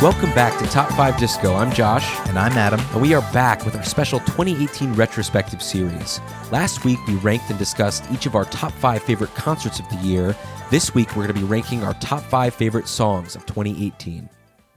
Welcome 0.00 0.30
back 0.32 0.56
to 0.60 0.66
Top 0.66 0.88
5 0.92 1.18
Disco. 1.18 1.56
I'm 1.56 1.72
Josh, 1.72 2.08
And 2.28 2.38
I'm 2.38 2.52
Adam. 2.52 2.78
and 2.92 3.02
we 3.02 3.14
are 3.14 3.32
back 3.32 3.64
with 3.64 3.74
our 3.74 3.82
special 3.82 4.20
2018 4.20 4.92
retrospective 4.92 5.60
series. 5.60 6.20
Last 6.52 6.84
week, 6.84 7.04
we 7.08 7.14
ranked 7.16 7.50
and 7.50 7.58
discussed 7.58 8.04
each 8.12 8.24
of 8.24 8.36
our 8.36 8.44
top 8.44 8.70
five 8.74 9.02
favorite 9.02 9.34
concerts 9.34 9.80
of 9.80 9.88
the 9.88 9.96
year. 9.96 10.36
This 10.70 10.94
week, 10.94 11.08
we're 11.16 11.24
going 11.24 11.34
to 11.34 11.40
be 11.40 11.46
ranking 11.46 11.82
our 11.82 11.94
top 11.94 12.22
five 12.22 12.54
favorite 12.54 12.86
songs 12.86 13.34
of 13.34 13.44
2018. 13.46 14.28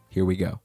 Here 0.09 0.25
we 0.25 0.35
go. 0.35 0.59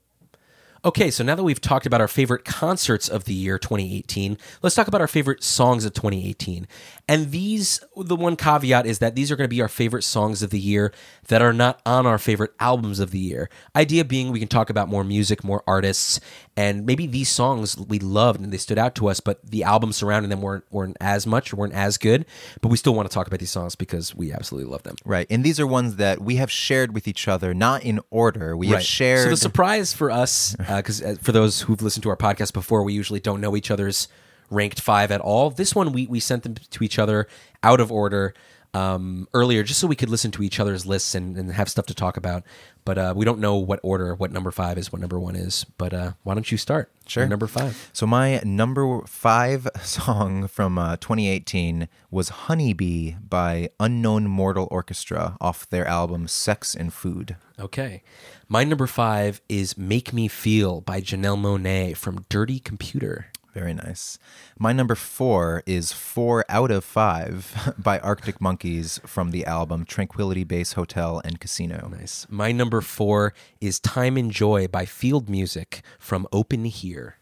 Okay, 0.87 1.11
so 1.11 1.23
now 1.25 1.35
that 1.35 1.43
we've 1.43 1.61
talked 1.61 1.85
about 1.85 2.01
our 2.01 2.09
favorite 2.09 2.45
concerts 2.45 3.09
of 3.09 3.25
the 3.25 3.35
year 3.35 3.59
2018, 3.59 4.39
let's 4.63 4.75
talk 4.77 4.89
about 4.89 5.01
our 5.01 5.09
favorite 5.09 5.43
songs 5.43 5.85
of 5.85 5.93
2018. 5.93 6.67
And 7.09 7.31
these, 7.31 7.81
the 7.97 8.17
one 8.17 8.35
caveat 8.35 8.85
is 8.85 8.99
that 8.99 9.15
these 9.15 9.31
are 9.31 9.37
going 9.37 9.49
to 9.49 9.55
be 9.55 9.63
our 9.63 9.69
favorite 9.69 10.03
songs 10.03 10.43
of 10.43 10.51
the 10.51 10.59
year 10.59 10.93
that 11.29 11.41
are 11.41 11.53
not 11.53 11.81
on 11.87 12.05
our 12.05 12.19
favorite 12.19 12.53
albums 12.59 12.99
of 12.99 13.13
the 13.13 13.19
year. 13.19 13.49
Idea 13.77 14.05
being 14.05 14.33
we 14.33 14.41
can 14.41 14.49
talk 14.49 14.71
about 14.71 14.89
more 14.89 15.05
music, 15.05 15.45
more 15.45 15.63
artists, 15.69 16.19
and 16.57 16.85
maybe 16.85 17.07
these 17.07 17.29
songs 17.29 17.77
we 17.77 18.01
loved 18.01 18.41
and 18.41 18.53
they 18.53 18.57
stood 18.57 18.79
out 18.79 18.97
to 18.97 19.09
us, 19.09 19.21
but 19.21 19.39
the 19.49 19.63
albums 19.63 19.97
surrounding 19.97 20.31
them 20.31 20.43
weren't, 20.43 20.65
weren't 20.73 20.97
as 21.01 21.29
much 21.29 21.53
or 21.53 21.57
weren't 21.57 21.75
as 21.75 21.97
good. 21.97 22.27
But 22.61 22.69
we 22.69 22.77
still 22.77 22.95
want 22.95 23.09
to 23.09 23.15
talk 23.15 23.29
about 23.29 23.39
these 23.39 23.53
songs 23.53 23.77
because 23.77 24.13
we 24.13 24.33
absolutely 24.33 24.69
love 24.69 24.83
them. 24.83 24.97
Right. 25.05 25.29
And 25.31 25.45
these 25.45 25.61
are 25.61 25.67
ones 25.67 25.97
that 25.97 26.21
we 26.21 26.37
have 26.37 26.51
shared 26.51 26.93
with 26.93 27.07
each 27.07 27.29
other, 27.29 27.55
not 27.55 27.85
in 27.85 28.01
order. 28.11 28.57
We 28.57 28.69
have 28.69 28.83
shared. 28.83 29.23
So 29.23 29.31
the 29.31 29.37
surprise 29.37 29.93
for 29.93 30.11
us, 30.11 30.57
because 30.57 31.03
uh, 31.03 31.15
for 31.23 31.31
those 31.31 31.61
who've 31.63 31.81
listened 31.81 32.03
to 32.03 32.09
our 32.09 32.17
podcast 32.17 32.53
before, 32.53 32.83
we 32.83 32.95
usually 32.95 33.21
don't 33.21 33.41
know 33.41 33.55
each 33.55 33.71
other's 33.71 34.09
ranked 34.51 34.81
five 34.81 35.11
at 35.11 35.21
all. 35.21 35.51
This 35.51 35.75
one 35.75 35.93
we 35.93 36.07
we 36.07 36.21
sent 36.21 36.43
them 36.43 36.55
to 36.55 36.85
each 36.85 36.99
other 36.99 37.29
out 37.63 37.81
of 37.81 37.91
order 37.91 38.35
um, 38.77 39.27
earlier, 39.33 39.63
just 39.63 39.81
so 39.81 39.87
we 39.87 39.97
could 39.97 40.11
listen 40.11 40.31
to 40.33 40.43
each 40.43 40.61
other's 40.61 40.85
lists 40.85 41.15
and, 41.15 41.37
and 41.37 41.53
have 41.53 41.69
stuff 41.69 41.87
to 41.87 41.95
talk 41.95 42.17
about. 42.17 42.43
But 42.85 42.99
uh, 42.99 43.15
we 43.17 43.25
don't 43.25 43.41
know 43.41 43.57
what 43.57 43.81
order, 43.83 44.15
what 44.15 44.31
number 44.31 44.51
five 44.51 44.77
is, 44.77 44.93
what 44.93 45.01
number 45.01 45.19
one 45.19 45.35
is. 45.35 45.65
But 45.79 45.95
uh, 45.95 46.13
why 46.25 46.35
don't 46.35 46.51
you 46.53 46.59
start? 46.59 46.91
Sure. 47.07 47.23
Your 47.23 47.31
number 47.31 47.47
five. 47.47 47.91
so 47.93 48.07
my 48.07 48.41
number 48.45 49.01
five 49.07 49.67
song 49.83 50.47
from 50.47 50.79
uh, 50.79 50.97
2018 50.97 51.89
was 52.11 52.29
Honeybee 52.29 53.15
by 53.15 53.71
Unknown 53.81 54.29
Mortal 54.29 54.69
Orchestra 54.71 55.37
off 55.41 55.69
their 55.69 55.87
album 55.87 56.29
Sex 56.29 56.75
and 56.75 56.93
Food. 56.93 57.37
Okay. 57.59 58.03
My 58.49 58.63
number 58.63 58.87
five 58.87 59.41
is 59.49 59.79
"Make 59.79 60.13
Me 60.13 60.29
Feel" 60.29 60.83
by 60.83 61.01
Janelle 61.01 61.39
Monáe 61.41 61.97
from 61.97 62.27
Dirty 62.29 62.61
Computer. 62.61 63.27
Very 63.57 63.73
nice. 63.73 64.19
My 64.59 64.75
number 64.75 64.95
four 64.95 65.63
is 65.65 65.91
Four 65.91 66.45
Out 66.47 66.71
of 66.71 66.85
Five 66.85 67.73
by 67.79 67.99
Arctic 68.01 68.39
Monkeys 68.39 69.01
from 69.07 69.31
the 69.31 69.47
album 69.47 69.87
Tranquility 69.87 70.45
Base 70.45 70.75
Hotel 70.75 71.23
and 71.25 71.41
Casino. 71.41 71.89
Nice. 71.91 72.27
My 72.29 72.53
number 72.53 72.83
four 72.83 73.33
is 73.59 73.81
Time 73.81 74.19
and 74.19 74.31
Joy 74.31 74.69
by 74.69 74.85
Field 74.85 75.31
Music 75.31 75.81
from 75.99 76.27
Open 76.33 76.67
Here. 76.67 77.17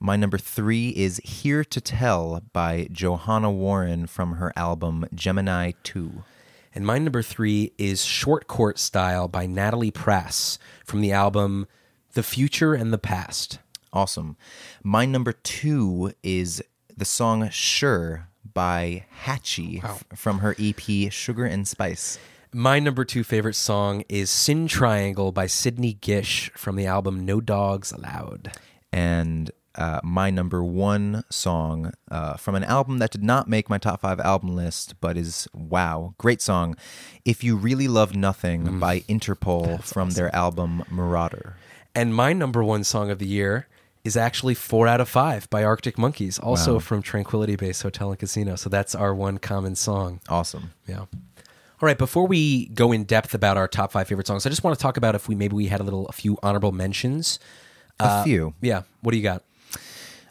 My 0.00 0.16
number 0.16 0.38
three 0.38 0.88
is 0.88 1.20
Here 1.22 1.62
to 1.62 1.80
Tell 1.80 2.42
by 2.52 2.88
Johanna 2.90 3.52
Warren 3.52 4.08
from 4.08 4.32
her 4.32 4.52
album 4.56 5.06
Gemini 5.14 5.70
2. 5.84 6.24
And 6.74 6.84
my 6.84 6.98
number 6.98 7.22
three 7.22 7.74
is 7.78 8.04
Short 8.04 8.48
Court 8.48 8.80
Style 8.80 9.28
by 9.28 9.46
Natalie 9.46 9.92
Prass 9.92 10.58
from 10.84 11.00
the 11.00 11.12
album 11.12 11.68
The 12.14 12.24
Future 12.24 12.74
and 12.74 12.92
the 12.92 12.98
Past. 12.98 13.60
Awesome. 13.96 14.36
My 14.84 15.06
number 15.06 15.32
two 15.32 16.12
is 16.22 16.62
the 16.94 17.06
song 17.06 17.48
Sure 17.48 18.28
by 18.52 19.06
Hatchie 19.24 19.82
f- 19.82 20.04
from 20.14 20.40
her 20.40 20.54
EP 20.58 21.10
Sugar 21.10 21.46
and 21.46 21.66
Spice. 21.66 22.18
My 22.52 22.78
number 22.78 23.06
two 23.06 23.24
favorite 23.24 23.54
song 23.54 24.04
is 24.10 24.28
Sin 24.30 24.68
Triangle 24.68 25.32
by 25.32 25.46
Sidney 25.46 25.94
Gish 25.94 26.50
from 26.54 26.76
the 26.76 26.84
album 26.84 27.24
No 27.24 27.40
Dogs 27.40 27.90
Allowed. 27.90 28.52
And 28.92 29.50
uh, 29.76 30.00
my 30.04 30.28
number 30.28 30.62
one 30.62 31.24
song 31.30 31.92
uh, 32.10 32.36
from 32.36 32.54
an 32.54 32.64
album 32.64 32.98
that 32.98 33.12
did 33.12 33.24
not 33.24 33.48
make 33.48 33.70
my 33.70 33.78
top 33.78 34.02
five 34.02 34.20
album 34.20 34.54
list, 34.54 35.00
but 35.00 35.16
is 35.16 35.48
wow, 35.54 36.12
great 36.18 36.42
song. 36.42 36.76
If 37.24 37.42
You 37.42 37.56
Really 37.56 37.88
Love 37.88 38.14
Nothing 38.14 38.78
by 38.78 39.00
Interpol 39.00 39.82
from 39.82 40.10
their 40.10 40.34
album 40.36 40.84
Marauder. 40.90 41.56
And 41.94 42.14
my 42.14 42.34
number 42.34 42.62
one 42.62 42.84
song 42.84 43.10
of 43.10 43.18
the 43.18 43.26
year 43.26 43.68
is 44.06 44.16
actually 44.16 44.54
Four 44.54 44.86
Out 44.86 45.00
of 45.00 45.08
Five 45.08 45.50
by 45.50 45.64
Arctic 45.64 45.98
Monkeys, 45.98 46.38
also 46.38 46.74
Wow. 46.74 46.78
from 46.78 47.02
Tranquility 47.02 47.56
Base 47.56 47.82
Hotel 47.82 48.10
and 48.10 48.18
Casino. 48.18 48.56
So 48.56 48.70
that's 48.70 48.94
our 48.94 49.14
one 49.14 49.38
common 49.38 49.74
song. 49.74 50.20
Awesome. 50.28 50.70
Yeah. 50.86 51.00
All 51.00 51.08
right. 51.80 51.98
Before 51.98 52.26
we 52.26 52.66
go 52.68 52.92
in 52.92 53.04
depth 53.04 53.34
about 53.34 53.56
our 53.56 53.68
top 53.68 53.92
five 53.92 54.08
favorite 54.08 54.26
songs, 54.26 54.46
I 54.46 54.50
just 54.50 54.64
want 54.64 54.78
to 54.78 54.82
talk 54.82 54.96
about 54.96 55.14
if 55.14 55.28
we 55.28 55.34
maybe 55.34 55.54
we 55.54 55.66
had 55.66 55.80
a 55.80 55.84
little 55.84 56.06
a 56.06 56.12
few 56.12 56.38
honorable 56.42 56.72
mentions. 56.72 57.38
A 58.00 58.04
uh, 58.04 58.24
few. 58.24 58.54
Yeah. 58.60 58.82
What 59.02 59.10
do 59.10 59.18
you 59.18 59.22
got? 59.22 59.42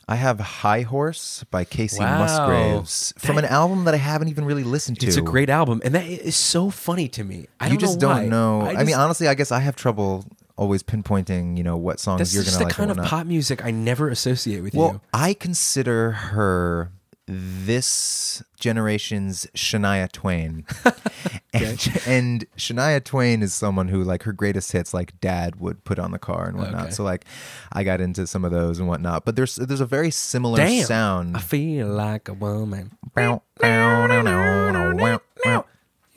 I 0.08 0.16
have 0.16 0.40
High 0.40 0.82
Horse 0.82 1.44
by 1.50 1.66
Kacey 1.66 2.00
Wow. 2.00 2.20
Musgraves 2.20 3.14
from 3.18 3.40
an 3.40 3.46
album 3.46 3.86
that 3.86 3.96
I 3.96 3.98
haven't 3.98 4.28
even 4.28 4.46
really 4.46 4.64
listened 4.64 5.00
to. 5.00 5.08
It's 5.08 5.18
a 5.18 5.22
great 5.22 5.50
album, 5.50 5.82
and 5.84 5.96
that 5.96 6.06
is 6.06 6.36
so 6.36 6.70
funny 6.70 7.08
to 7.10 7.24
me. 7.24 7.48
I 7.60 7.66
you 7.66 7.72
don't 7.72 7.80
just 7.80 8.00
know 8.00 8.10
don't 8.10 8.30
know. 8.30 8.62
I, 8.62 8.84
mean, 8.84 8.94
honestly, 8.94 9.28
I 9.28 9.34
guess 9.34 9.52
I 9.52 9.62
have 9.62 9.76
trouble 9.76 10.24
always 10.58 10.84
pinpointing, 10.84 11.58
you 11.58 11.64
know, 11.64 11.78
what 11.78 12.00
songs 12.00 12.34
you're 12.34 12.44
gonna 12.44 12.58
like. 12.58 12.68
It's 12.68 12.76
the 12.76 12.86
kind 12.86 12.92
of 12.92 13.06
pop 13.06 13.28
music 13.28 13.66
I 13.66 13.72
never 13.72 14.10
associate 14.10 14.62
with 14.62 14.74
Well, 14.74 14.88
you. 14.88 14.92
Well, 14.94 15.02
I 15.14 15.34
consider 15.34 16.12
her 16.12 16.92
this 17.28 18.44
generation's 18.60 19.48
Shania 19.56 20.12
Twain. 20.12 20.64
and, 21.54 22.02
and 22.06 22.46
Shania 22.56 23.04
Twain 23.04 23.42
is 23.42 23.54
someone 23.54 23.88
who, 23.88 24.04
like, 24.04 24.24
her 24.24 24.32
greatest 24.32 24.72
hits, 24.72 24.94
like 24.94 25.20
Dad 25.22 25.60
would 25.60 25.84
put 25.84 25.98
on 25.98 26.12
the 26.12 26.20
car 26.20 26.48
and 26.48 26.58
whatnot. 26.58 26.84
Okay. 26.84 26.92
So, 26.92 27.04
like, 27.04 27.26
I 27.72 27.84
got 27.84 28.00
into 28.00 28.28
some 28.28 28.46
of 28.46 28.52
those 28.52 28.80
and 28.80 28.88
whatnot. 28.88 29.26
But 29.26 29.36
there's 29.36 29.56
there's 29.56 29.82
a 29.82 29.88
very 29.88 30.12
similar 30.12 30.58
Damn, 30.58 30.86
sound. 30.86 31.38
I 31.38 31.40
feel 31.40 31.88
like 31.88 32.30
a 32.30 32.34
woman. 32.34 32.92
Bow, 33.16 33.42
bow. 33.60 35.66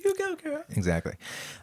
You 0.04 0.14
go, 0.14 0.36
girl. 0.36 0.64
Exactly. 0.70 1.14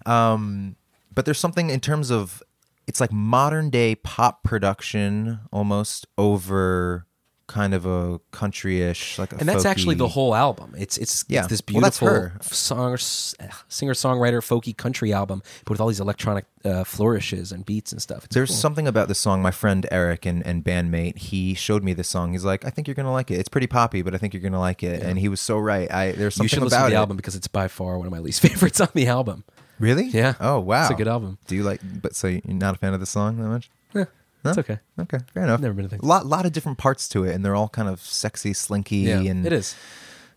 Um, 0.06 0.76
but 1.14 1.26
there's 1.26 1.40
something 1.40 1.70
in 1.70 1.80
terms 1.80 2.12
of 2.12 2.44
it's 2.88 3.00
like 3.02 3.12
modern 3.12 3.70
day 3.70 3.96
pop 3.96 4.44
production 4.44 5.40
almost 5.52 6.08
over 6.18 7.06
kind 7.48 7.76
of 7.76 7.86
a 7.86 8.20
country-ish 8.32 9.20
like 9.20 9.32
a 9.32 9.38
And 9.38 9.48
that's 9.48 9.66
actually 9.66 9.94
the 9.94 10.08
whole 10.08 10.34
album. 10.34 10.74
It's 10.78 10.98
it's, 10.98 11.24
Yeah. 11.28 11.42
it's 11.42 11.50
this 11.50 11.62
beautiful 11.62 12.08
her. 12.08 12.34
song, 12.42 12.98
singer 12.98 13.94
songwriter 13.94 14.40
folky 14.42 14.76
country 14.76 15.14
album, 15.14 15.44
but 15.64 15.70
with 15.72 15.80
all 15.80 15.88
these 15.88 16.00
electronic 16.00 16.46
uh, 16.64 16.84
flourishes 16.84 17.52
and 17.52 17.64
beats 17.64 17.92
and 17.92 18.02
stuff. 18.02 18.26
It's 18.26 18.34
There's 18.34 18.50
cool. 18.50 18.58
something 18.58 18.88
about 18.88 19.10
the 19.10 19.14
song. 19.16 19.44
My 19.44 19.52
friend 19.52 19.86
Eric 19.92 20.26
and, 20.26 20.44
and 20.44 20.64
bandmate, 20.64 21.18
he 21.20 21.54
showed 21.54 21.84
me 21.84 21.94
this 21.94 22.08
song. 22.10 22.32
He's 22.32 22.44
like, 22.46 22.66
I 22.66 22.72
think 22.72 22.88
you're 22.88 22.96
gonna 22.96 23.12
like 23.14 23.30
it. 23.30 23.36
It's 23.40 23.50
pretty 23.50 23.68
poppy, 23.68 24.02
but 24.02 24.16
I 24.16 24.18
think 24.18 24.34
you're 24.34 24.42
gonna 24.42 24.60
like 24.60 24.82
it. 24.82 25.04
And 25.04 25.20
he 25.20 25.30
was 25.30 25.40
so 25.40 25.60
right. 25.60 25.92
I 25.92 26.14
there's 26.14 26.38
you 26.38 26.48
something 26.48 26.48
should 26.48 26.64
listen 26.64 26.78
about 26.80 26.86
to 26.88 26.90
the 26.92 26.96
it. 26.96 27.00
album 27.00 27.16
because 27.18 27.36
it's 27.36 27.48
by 27.48 27.68
far 27.68 28.00
one 28.00 28.08
of 28.08 28.12
my 28.12 28.20
least 28.20 28.42
favorites 28.48 28.82
on 28.82 28.90
the 28.96 29.06
album. 29.06 29.44
Really? 29.80 30.06
Yeah. 30.08 30.34
Oh 30.40 30.60
wow. 30.60 30.84
It's 30.84 30.92
a 30.92 30.96
good 30.96 31.08
album. 31.08 31.38
Do 31.48 31.56
you 31.56 31.64
like? 31.64 31.82
But 32.02 32.16
so 32.16 32.28
you're 32.28 32.42
not 32.46 32.76
a 32.76 32.78
fan 32.78 32.94
of 32.94 33.00
the 33.00 33.06
song 33.06 33.38
that 33.38 33.48
much? 33.48 33.70
Eh, 33.96 34.06
It's 34.46 34.58
okay. 34.58 34.80
Okay, 35.00 35.18
fair 35.34 35.44
enough. 35.44 35.60
Never 35.60 35.74
been 35.74 35.86
a 35.86 35.90
thing. 35.90 36.00
Lot 36.04 36.26
lot 36.26 36.46
of 36.46 36.52
different 36.54 36.78
parts 36.78 37.10
to 37.10 37.24
it, 37.26 37.34
and 37.36 37.44
they're 37.44 37.56
all 37.56 37.70
kind 37.70 37.90
of 37.90 38.00
sexy, 38.02 38.54
slinky, 38.54 38.98
Yeah, 38.98 39.20
and 39.20 39.46
it 39.46 39.52
is. 39.54 39.76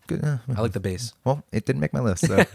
Good. 0.07 0.23
uh, 0.25 0.37
I 0.55 0.61
like 0.61 0.71
the 0.73 0.79
bass. 0.79 1.13
well, 1.23 1.43
it 1.51 1.65
didn't 1.65 1.79
make 1.81 1.93
my 1.93 1.99
list. 2.01 2.25
So. 2.27 2.43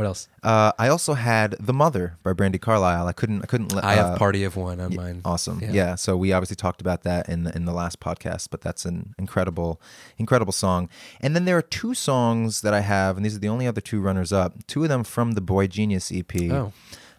What 0.00 0.06
else? 0.06 0.28
uh, 0.42 0.72
I 0.78 0.88
also 0.88 1.12
had 1.12 1.56
"The 1.60 1.74
Mother" 1.74 2.16
by 2.22 2.32
Brandi 2.32 2.58
Carlile. 2.58 3.06
I 3.06 3.12
couldn't. 3.12 3.42
I 3.42 3.46
couldn't. 3.46 3.74
let- 3.74 3.84
I 3.84 3.94
have 3.94 4.14
uh, 4.14 4.18
Party 4.18 4.44
of 4.44 4.56
One 4.56 4.80
on 4.80 4.94
mine. 4.96 5.20
Awesome. 5.26 5.60
Yeah. 5.60 5.72
Yeah. 5.72 5.94
So 5.96 6.16
we 6.16 6.32
obviously 6.32 6.56
talked 6.56 6.80
about 6.80 7.02
that 7.02 7.28
in 7.28 7.44
the, 7.44 7.54
in 7.54 7.66
the 7.66 7.72
last 7.74 8.00
podcast, 8.00 8.48
but 8.50 8.62
that's 8.62 8.86
an 8.86 9.14
incredible, 9.18 9.78
incredible 10.16 10.52
song. 10.54 10.88
And 11.20 11.36
then 11.36 11.44
there 11.44 11.58
are 11.58 11.62
two 11.62 11.92
songs 11.92 12.62
that 12.62 12.72
I 12.72 12.80
have, 12.80 13.16
and 13.16 13.24
these 13.26 13.36
are 13.36 13.40
the 13.40 13.50
only 13.50 13.66
other 13.66 13.82
two 13.82 14.00
runners 14.00 14.32
up. 14.32 14.66
Two 14.66 14.82
of 14.84 14.88
them 14.88 15.04
from 15.04 15.32
the 15.32 15.42
boygenius 15.42 16.10
EP. 16.18 16.50
Oh. 16.50 16.72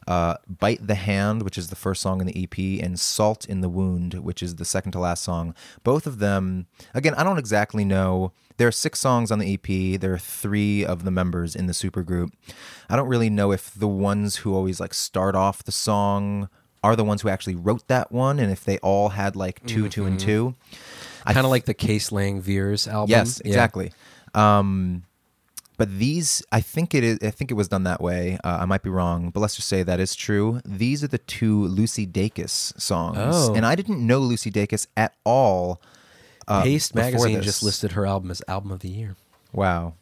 Uh, 0.07 0.35
Bite 0.47 0.85
the 0.85 0.95
Hand, 0.95 1.43
which 1.43 1.57
is 1.57 1.67
the 1.69 1.75
first 1.75 2.01
song 2.01 2.21
in 2.21 2.27
the 2.27 2.43
EP, 2.43 2.83
and 2.83 2.99
Salt 2.99 3.45
in 3.45 3.61
the 3.61 3.69
Wound, 3.69 4.15
which 4.15 4.41
is 4.41 4.55
the 4.55 4.65
second 4.65 4.91
to 4.93 4.99
last 4.99 5.23
song. 5.23 5.53
Both 5.83 6.07
of 6.07 6.17
them, 6.19 6.65
again, 6.93 7.13
I 7.15 7.23
don't 7.23 7.37
exactly 7.37 7.85
know. 7.85 8.31
There 8.57 8.67
are 8.67 8.71
six 8.71 8.99
songs 8.99 9.31
on 9.31 9.39
the 9.39 9.53
EP. 9.53 9.99
There 9.99 10.13
are 10.13 10.17
three 10.19 10.83
of 10.83 11.03
the 11.03 11.11
members 11.11 11.55
in 11.55 11.67
the 11.67 11.73
supergroup. 11.73 12.31
I 12.89 12.95
don't 12.95 13.07
really 13.07 13.29
know 13.29 13.51
if 13.51 13.73
the 13.73 13.87
ones 13.87 14.37
who 14.37 14.55
always 14.55 14.79
like 14.79 14.93
start 14.93 15.35
off 15.35 15.63
the 15.63 15.71
song 15.71 16.49
are 16.83 16.95
the 16.95 17.03
ones 17.03 17.21
who 17.21 17.29
actually 17.29 17.55
wrote 17.55 17.87
that 17.87 18.11
one, 18.11 18.39
and 18.39 18.51
if 18.51 18.63
they 18.65 18.79
all 18.79 19.09
had 19.09 19.35
like 19.35 19.63
2 19.67 19.87
two, 19.89 20.05
and 20.05 20.19
two. 20.19 20.55
I 21.25 21.33
Kind 21.33 21.45
of 21.45 21.51
like 21.51 21.65
the 21.65 21.75
Case/Lang/Veirs 21.75 22.87
album. 22.91 23.11
Yes, 23.11 23.39
Yeah. 23.45 23.49
exactly. 23.49 23.93
Um, 24.33 25.03
but 25.81 25.97
these, 25.97 26.43
I 26.51 26.61
think 26.61 26.93
it 26.93 27.03
is. 27.03 27.17
I 27.23 27.31
think 27.31 27.49
it 27.49 27.55
was 27.55 27.67
done 27.67 27.85
that 27.85 28.01
way. 28.01 28.37
Uh, 28.43 28.59
I 28.61 28.65
might 28.65 28.83
be 28.83 28.91
wrong, 28.91 29.31
but 29.31 29.39
let's 29.39 29.55
just 29.55 29.67
say 29.67 29.81
that 29.81 29.99
is 29.99 30.13
true. 30.13 30.61
These 30.63 31.03
are 31.03 31.07
the 31.07 31.17
two 31.17 31.65
Lucy 31.65 32.05
Dacus 32.05 32.79
songs, 32.79 33.17
Oh. 33.19 33.55
and 33.55 33.65
I 33.65 33.73
didn't 33.73 34.05
know 34.05 34.19
Lucy 34.19 34.51
Dacus 34.51 34.85
at 34.95 35.15
all. 35.23 35.81
Uh, 36.47 36.61
Paste 36.61 36.93
magazine 36.93 37.37
this. 37.37 37.45
just 37.45 37.63
listed 37.63 37.93
her 37.93 38.05
album 38.05 38.29
as 38.29 38.43
album 38.47 38.69
of 38.69 38.81
the 38.81 38.89
year. 38.89 39.15
Wow, 39.53 39.95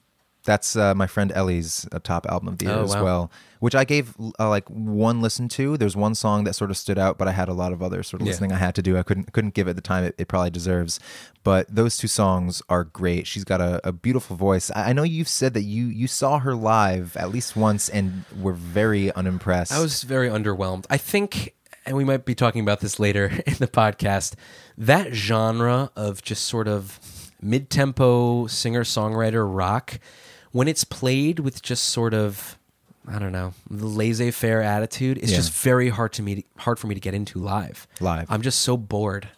That's 0.46 0.76
uh, 0.76 0.96
my 0.96 1.06
friend 1.06 1.32
Ellie's 1.36 1.88
uh, 1.92 2.00
top 2.02 2.26
album 2.28 2.48
of 2.48 2.58
the 2.60 2.66
year 2.66 2.76
Oh, 2.76 2.84
as 2.84 2.96
wow. 2.96 3.04
well, 3.04 3.32
which 3.60 3.76
I 3.76 3.84
gave 3.84 4.16
uh, 4.40 4.48
like 4.50 4.68
one 4.70 5.22
listen 5.22 5.50
to. 5.50 5.76
There's 5.78 5.96
one 5.98 6.16
song 6.16 6.46
that 6.46 6.54
sort 6.54 6.72
of 6.72 6.78
stood 6.78 6.98
out, 6.98 7.18
but 7.18 7.28
I 7.28 7.32
had 7.32 7.50
a 7.50 7.54
lot 7.54 7.74
of 7.74 7.84
other 7.84 8.02
sort 8.04 8.22
of 8.22 8.26
Yeah. 8.28 8.32
listening 8.32 8.54
I 8.54 8.58
had 8.58 8.74
to 8.76 8.82
do. 8.82 8.98
I 8.98 9.04
couldn't 9.04 9.34
couldn't 9.34 9.54
give 9.54 9.68
it 9.68 9.76
the 9.76 9.82
time 9.82 10.06
it, 10.06 10.16
it 10.18 10.28
probably 10.30 10.50
deserves. 10.50 11.00
But 11.44 11.68
those 11.74 11.98
two 11.98 12.08
songs 12.08 12.62
are 12.70 12.86
great. 12.86 13.28
She's 13.28 13.44
got 13.44 13.60
a, 13.60 13.86
a 13.88 13.92
beautiful 13.92 14.38
voice. 14.38 14.72
I, 14.72 14.90
I 14.90 14.94
know 14.94 15.04
you've 15.04 15.28
said 15.28 15.54
that 15.56 15.64
you 15.64 15.86
you 15.88 16.08
saw 16.08 16.40
her 16.40 16.56
live 16.56 17.18
at 17.18 17.30
least 17.32 17.56
once 17.58 17.90
and 17.90 18.24
were 18.40 18.54
very 18.54 19.12
unimpressed. 19.14 19.74
I 19.74 19.80
was 19.82 20.04
very 20.04 20.30
underwhelmed. 20.30 20.86
I 20.90 20.98
think, 20.98 21.54
and 21.86 21.98
we 21.98 22.06
might 22.06 22.24
be 22.24 22.34
talking 22.34 22.62
about 22.62 22.80
this 22.80 22.98
later 22.98 23.26
in 23.46 23.56
the 23.56 23.68
podcast, 23.68 24.36
that 24.78 25.14
genre 25.14 25.92
of 25.98 26.22
just 26.24 26.46
sort 26.46 26.70
of 26.70 26.98
mid 27.42 27.70
tempo 27.70 28.48
singer 28.48 28.84
songwriter 28.84 29.46
rock, 29.48 30.00
when 30.52 30.68
it's 30.68 30.84
played 30.84 31.40
with 31.40 31.62
just 31.62 31.86
sort 31.86 32.14
of, 32.14 32.58
I 33.08 33.20
don't 33.20 33.32
know, 33.32 33.54
the 33.70 33.86
laissez 33.88 34.32
faire 34.32 34.62
attitude, 34.62 35.18
it's 35.18 35.32
Yeah. 35.32 35.38
just 35.38 35.52
very 35.54 35.90
hard 35.90 36.14
to 36.14 36.22
me 36.24 36.46
hard 36.58 36.80
for 36.80 36.88
me 36.88 36.96
to 36.96 37.02
get 37.02 37.14
into 37.14 37.40
live. 37.40 37.88
Live. 38.00 38.28
I'm 38.30 38.42
just 38.42 38.60
so 38.60 38.78
bored. 38.78 39.30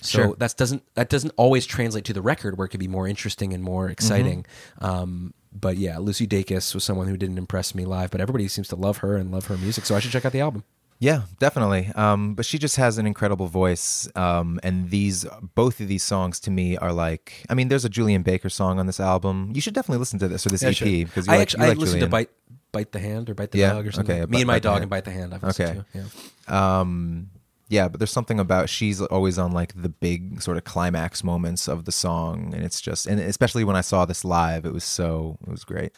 So 0.00 0.18
Sure. 0.18 0.34
that 0.38 0.56
doesn't 0.56 0.82
that 0.94 1.08
doesn't 1.08 1.32
always 1.36 1.64
translate 1.64 2.04
to 2.06 2.12
the 2.12 2.22
record 2.22 2.58
where 2.58 2.64
it 2.66 2.70
could 2.70 2.80
be 2.80 2.88
more 2.88 3.06
interesting 3.06 3.52
and 3.52 3.62
more 3.62 3.88
exciting. 3.88 4.44
Mm-hmm. 4.80 4.84
Um, 4.84 5.34
but 5.52 5.76
yeah, 5.76 5.98
Lucy 5.98 6.26
Dacus 6.26 6.74
was 6.74 6.82
someone 6.82 7.06
who 7.08 7.16
didn't 7.16 7.38
impress 7.38 7.74
me 7.74 7.84
live, 7.84 8.10
but 8.10 8.20
everybody 8.20 8.48
seems 8.48 8.68
to 8.68 8.76
love 8.76 8.98
her 8.98 9.16
and 9.16 9.30
love 9.30 9.46
her 9.46 9.56
music, 9.56 9.84
so 9.84 9.94
I 9.94 10.00
should 10.00 10.10
check 10.10 10.24
out 10.24 10.32
the 10.32 10.40
album. 10.40 10.64
Yeah, 11.02 11.22
definitely. 11.40 11.90
Um, 11.96 12.34
but 12.36 12.46
she 12.46 12.58
just 12.58 12.76
has 12.76 12.96
an 12.96 13.06
incredible 13.08 13.48
voice. 13.48 14.08
Um, 14.14 14.60
and 14.62 14.88
these, 14.90 15.26
both 15.56 15.80
of 15.80 15.88
these 15.88 16.04
songs 16.04 16.38
to 16.40 16.50
me 16.52 16.76
are 16.76 16.92
like, 16.92 17.44
I 17.50 17.54
mean, 17.54 17.66
there's 17.66 17.84
a 17.84 17.88
Julien 17.88 18.22
Baker 18.22 18.48
song 18.48 18.78
on 18.78 18.86
this 18.86 19.00
album. 19.00 19.50
You 19.52 19.60
should 19.60 19.74
definitely 19.74 19.98
listen 19.98 20.20
to 20.20 20.28
this 20.28 20.46
or 20.46 20.50
this 20.50 20.62
EP 20.62 20.78
because 20.78 21.26
you 21.26 21.32
I 21.32 21.38
like, 21.38 21.42
actually 21.42 21.64
I 21.64 21.68
like 21.70 21.78
listened 21.78 22.00
Julien. 22.02 22.08
to 22.08 22.10
Bite 22.10 22.30
Bite 22.70 22.92
the 22.92 23.00
Hand 23.00 23.28
or 23.28 23.34
Bite 23.34 23.50
the 23.50 23.58
Yeah, 23.58 23.72
Dog 23.72 23.86
or 23.88 23.90
something. 23.92 24.22
okay, 24.22 24.30
Me 24.30 24.42
and 24.42 24.46
my 24.46 24.60
dog 24.60 24.80
and 24.82 24.88
Bite 24.90 25.04
the 25.04 25.10
Hand. 25.10 25.34
I've 25.34 25.42
listened 25.42 25.70
Okay. 25.70 25.80
to. 25.92 26.08
Yeah. 26.48 26.78
Um, 26.80 27.30
yeah, 27.68 27.88
but 27.88 27.98
there's 27.98 28.12
something 28.12 28.38
about 28.38 28.68
she's 28.68 29.00
always 29.00 29.38
on 29.38 29.50
like 29.50 29.72
the 29.74 29.88
big 29.88 30.40
sort 30.40 30.56
of 30.56 30.62
climax 30.64 31.24
moments 31.24 31.66
of 31.68 31.84
the 31.84 31.92
song, 31.92 32.52
and 32.54 32.62
it's 32.64 32.80
just, 32.80 33.06
and 33.08 33.18
especially 33.18 33.64
when 33.64 33.74
I 33.76 33.80
saw 33.80 34.04
this 34.04 34.24
live, 34.24 34.64
it 34.64 34.72
was 34.72 34.84
so, 34.84 35.36
it 35.46 35.50
was 35.50 35.64
great. 35.64 35.92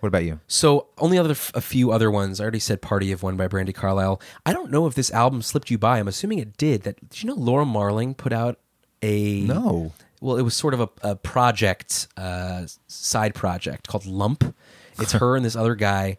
What 0.00 0.08
about 0.08 0.24
you? 0.24 0.40
So 0.46 0.88
only 0.98 1.18
other 1.18 1.34
a 1.54 1.60
few 1.60 1.90
other 1.90 2.10
ones. 2.10 2.40
I 2.40 2.44
already 2.44 2.58
said 2.58 2.82
"Party 2.82 3.12
of 3.12 3.22
One" 3.22 3.36
by 3.36 3.48
Brandi 3.48 3.74
Carlile. 3.74 4.20
I 4.44 4.52
don't 4.52 4.70
know 4.70 4.86
if 4.86 4.94
this 4.94 5.10
album 5.10 5.42
slipped 5.42 5.70
you 5.70 5.78
by. 5.78 5.98
I'm 5.98 6.08
assuming 6.08 6.38
it 6.38 6.56
did. 6.56 6.82
That 6.82 7.08
did 7.08 7.22
you 7.22 7.28
know 7.28 7.34
Laura 7.34 7.64
Marling 7.64 8.14
put 8.14 8.32
out 8.32 8.58
a 9.02 9.40
No. 9.40 9.92
Well, 10.20 10.36
it 10.36 10.42
was 10.42 10.54
sort 10.54 10.74
of 10.74 10.80
a, 10.80 10.88
a 11.02 11.16
project, 11.16 12.08
uh, 12.16 12.66
side 12.86 13.34
project 13.34 13.86
called 13.88 14.06
Lump. 14.06 14.54
It's 14.98 15.12
her 15.20 15.36
and 15.36 15.44
this 15.44 15.56
other 15.56 15.74
guy. 15.74 16.18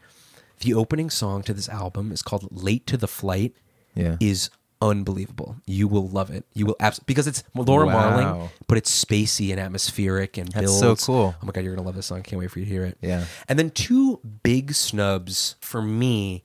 The 0.59 0.73
opening 0.73 1.09
song 1.09 1.43
to 1.43 1.53
this 1.53 1.69
album 1.69 2.11
is 2.11 2.21
called 2.21 2.47
"Late 2.51 2.87
to 2.87 2.97
the 2.97 3.07
Flight." 3.07 3.53
Yeah. 3.95 4.17
is 4.19 4.51
unbelievable. 4.81 5.55
You 5.65 5.87
will 5.87 6.07
love 6.07 6.29
it. 6.29 6.45
You 6.53 6.65
will 6.67 6.75
absolutely 6.79 7.05
because 7.13 7.27
it's 7.27 7.43
Laura 7.55 7.85
Wow. 7.87 7.93
Marling, 7.93 8.49
but 8.67 8.77
it's 8.77 9.03
spacey 9.05 9.51
and 9.51 9.59
atmospheric 9.59 10.37
and 10.37 10.49
That's 10.51 10.79
builds. 10.79 11.03
so 11.03 11.05
cool. 11.11 11.35
Oh 11.41 11.45
my 11.45 11.51
god, 11.51 11.63
you're 11.63 11.75
gonna 11.75 11.85
love 11.85 11.95
this 11.95 12.05
song. 12.07 12.23
Can't 12.23 12.39
wait 12.39 12.51
for 12.51 12.59
you 12.59 12.65
to 12.65 12.71
hear 12.71 12.85
it. 12.85 12.97
Yeah. 13.01 13.25
And 13.49 13.57
then 13.57 13.69
two 13.71 14.19
big 14.43 14.73
snubs 14.73 15.55
for 15.59 15.81
me. 15.81 16.43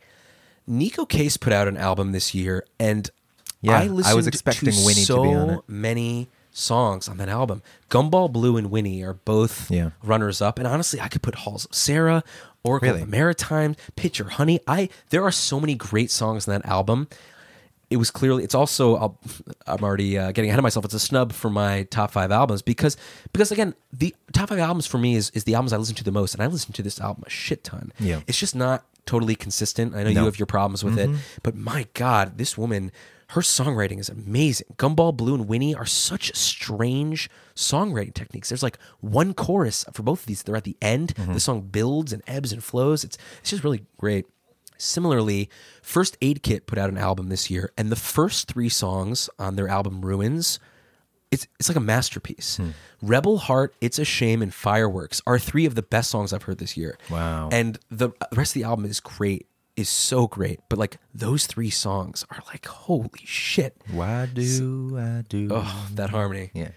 Neko 0.68 1.08
Case 1.08 1.36
put 1.36 1.52
out 1.52 1.68
an 1.68 1.76
album 1.76 2.12
this 2.12 2.34
year, 2.34 2.64
and 2.78 3.10
Yeah, 3.60 3.72
I 3.78 3.84
I 3.84 3.86
listened 3.88 4.16
was 4.16 4.26
expecting 4.26 4.70
to 4.70 4.76
Winnie 4.84 4.94
to 5.00 5.04
so 5.06 5.22
be 5.22 5.28
on 5.34 5.50
it. 5.50 5.60
many 5.68 6.28
songs 6.52 7.08
on 7.08 7.16
that 7.16 7.28
album. 7.28 7.62
Gumball 7.90 8.30
Blue 8.30 8.56
and 8.56 8.70
Winnie 8.70 9.02
are 9.02 9.14
both 9.14 9.70
Yeah. 9.70 9.90
runners 10.02 10.40
up, 10.40 10.58
and 10.58 10.68
honestly, 10.68 11.00
I 11.00 11.08
could 11.08 11.22
put 11.22 11.34
Halls 11.36 11.64
of 11.64 11.74
Sarah, 11.74 12.22
Oracle 12.64 12.90
Really? 12.90 13.02
of 13.02 13.06
the 13.08 13.10
Maritime, 13.10 13.74
Pitch 13.96 14.20
or 14.20 14.28
Honey. 14.30 14.60
I 14.68 14.88
there 15.10 15.24
are 15.24 15.32
so 15.32 15.58
many 15.58 15.74
great 15.74 16.10
songs 16.10 16.46
in 16.46 16.52
that 16.52 16.64
album. 16.64 17.08
It 17.92 17.96
was 17.96 18.10
clearly. 18.10 18.42
It's 18.44 18.54
also. 18.54 18.96
I'll, 18.96 19.20
I'm 19.66 19.82
already 19.84 20.18
uh, 20.18 20.32
getting 20.32 20.50
ahead 20.50 20.58
of 20.58 20.62
myself. 20.62 20.84
It's 20.84 20.94
a 20.94 20.98
snub 21.00 21.32
for 21.32 21.50
my 21.50 21.84
top 21.84 22.10
five 22.10 22.30
albums 22.32 22.62
because 22.62 22.96
because 23.32 23.52
again, 23.52 23.74
the 23.92 24.14
top 24.32 24.48
five 24.48 24.58
albums 24.58 24.86
for 24.86 24.98
me 24.98 25.14
is 25.14 25.30
is 25.30 25.44
the 25.44 25.54
albums 25.54 25.72
I 25.72 25.76
listen 25.76 25.94
to 25.96 26.04
the 26.04 26.12
most, 26.12 26.34
and 26.34 26.42
I 26.42 26.46
listen 26.46 26.72
to 26.72 26.82
this 26.82 27.00
album 27.00 27.24
a 27.26 27.30
shit 27.30 27.64
ton. 27.64 27.92
Yeah. 28.00 28.20
it's 28.26 28.38
just 28.38 28.54
not 28.56 28.84
totally 29.06 29.34
consistent. 29.34 29.94
I 29.94 30.02
know 30.04 30.10
you 30.10 30.24
have 30.24 30.38
your 30.38 30.46
problems 30.46 30.82
with 30.84 30.98
it, 30.98 31.10
but 31.42 31.54
my 31.56 31.86
God, 31.94 32.38
this 32.38 32.56
woman, 32.56 32.92
her 33.30 33.40
songwriting 33.40 33.98
is 33.98 34.08
amazing. 34.08 34.68
Gumball, 34.76 35.16
Blue, 35.16 35.34
and 35.34 35.48
Winnie 35.48 35.74
are 35.74 35.86
such 35.86 36.34
strange 36.36 37.28
songwriting 37.56 38.14
techniques. 38.14 38.48
There's 38.48 38.62
like 38.62 38.78
one 39.00 39.34
chorus 39.34 39.84
for 39.92 40.02
both 40.04 40.20
of 40.20 40.26
these. 40.26 40.42
They're 40.44 40.56
at 40.56 40.64
the 40.64 40.76
end. 40.80 41.10
The 41.16 41.40
song 41.40 41.62
builds 41.62 42.12
and 42.12 42.22
ebbs 42.28 42.52
and 42.52 42.62
flows. 42.62 43.02
It's 43.04 43.18
it's 43.40 43.50
just 43.50 43.64
really 43.64 43.84
great. 43.98 44.26
Similarly, 44.82 45.48
First 45.80 46.16
Aid 46.20 46.42
Kit 46.42 46.66
put 46.66 46.78
out 46.78 46.90
an 46.90 46.98
album 46.98 47.28
this 47.28 47.50
year, 47.50 47.72
and 47.78 47.90
the 47.90 47.96
first 47.96 48.48
three 48.48 48.68
songs 48.68 49.30
on 49.38 49.56
their 49.56 49.68
album 49.68 50.02
Ruins 50.04 50.58
it's 51.30 51.46
it's 51.58 51.68
like 51.68 51.76
a 51.76 51.80
masterpiece. 51.80 52.58
Hmm. 52.58 52.70
Rebel 53.00 53.38
Heart, 53.38 53.74
It's 53.80 53.98
a 53.98 54.04
Shame, 54.04 54.42
and 54.42 54.52
Fireworks 54.52 55.22
are 55.26 55.38
three 55.38 55.64
of 55.64 55.74
the 55.74 55.82
best 55.82 56.10
songs 56.10 56.30
I've 56.32 56.42
heard 56.42 56.58
this 56.58 56.76
year. 56.76 56.98
Wow. 57.08 57.48
And 57.50 57.78
the 57.90 58.10
rest 58.34 58.54
of 58.54 58.60
the 58.60 58.66
album 58.68 58.84
is 58.84 59.00
great, 59.00 59.46
is 59.74 59.88
so 59.88 60.26
great. 60.26 60.60
But 60.68 60.78
like 60.78 60.98
those 61.14 61.46
three 61.46 61.70
songs 61.70 62.26
are 62.30 62.40
like 62.48 62.66
holy 62.66 63.08
shit. 63.24 63.76
Why 63.90 64.26
do 64.26 64.98
I 64.98 65.22
do? 65.26 65.48
Oh, 65.50 65.88
that 65.94 66.10
harmony, 66.10 66.50
Yeah. 66.52 66.72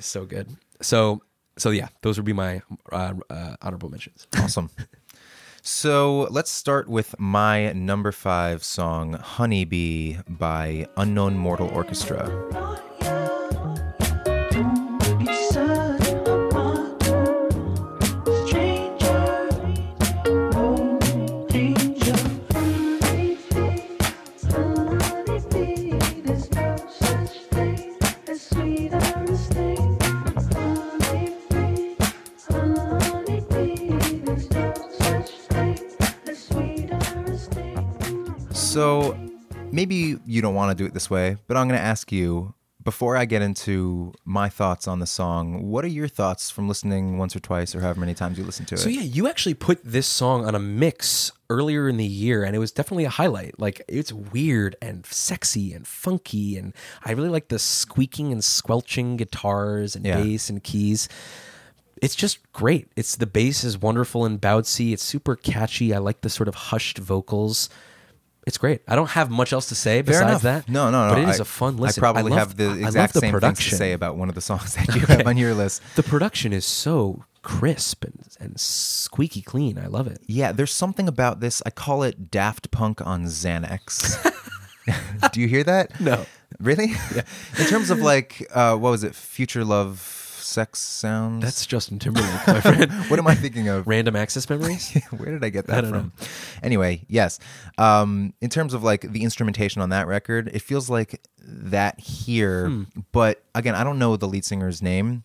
so 0.00 0.24
good. 0.24 0.48
So 0.82 1.22
so 1.56 1.70
yeah, 1.70 1.88
those 2.02 2.16
would 2.18 2.26
be 2.26 2.32
my 2.32 2.62
uh, 2.90 3.14
uh, 3.30 3.56
honorable 3.62 3.90
mentions. 3.90 4.26
Awesome. 4.36 4.70
So 5.62 6.26
let's 6.30 6.50
start 6.50 6.88
with 6.88 7.14
my 7.18 7.72
number 7.72 8.12
five 8.12 8.64
song, 8.64 9.12
Honeybee 9.14 10.16
by 10.26 10.86
Unknown 10.96 11.36
Mortal 11.36 11.68
Orchestra. 11.68 12.80
You 40.30 40.40
don't 40.42 40.54
want 40.54 40.70
to 40.76 40.80
do 40.80 40.86
it 40.86 40.94
this 40.94 41.10
way, 41.10 41.36
but 41.46 41.56
I'm 41.56 41.66
going 41.68 41.78
to 41.78 41.84
ask 41.84 42.12
you 42.12 42.54
before 42.82 43.14
I 43.16 43.26
get 43.26 43.42
into 43.42 44.12
my 44.24 44.48
thoughts 44.48 44.88
on 44.88 45.00
the 45.00 45.06
song, 45.06 45.68
what 45.68 45.84
are 45.84 45.88
your 45.88 46.08
thoughts 46.08 46.50
from 46.50 46.66
listening 46.66 47.18
once 47.18 47.36
or 47.36 47.40
twice 47.40 47.74
or 47.74 47.80
however 47.80 48.00
many 48.00 48.14
times 48.14 48.38
you 48.38 48.44
listen 48.44 48.64
to 48.66 48.74
it? 48.76 48.78
So 48.78 48.88
yeah, 48.88 49.02
you 49.02 49.28
actually 49.28 49.52
put 49.54 49.80
this 49.84 50.06
song 50.06 50.46
on 50.46 50.54
a 50.54 50.58
mix 50.58 51.30
earlier 51.50 51.88
in 51.90 51.98
the 51.98 52.06
year, 52.06 52.42
and 52.42 52.56
it 52.56 52.58
was 52.58 52.72
definitely 52.72 53.04
a 53.04 53.10
highlight. 53.10 53.58
Like 53.60 53.82
it's 53.86 54.12
weird 54.12 54.76
and 54.80 55.04
sexy 55.04 55.74
and 55.74 55.86
funky, 55.86 56.56
and 56.56 56.72
I 57.04 57.12
really 57.12 57.28
like 57.28 57.48
the 57.48 57.58
squeaking 57.58 58.32
and 58.32 58.42
squelching 58.42 59.16
guitars 59.18 59.94
and 59.94 60.06
Yeah. 60.06 60.22
bass 60.22 60.48
and 60.48 60.62
keys. 60.62 61.08
It's 62.00 62.14
just 62.14 62.38
great. 62.54 62.88
It's 62.96 63.14
the 63.16 63.26
bass 63.26 63.62
is 63.62 63.76
wonderful 63.76 64.24
and 64.24 64.40
bouncy. 64.40 64.94
It's 64.94 65.02
super 65.02 65.36
catchy. 65.36 65.92
I 65.92 65.98
like 65.98 66.22
the 66.22 66.30
sort 66.30 66.48
of 66.48 66.54
hushed 66.54 66.96
vocals. 66.96 67.68
It's 68.46 68.58
great. 68.58 68.80
I 68.88 68.96
don't 68.96 69.10
have 69.10 69.30
much 69.30 69.52
else 69.52 69.68
to 69.68 69.74
say 69.74 70.00
besides 70.02 70.42
that. 70.42 70.68
No, 70.68 70.90
no, 70.90 71.08
no. 71.08 71.14
But 71.14 71.22
it 71.22 71.28
is 71.28 71.40
I- 71.40 71.42
a 71.42 71.44
fun 71.44 71.76
listen. 71.76 72.00
I 72.00 72.02
probably 72.02 72.30
love- 72.30 72.38
have 72.38 72.56
the 72.56 72.72
exact 72.84 73.12
the 73.14 73.20
same 73.20 73.28
things 73.28 73.32
production. 73.32 73.70
to 73.70 73.76
say 73.76 73.92
about 73.92 74.16
one 74.16 74.28
of 74.28 74.34
the 74.34 74.40
songs 74.40 74.74
that 74.76 74.88
you 74.94 75.02
have 75.02 75.26
on 75.26 75.36
your 75.36 75.54
list. 75.54 75.82
The 75.94 76.02
production 76.02 76.52
is 76.52 76.64
so 76.64 77.24
crisp 77.42 78.04
and, 78.04 78.18
and 78.40 78.58
squeaky 78.60 79.42
clean. 79.42 79.78
I 79.78 79.86
love 79.86 80.06
it. 80.06 80.20
Yeah, 80.26 80.52
there's 80.52 80.72
something 80.72 81.06
about 81.08 81.40
this. 81.40 81.62
I 81.66 81.70
call 81.70 82.02
it 82.02 82.30
Daft 82.30 82.70
Punk 82.70 83.04
on 83.06 83.24
Xanax. 83.26 84.18
Do 85.32 85.40
you 85.40 85.46
hear 85.48 85.62
that? 85.64 86.00
No. 86.00 86.24
Really? 86.58 86.92
In 87.58 87.66
terms 87.66 87.90
of 87.90 88.00
like, 88.00 88.46
uh, 88.52 88.74
what 88.76 88.90
was 88.90 89.04
it? 89.04 89.14
Future 89.14 89.64
Love 89.64 90.19
Sex 90.50 90.80
Sounds? 90.80 91.42
That's 91.42 91.64
Justin 91.64 91.98
Timberlake, 91.98 92.46
my 92.46 92.60
friend. 92.60 92.92
what 93.08 93.18
am 93.18 93.26
I 93.26 93.34
thinking 93.34 93.68
of? 93.68 93.86
Random 93.86 94.16
access 94.16 94.48
memories. 94.50 94.92
Where 95.16 95.30
did 95.30 95.44
I 95.44 95.48
get 95.48 95.66
that 95.68 95.82
don't 95.82 95.90
from? 95.90 96.12
Anyway, 96.62 97.04
yes. 97.08 97.38
Um, 97.78 98.34
in 98.40 98.50
terms 98.50 98.74
of 98.74 98.82
like 98.82 99.02
the 99.12 99.22
instrumentation 99.22 99.80
on 99.80 99.90
that 99.90 100.06
record, 100.06 100.50
it 100.52 100.62
feels 100.62 100.90
like 100.90 101.20
that 101.38 102.00
here. 102.00 102.68
Hmm. 102.68 102.82
But 103.12 103.42
again, 103.54 103.74
I 103.74 103.84
don't 103.84 103.98
know 103.98 104.16
the 104.16 104.28
lead 104.28 104.44
singer's 104.44 104.82
name. 104.82 105.24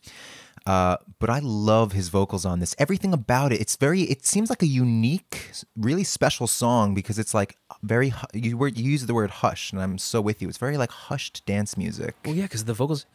Uh, 0.65 0.97
but 1.19 1.29
I 1.29 1.39
love 1.39 1.91
his 1.91 2.09
vocals 2.09 2.43
on 2.43 2.59
this. 2.59 2.75
Everything 2.79 3.13
about 3.13 3.53
it. 3.53 3.61
It's 3.61 3.75
very. 3.75 4.01
It 4.01 4.25
seems 4.25 4.49
like 4.49 4.63
a 4.63 4.67
unique, 4.67 5.51
really 5.77 6.03
special 6.03 6.47
song 6.47 6.95
because 6.95 7.19
it's 7.19 7.35
like 7.35 7.55
very. 7.83 8.13
You 8.33 8.57
were 8.57 8.69
you 8.69 8.89
use 8.89 9.05
the 9.05 9.13
word 9.13 9.29
hush, 9.29 9.71
and 9.71 9.79
I'm 9.79 9.99
so 9.99 10.21
with 10.21 10.41
you. 10.41 10.49
It's 10.49 10.57
very 10.57 10.77
like 10.77 10.89
hushed 10.89 11.45
dance 11.45 11.77
music. 11.77 12.15
Well, 12.25 12.33
yeah, 12.33 12.43
because 12.43 12.65
the 12.65 12.73
vocals. 12.73 13.05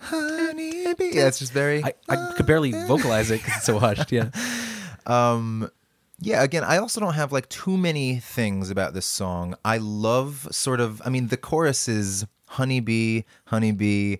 Honeybee. 0.00 1.10
Yeah, 1.12 1.28
it's 1.28 1.38
just 1.38 1.52
very. 1.52 1.84
I, 1.84 1.94
I 2.08 2.34
could 2.36 2.46
barely 2.46 2.72
vocalize 2.86 3.30
it 3.30 3.40
because 3.42 3.56
it's 3.56 3.66
so 3.66 3.78
hushed. 3.78 4.12
Yeah. 4.12 4.30
Um, 5.04 5.68
yeah, 6.20 6.44
again, 6.44 6.62
I 6.62 6.76
also 6.76 7.00
don't 7.00 7.14
have 7.14 7.32
like 7.32 7.48
too 7.48 7.76
many 7.76 8.20
things 8.20 8.70
about 8.70 8.94
this 8.94 9.04
song. 9.04 9.56
I 9.64 9.78
love 9.78 10.46
sort 10.52 10.78
of, 10.78 11.02
I 11.04 11.10
mean, 11.10 11.26
the 11.26 11.36
chorus 11.36 11.88
is 11.88 12.24
honeybee, 12.46 13.22
honeybee. 13.46 14.18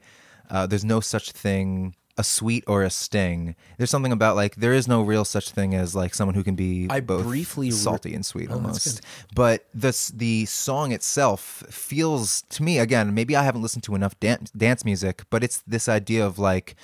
Uh, 0.50 0.66
there's 0.66 0.84
no 0.84 0.98
such 0.98 1.30
thing, 1.30 1.94
a 2.22 2.24
sweet 2.24 2.62
or 2.68 2.82
a 2.84 2.90
sting. 2.90 3.56
There's 3.76 3.90
something 3.90 4.12
about 4.12 4.36
like 4.36 4.54
there 4.56 4.72
is 4.72 4.86
no 4.86 5.02
real 5.02 5.24
such 5.24 5.50
thing 5.50 5.74
as 5.74 5.94
like 5.94 6.14
someone 6.14 6.36
who 6.36 6.44
can 6.44 6.54
be 6.54 6.86
I 6.88 7.00
both 7.00 7.24
briefly 7.24 7.66
re- 7.66 7.72
salty 7.72 8.14
and 8.14 8.24
sweet 8.24 8.48
Oh, 8.50 8.54
almost. 8.54 9.00
But 9.34 9.66
this 9.74 10.08
the 10.08 10.46
song 10.46 10.92
itself 10.92 11.64
feels 11.68 12.42
to 12.54 12.62
me 12.62 12.78
again. 12.78 13.12
Maybe 13.12 13.34
I 13.34 13.42
haven't 13.42 13.62
listened 13.62 13.82
to 13.84 13.94
enough 13.96 14.14
dan- 14.20 14.46
dance 14.56 14.84
music, 14.84 15.24
but 15.30 15.42
it's 15.42 15.58
this 15.66 15.88
idea 15.88 16.24
of 16.24 16.38
like 16.38 16.76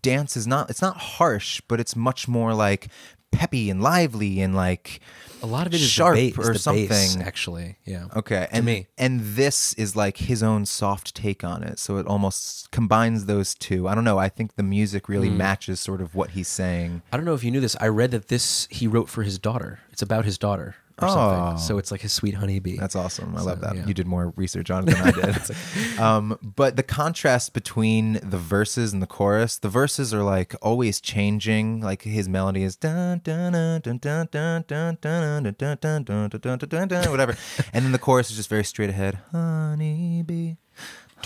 dance 0.00 0.36
is 0.36 0.46
not 0.46 0.70
it's 0.70 0.82
not 0.82 0.96
harsh, 1.18 1.60
but 1.66 1.80
it's 1.80 1.96
much 1.96 2.28
more 2.28 2.54
like 2.54 2.88
peppy 3.34 3.70
and 3.70 3.82
lively 3.82 4.40
and 4.40 4.54
like 4.54 5.00
A 5.42 5.46
lot 5.46 5.66
of 5.66 5.74
it 5.74 5.80
is 5.80 5.88
sharp 5.88 6.16
or 6.38 6.54
something. 6.54 6.88
bass, 6.88 7.16
actually. 7.16 7.76
Yeah. 7.84 8.06
Okay, 8.16 8.48
and 8.50 8.64
me. 8.64 8.86
and 8.96 9.20
this 9.20 9.74
is 9.74 9.94
like 9.96 10.16
his 10.16 10.42
own 10.42 10.64
soft 10.66 11.14
take 11.14 11.44
on 11.44 11.62
it, 11.62 11.78
so 11.78 11.96
it 11.98 12.06
almost 12.06 12.70
combines 12.70 13.26
those 13.26 13.54
two. 13.54 13.86
I 13.88 13.94
don't 13.94 14.04
know. 14.04 14.18
I 14.18 14.28
think 14.28 14.56
the 14.56 14.62
music 14.62 15.08
really 15.08 15.28
Mm. 15.30 15.36
matches 15.36 15.80
sort 15.80 16.00
of 16.00 16.14
what 16.14 16.30
he's 16.30 16.48
saying. 16.48 17.02
I 17.12 17.16
don't 17.16 17.26
know 17.26 17.34
if 17.34 17.44
you 17.44 17.50
knew 17.50 17.60
this. 17.60 17.76
I 17.80 17.88
read 17.88 18.10
that 18.12 18.28
this 18.28 18.66
he 18.70 18.86
wrote 18.86 19.08
for 19.08 19.22
his 19.22 19.38
daughter. 19.38 19.80
It's 19.92 20.02
about 20.02 20.24
his 20.24 20.38
daughter 20.38 20.76
or 21.02 21.08
Oh. 21.08 21.14
something. 21.14 21.58
So 21.58 21.78
it's 21.78 21.90
like 21.90 22.00
his 22.02 22.12
sweet 22.12 22.34
honeybee. 22.34 22.76
That's 22.78 22.94
awesome. 22.96 23.34
I 23.34 23.40
So, 23.40 23.46
love 23.46 23.60
that. 23.62 23.74
yeah. 23.76 23.86
You 23.86 23.94
did 23.94 24.06
more 24.06 24.32
research 24.36 24.70
on 24.70 24.88
it 24.88 24.92
than 24.94 25.02
I 25.06 25.10
did. 25.10 25.98
um, 26.00 26.38
but 26.42 26.76
the 26.76 26.82
contrast 26.82 27.52
between 27.52 28.14
the 28.22 28.38
verses 28.38 28.92
and 28.92 29.02
the 29.02 29.06
chorus, 29.06 29.58
the 29.58 29.68
verses 29.68 30.14
are 30.14 30.22
like 30.22 30.54
always 30.62 31.00
changing. 31.00 31.80
Like 31.80 32.02
his 32.02 32.28
melody 32.28 32.62
is 32.62 32.76
dun 32.76 33.20
dun 33.24 33.52
dun 33.52 33.80
dun 33.82 33.98
dun 33.98 34.28
dun 34.30 34.64
dun 34.66 34.96
dun 34.98 35.42
dun 35.42 35.44
dun 35.54 35.78
dun 35.78 36.04
dun 36.04 36.28
dun 36.30 36.58
dun 36.58 36.68
dun 36.68 36.88
dun 36.88 37.10
whatever, 37.10 37.36
and 37.72 37.84
then 37.84 37.92
the 37.92 37.98
chorus 37.98 38.30
is 38.30 38.36
just 38.36 38.48
very 38.48 38.64
straight 38.64 38.90
ahead. 38.90 39.18
Honeybee. 39.32 40.54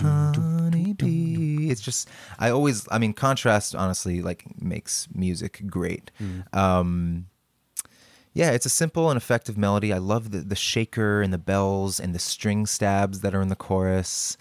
Honeybee. 0.01 1.71
It's 1.71 1.81
just 1.81 2.09
I 2.39 2.51
always 2.51 2.87
I 2.91 2.99
mean 2.99 3.13
contrast 3.13 3.75
honestly 3.75 4.23
like 4.23 4.45
makes 4.61 5.09
music 5.15 5.63
great. 5.67 6.11
Um 6.53 7.27
yeah, 8.39 8.53
it's 8.53 8.67
a 8.67 8.71
simple 8.71 9.11
and 9.11 9.17
effective 9.17 9.59
melody. 9.59 9.93
I 9.93 9.99
love 9.99 10.31
the, 10.31 10.39
the 10.39 10.55
shaker 10.55 11.23
and 11.23 11.33
the 11.33 11.39
bells 11.39 11.99
and 11.99 12.15
the 12.15 12.21
string 12.21 12.67
stabs 12.67 13.21
that 13.23 13.35
are 13.35 13.43
in 13.43 13.49
the 13.49 13.57
chorus. 13.57 14.37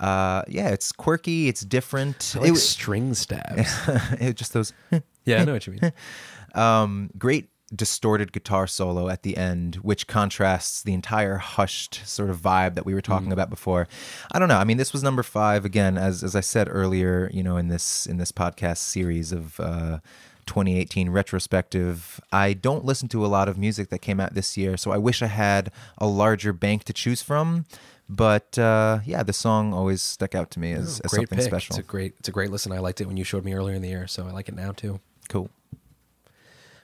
Uh, 0.00 0.42
yeah, 0.48 0.70
it's 0.70 0.90
quirky. 0.90 1.48
It's 1.48 1.60
different. 1.60 2.32
I 2.34 2.38
like 2.40 2.52
it, 2.52 2.56
string 2.56 3.12
stabs. 3.12 3.70
it 4.18 4.36
just 4.36 4.54
those 4.54 4.72
yeah, 5.26 5.42
I 5.42 5.44
know 5.44 5.52
what 5.52 5.66
you 5.66 5.74
mean. 5.74 5.92
um, 6.54 7.10
great 7.18 7.50
distorted 7.76 8.32
guitar 8.32 8.66
solo 8.66 9.10
at 9.10 9.22
the 9.22 9.36
end, 9.36 9.76
which 9.76 10.06
contrasts 10.06 10.82
the 10.82 10.94
entire 10.94 11.36
hushed 11.36 12.06
sort 12.06 12.30
of 12.30 12.38
vibe 12.38 12.74
that 12.74 12.86
we 12.86 12.94
were 12.94 13.02
talking 13.02 13.32
about 13.32 13.50
before. 13.50 13.86
I 14.32 14.38
don't 14.38 14.48
know. 14.48 14.58
I 14.58 14.64
mean, 14.64 14.78
this 14.78 14.94
was 14.94 15.02
number 15.02 15.22
five 15.22 15.66
again, 15.66 15.98
as 15.98 16.24
as 16.24 16.34
I 16.34 16.40
said 16.40 16.68
earlier. 16.70 17.30
You 17.34 17.42
know, 17.42 17.58
in 17.58 17.68
this 17.68 18.06
in 18.06 18.16
this 18.16 18.32
podcast 18.32 18.78
series 18.78 19.30
of. 19.30 19.60
Uh, 19.60 19.98
2018 20.46 21.10
retrospective. 21.10 22.20
I 22.32 22.52
don't 22.52 22.84
listen 22.84 23.08
to 23.08 23.24
a 23.24 23.28
lot 23.28 23.48
of 23.48 23.56
music 23.58 23.88
that 23.90 24.00
came 24.00 24.20
out 24.20 24.34
this 24.34 24.56
year, 24.56 24.76
so 24.76 24.90
I 24.90 24.98
wish 24.98 25.22
I 25.22 25.26
had 25.26 25.70
a 25.98 26.06
larger 26.06 26.52
bank 26.52 26.84
to 26.84 26.92
choose 26.92 27.22
from. 27.22 27.66
But 28.08 28.58
uh, 28.58 29.00
yeah, 29.06 29.22
the 29.22 29.32
song 29.32 29.72
always 29.72 30.02
stuck 30.02 30.34
out 30.34 30.50
to 30.52 30.60
me 30.60 30.72
as, 30.72 31.00
as 31.00 31.12
something 31.12 31.38
pick. 31.38 31.46
special. 31.46 31.76
It's 31.76 31.86
a 31.86 31.88
great 31.88 32.14
it's 32.18 32.28
a 32.28 32.32
great 32.32 32.50
listen. 32.50 32.72
I 32.72 32.78
liked 32.78 33.00
it 33.00 33.06
when 33.06 33.16
you 33.16 33.24
showed 33.24 33.44
me 33.44 33.54
earlier 33.54 33.74
in 33.74 33.82
the 33.82 33.88
year, 33.88 34.06
so 34.06 34.26
I 34.26 34.32
like 34.32 34.48
it 34.48 34.54
now 34.54 34.72
too. 34.72 35.00
Cool. 35.28 35.48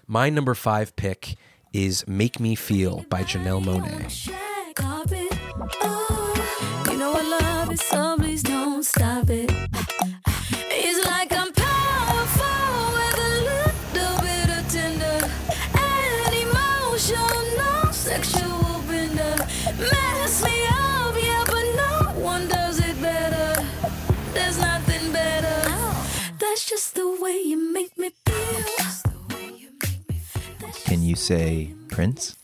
My 0.06 0.30
number 0.30 0.54
five 0.54 0.96
pick 0.96 1.36
is 1.72 2.06
"Make 2.06 2.40
Me 2.40 2.54
Feel" 2.54 3.04
by 3.10 3.24
Janelle 3.24 3.62
Monáe. 3.62 4.30
Can 30.85 31.02
you 31.02 31.14
say 31.16 31.75
Prince? 31.88 32.37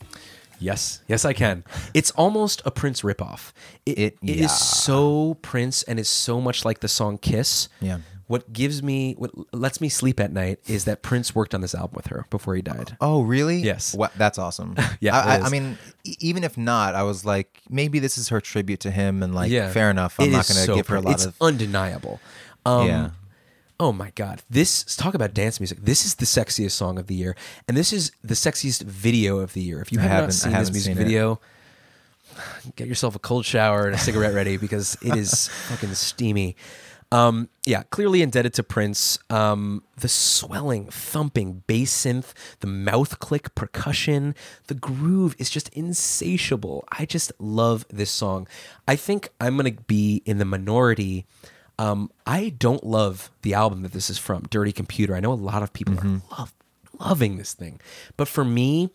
Yes, 0.59 1.01
yes, 1.07 1.25
I 1.25 1.33
can. 1.33 1.63
It's 1.93 2.11
almost 2.11 2.61
a 2.65 2.71
Prince 2.71 3.01
ripoff. 3.01 3.51
It, 3.85 3.97
It- 3.97 4.17
it 4.21 4.37
yeah. 4.37 4.45
is 4.45 4.57
so 4.57 5.37
Prince, 5.41 5.83
and 5.83 5.99
it's 5.99 6.09
so 6.09 6.39
much 6.39 6.63
like 6.63 6.79
the 6.79 6.87
song 6.87 7.17
"Kiss." 7.17 7.67
Yeah. 7.81 7.99
What 8.27 8.51
gives 8.53 8.81
me, 8.81 9.13
what 9.19 9.31
lets 9.53 9.79
me 9.79 9.87
sleep 9.89 10.19
at 10.19 10.31
night, 10.33 10.59
is 10.65 10.85
that 10.85 11.03
Prince 11.03 11.35
worked 11.35 11.53
on 11.53 11.61
this 11.61 11.75
album 11.75 11.93
with 11.95 12.07
her 12.07 12.25
before 12.31 12.55
he 12.55 12.61
died. 12.63 12.97
Oh, 12.99 13.21
really? 13.21 13.57
Yes. 13.57 13.93
What? 13.93 14.13
That's 14.17 14.39
awesome. 14.39 14.75
Yeah, 14.99 15.15
I, 15.19 15.35
it 15.35 15.41
I, 15.43 15.45
I 15.45 15.49
mean, 15.49 15.77
even 16.19 16.43
if 16.43 16.57
not, 16.57 16.95
I 16.95 17.03
was 17.03 17.23
like, 17.23 17.61
maybe 17.69 17.99
this 17.99 18.17
is 18.17 18.29
her 18.29 18.41
tribute 18.41 18.79
to 18.79 18.89
him, 18.91 19.21
and 19.21 19.35
like, 19.35 19.51
yeah, 19.51 19.71
fair 19.71 19.91
enough. 19.91 20.19
I'm 20.19 20.27
It 20.29 20.31
not 20.31 20.47
going 20.47 20.57
to 20.57 20.65
so 20.65 20.75
give 20.75 20.87
her 20.87 20.95
a 20.95 21.01
lot 21.01 21.13
it's 21.15 21.25
of. 21.25 21.35
undeniable. 21.41 22.19
Um, 22.65 22.87
yeah. 22.87 23.09
Oh 23.79 23.91
my 23.91 24.11
God! 24.15 24.41
This 24.49 24.83
talk 24.95 25.13
about 25.15 25.33
dance 25.33 25.59
music. 25.59 25.79
This 25.81 26.05
is 26.05 26.15
the 26.15 26.25
sexiest 26.25 26.71
song 26.71 26.97
of 26.97 27.07
the 27.07 27.15
year, 27.15 27.35
and 27.67 27.75
this 27.75 27.91
is 27.91 28.11
the 28.23 28.33
sexiest 28.33 28.83
video 28.83 29.39
of 29.39 29.53
the 29.53 29.61
year. 29.61 29.81
If 29.81 29.91
you 29.91 29.99
have 29.99 30.09
haven't- 30.09 30.27
not 30.27 30.33
seen 30.33 30.53
this 30.53 30.71
music 30.71 30.95
seen 30.95 30.97
video, 30.97 31.41
get 32.77 32.87
yourself 32.87 33.15
a 33.15 33.19
cold 33.19 33.45
shower 33.45 33.85
and 33.85 33.95
a 33.95 33.97
cigarette 33.97 34.33
ready 34.33 34.55
because 34.57 34.97
it 35.01 35.15
is 35.15 35.47
fucking 35.67 35.93
steamy. 35.93 36.55
Um, 37.11 37.49
yeah, 37.65 37.83
clearly 37.83 38.21
indebted 38.21 38.53
to 38.55 38.63
Prince. 38.63 39.19
Um, 39.29 39.83
the 39.97 40.07
swelling, 40.07 40.87
thumping 40.89 41.63
bass 41.67 41.93
synth, 42.05 42.33
the 42.61 42.67
mouth 42.67 43.19
click 43.19 43.53
percussion, 43.55 44.35
the 44.67 44.73
groove 44.73 45.35
is 45.37 45.49
just 45.49 45.69
insatiable. 45.69 46.83
I 46.91 47.05
just 47.05 47.31
love 47.39 47.85
this 47.89 48.09
song. 48.09 48.47
I 48.87 48.95
think 48.95 49.29
I'm 49.39 49.55
gonna 49.57 49.71
be 49.71 50.23
in 50.25 50.37
the 50.39 50.45
minority. 50.45 51.25
Um, 51.77 52.09
I 52.25 52.49
don't 52.57 52.83
love 52.85 53.29
the 53.41 53.53
album 53.53 53.81
that 53.83 53.91
this 53.91 54.09
is 54.09 54.17
from, 54.17 54.43
Dirty 54.49 54.71
Computer. 54.71 55.15
I 55.15 55.19
know 55.19 55.33
a 55.33 55.35
lot 55.35 55.61
of 55.63 55.73
people 55.73 55.97
are 55.99 56.21
love, 56.37 56.53
loving 56.99 57.37
this 57.37 57.53
thing, 57.53 57.79
but 58.17 58.27
for 58.27 58.45
me, 58.45 58.89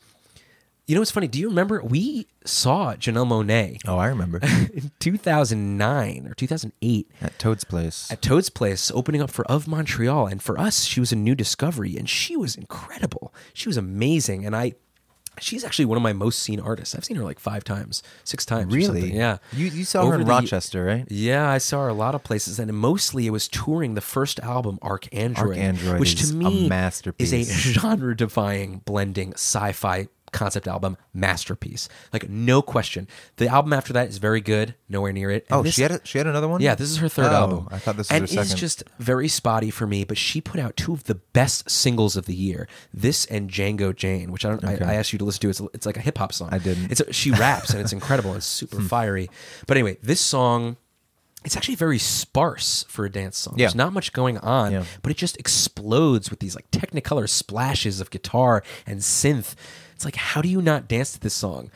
you 0.87 0.94
know 0.96 1.02
what's 1.02 1.10
funny? 1.12 1.28
Do 1.28 1.38
you 1.38 1.49
remember 1.49 1.80
we 1.84 2.26
saw 2.44 2.94
Janelle 2.94 3.26
Monáe 3.28 3.78
Oh, 3.87 3.96
I 3.99 4.06
remember 4.08 4.38
in 4.42 4.90
2009 4.99 6.26
or 6.26 6.34
2008 6.34 7.10
at 7.20 7.38
Toad's 7.38 7.62
place. 7.62 8.10
at 8.10 8.20
Toad's 8.22 8.50
Place 8.50 8.90
opening 8.90 9.22
up 9.22 9.30
for 9.30 9.44
Of 9.46 9.68
Montreal. 9.68 10.26
And 10.26 10.42
for 10.42 10.58
us, 10.58 10.84
she 10.84 10.99
was 10.99 11.12
a 11.12 11.16
new 11.16 11.37
discovery 11.37 11.96
and 11.96 12.08
she 12.08 12.37
was 12.37 12.56
incredible. 12.56 13.32
She 13.54 13.68
was 13.68 13.76
amazing. 13.76 14.44
And 14.44 14.56
I, 14.56 14.72
she's 15.40 15.64
actually 15.64 15.87
one 15.87 15.97
of 15.97 16.02
my 16.02 16.12
most 16.12 16.38
seen 16.40 16.61
artists. 16.61 16.94
I've 16.94 17.04
seen 17.04 17.16
her 17.16 17.25
like 17.25 17.38
five 17.40 17.64
times, 17.64 18.02
six 18.25 18.44
times. 18.47 18.73
really? 18.75 19.12
Yeah. 19.12 19.38
You 19.52 19.66
you 19.66 19.85
saw 19.85 20.06
her 20.06 20.14
in 20.14 20.20
the- 20.20 20.26
Rochester, 20.26 20.85
right? 20.85 21.04
Yeah, 21.11 21.49
I 21.50 21.59
saw 21.59 21.82
her 21.82 21.88
a 21.88 21.94
lot 21.94 22.14
of 22.14 22.23
places, 22.25 22.59
and 22.59 22.73
mostly 22.75 23.26
it 23.26 23.30
was 23.30 23.49
touring 23.49 23.94
the 23.94 24.00
first 24.00 24.38
album, 24.40 24.78
ArchAndroid, 24.82 25.56
Android 25.56 26.00
which 26.00 26.14
is 26.20 26.30
to 26.32 26.47
a 26.47 26.68
masterpiece. 26.68 27.32
is 27.32 27.50
a 27.50 27.52
genre-defying 27.80 28.82
blending 28.85 29.32
sci-fi 29.35 30.09
concept 30.32 30.66
album 30.68 30.96
masterpiece. 31.12 31.88
Like 32.12 32.28
no 32.28 32.62
question. 32.62 33.08
The 33.37 33.49
album 33.49 33.72
after 33.72 33.92
that 33.92 34.08
is 34.08 34.18
very 34.18 34.40
good. 34.40 34.75
Nowhere 34.88 35.12
near 35.12 35.30
it. 35.30 35.46
And 35.49 35.60
Oh, 35.60 35.62
this- 35.62 35.75
she 35.75 35.82
had 35.82 35.90
a, 35.92 36.00
she 36.04 36.18
had 36.18 36.26
another 36.26 36.49
one. 36.49 36.60
yeah, 36.60 36.75
this 36.75 36.90
is 36.90 36.99
her 36.99 37.08
third 37.08 37.32
Oh, 37.32 37.34
album. 37.34 37.68
I 37.70 37.78
thought 37.78 37.96
this 37.96 38.08
was 38.08 38.10
and 38.10 38.22
her 38.22 38.26
second. 38.26 38.42
it's 38.42 38.54
just 38.54 38.84
very 38.99 39.28
spotty 39.28 39.70
for 39.70 39.87
me. 39.87 40.04
But 40.04 40.18
she 40.18 40.40
put 40.40 40.60
out 40.60 40.76
two 40.76 40.92
of 40.92 41.04
the 41.04 41.14
best 41.16 41.70
singles 41.70 42.16
of 42.16 42.26
the 42.26 42.34
year. 42.34 42.68
This 42.92 43.25
and 43.26 43.50
Django 43.50 43.94
Jane, 43.94 44.32
which 44.32 44.44
I 44.44 44.50
don't. 44.50 44.64
Okay. 44.64 44.84
I, 44.84 44.92
I 44.92 44.94
asked 44.94 45.12
you 45.12 45.18
to 45.18 45.25
listen 45.25 45.40
to. 45.42 45.49
It's 45.50 45.60
it's 45.75 45.87
like 45.87 45.96
a 45.96 46.00
hip 46.00 46.18
hop 46.18 46.32
song. 46.32 46.49
I 46.52 46.58
didn't. 46.58 46.90
It's 46.90 47.00
a, 47.00 47.12
she 47.12 47.30
raps 47.30 47.70
and 47.70 47.80
it's 47.80 47.92
incredible. 47.99 48.34
It's 48.34 48.46
super 48.46 48.76
hmm. 48.76 48.87
fiery. 48.87 49.30
But 49.66 49.76
anyway, 49.76 49.99
this 50.02 50.20
song. 50.20 50.76
It's 51.44 51.56
actually 51.56 51.76
very 51.76 51.99
sparse 51.99 52.85
for 52.88 53.04
a 53.06 53.11
dance 53.11 53.38
song. 53.38 53.54
Yeah. 53.56 53.66
There's 53.66 53.75
not 53.75 53.92
much 53.92 54.12
going 54.12 54.37
on, 54.38 54.73
Yeah. 54.73 54.85
but 55.02 55.11
it 55.11 55.16
just 55.16 55.38
explodes 55.38 56.30
with 56.30 56.40
these 56.40 56.54
like 56.54 56.70
technicolor 56.70 57.28
splashes 57.28 58.00
of 58.00 58.11
guitar 58.11 58.62
and 58.87 59.00
synth. 59.00 59.54
It's 59.94 60.04
like, 60.04 60.16
how 60.16 60.42
do 60.42 60.49
you 60.49 60.61
not 60.61 60.87
dance 60.88 61.12
to 61.12 61.20
this 61.20 61.35
song? 61.35 61.70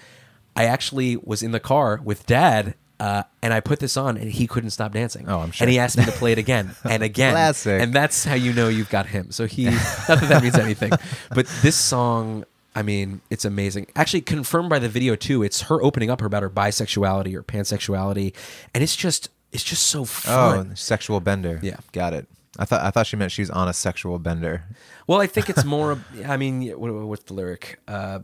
I 0.56 0.64
actually 0.64 1.16
was 1.16 1.42
in 1.42 1.50
the 1.52 1.60
car 1.60 2.00
with 2.04 2.26
dad, 2.26 2.74
uh, 3.00 3.24
and 3.42 3.52
I 3.52 3.60
put 3.60 3.80
this 3.80 3.96
on, 3.96 4.16
and 4.16 4.30
he 4.30 4.46
couldn't 4.46 4.70
stop 4.70 4.92
dancing. 4.92 5.28
Oh, 5.28 5.40
I'm 5.40 5.50
sure. 5.50 5.64
And 5.64 5.72
he 5.72 5.78
asked 5.78 5.96
me 5.98 6.04
to 6.04 6.12
play 6.12 6.32
it 6.32 6.38
again 6.38 6.74
and 6.84 7.02
again. 7.02 7.32
Classic. 7.32 7.80
And 7.82 7.92
that's 7.92 8.24
how 8.24 8.34
you 8.34 8.52
know 8.52 8.68
you've 8.68 8.90
got 8.90 9.06
him. 9.06 9.30
So 9.32 9.46
he, 9.46 9.64
not 10.08 10.20
that 10.20 10.28
that 10.28 10.42
means 10.42 10.56
anything, 10.56 10.92
but 11.34 11.46
this 11.62 11.74
song, 11.76 12.44
I 12.76 12.82
mean, 12.82 13.20
it's 13.30 13.44
amazing. 13.44 13.86
Actually, 13.96 14.20
confirmed 14.22 14.68
by 14.70 14.78
the 14.78 14.88
video 14.88 15.16
too. 15.16 15.42
It's 15.42 15.62
her 15.62 15.82
opening 15.82 16.10
up 16.10 16.22
about 16.22 16.42
her 16.42 16.50
bisexuality 16.50 17.34
or 17.34 17.42
pansexuality, 17.42 18.32
and 18.74 18.82
it's 18.84 18.94
just 18.96 19.28
it's 19.54 19.64
just 19.64 19.84
so 19.86 20.04
fun. 20.04 20.68
Oh, 20.72 20.74
sexual 20.74 21.20
bender. 21.20 21.58
Yeah. 21.62 21.76
got 21.92 22.12
it. 22.12 22.26
I 22.58 22.64
thought 22.66 22.82
I 22.82 22.90
thought 22.90 23.06
she 23.06 23.16
meant 23.16 23.32
she 23.32 23.42
was 23.42 23.50
on 23.50 23.66
a 23.68 23.72
sexual 23.72 24.18
bender. 24.18 24.64
Well, 25.06 25.20
I 25.20 25.26
think 25.26 25.48
it's 25.50 25.64
more. 25.74 25.98
I 26.26 26.36
mean, 26.36 26.68
what, 26.78 26.92
what's 26.92 27.24
the 27.24 27.34
lyric? 27.34 27.80
Uh, 27.88 28.20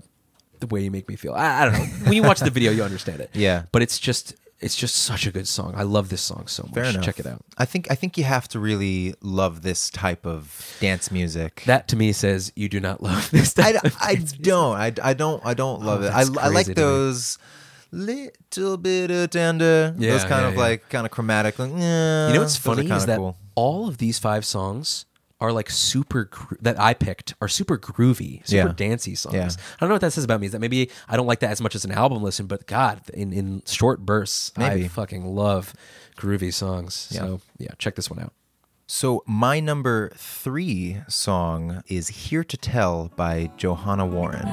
the 0.60 0.66
way 0.66 0.82
you 0.82 0.90
make 0.90 1.08
me 1.08 1.16
feel. 1.16 1.32
I, 1.32 1.62
I 1.62 1.64
don't 1.64 1.74
know. 1.74 1.84
When 2.04 2.12
you 2.12 2.22
watch 2.22 2.40
the 2.40 2.50
video, 2.50 2.70
you 2.70 2.82
understand 2.84 3.20
it. 3.20 3.30
Yeah. 3.32 3.62
But 3.72 3.80
it's 3.82 3.98
just, 3.98 4.34
it's 4.60 4.76
just 4.76 4.94
such 4.94 5.26
a 5.26 5.32
good 5.32 5.48
song. 5.48 5.72
I 5.74 5.84
love 5.84 6.10
this 6.10 6.20
song 6.20 6.46
so 6.48 6.64
much. 6.64 6.74
Fair 6.74 6.84
enough. 6.84 7.02
Check 7.02 7.18
it 7.18 7.26
out. 7.26 7.42
I 7.56 7.64
think 7.64 7.90
I 7.90 7.94
think 7.94 8.18
you 8.18 8.24
have 8.24 8.46
to 8.48 8.58
really 8.60 9.14
love 9.22 9.62
this 9.62 9.88
type 9.90 10.26
of 10.26 10.76
dance 10.80 11.10
music. 11.10 11.62
That 11.66 11.88
to 11.88 11.96
me 11.96 12.12
says 12.12 12.52
you 12.54 12.68
do 12.68 12.78
not 12.78 13.02
love 13.02 13.30
this. 13.30 13.58
I, 13.58 13.70
of 13.70 13.96
I 14.00 14.14
dance 14.16 14.32
don't 14.32 14.76
I, 14.76 14.92
I 15.02 15.14
don't 15.14 15.44
I 15.46 15.54
don't 15.54 15.82
love 15.82 16.02
Oh, 16.02 16.06
it. 16.06 16.10
I, 16.12 16.20
I 16.44 16.48
like 16.48 16.66
those. 16.66 17.38
me. 17.40 17.44
Those 17.92 18.30
little 18.56 18.76
bit 18.76 19.10
of 19.10 19.30
tender. 19.30 19.94
Yeah, 19.98 20.12
those 20.12 20.24
kind 20.24 20.42
yeah, 20.42 20.48
of 20.48 20.54
yeah. 20.54 20.60
like 20.60 20.88
kind 20.88 21.06
of 21.06 21.10
chromatic. 21.12 21.58
Like, 21.58 21.70
yeah, 21.76 22.28
You 22.28 22.34
know 22.34 22.40
what's 22.40 22.56
funny 22.56 22.88
is 22.90 23.06
that 23.06 23.18
cool. 23.18 23.36
all 23.54 23.88
of 23.88 23.98
these 23.98 24.18
five 24.18 24.44
songs 24.44 25.06
are 25.40 25.52
like 25.52 25.70
super 25.70 26.24
gro- 26.24 26.58
that 26.60 26.78
I 26.78 26.92
picked 26.92 27.34
are 27.40 27.48
super 27.48 27.78
groovy, 27.78 28.46
super 28.46 28.68
Yeah. 28.68 28.72
dancey 28.76 29.14
songs. 29.14 29.34
Yeah. 29.34 29.46
I 29.46 29.76
don't 29.80 29.88
know 29.88 29.94
what 29.94 30.02
that 30.02 30.12
says 30.12 30.24
about 30.24 30.38
me. 30.40 30.46
Is 30.46 30.52
that 30.52 30.60
maybe 30.60 30.90
I 31.08 31.16
don't 31.16 31.26
like 31.26 31.40
that 31.40 31.50
as 31.50 31.60
much 31.62 31.74
as 31.74 31.84
an 31.84 31.92
album 31.92 32.22
listen, 32.22 32.46
but 32.46 32.66
God, 32.66 33.00
in 33.14 33.32
in 33.32 33.62
short 33.66 34.00
bursts, 34.04 34.52
I 34.56 34.86
fucking 34.88 35.24
love 35.34 35.72
groovy 36.16 36.52
songs. 36.52 37.08
Yeah. 37.10 37.20
So 37.20 37.40
yeah, 37.58 37.70
check 37.78 37.94
this 37.96 38.10
one 38.10 38.20
out. 38.20 38.34
So 38.86 39.22
my 39.26 39.60
number 39.60 40.10
three 40.16 40.98
song 41.08 41.82
is 41.86 42.08
"Here 42.08 42.44
to 42.44 42.56
Tell" 42.58 43.10
by 43.16 43.50
Johanna 43.56 44.04
Warren. 44.04 44.48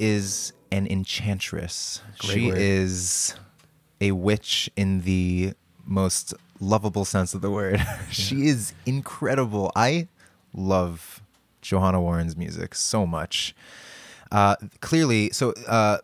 Is 0.00 0.52
an 0.72 0.86
enchantress. 0.86 2.00
Great 2.18 2.32
she 2.32 2.46
word. 2.48 2.58
is 2.58 3.34
a 4.00 4.12
witch 4.12 4.70
in 4.76 5.02
the 5.02 5.52
most 5.84 6.34
lovable 6.60 7.04
sense 7.04 7.34
of 7.34 7.40
the 7.40 7.50
word. 7.50 7.84
she 8.10 8.46
is 8.46 8.72
incredible. 8.86 9.70
I 9.76 10.08
love 10.54 11.22
Johanna 11.62 12.00
Warren's 12.00 12.36
music 12.36 12.74
so 12.74 13.06
much. 13.06 13.54
Uh, 14.32 14.56
clearly, 14.80 15.30
so 15.30 15.52
uh, 15.66 15.98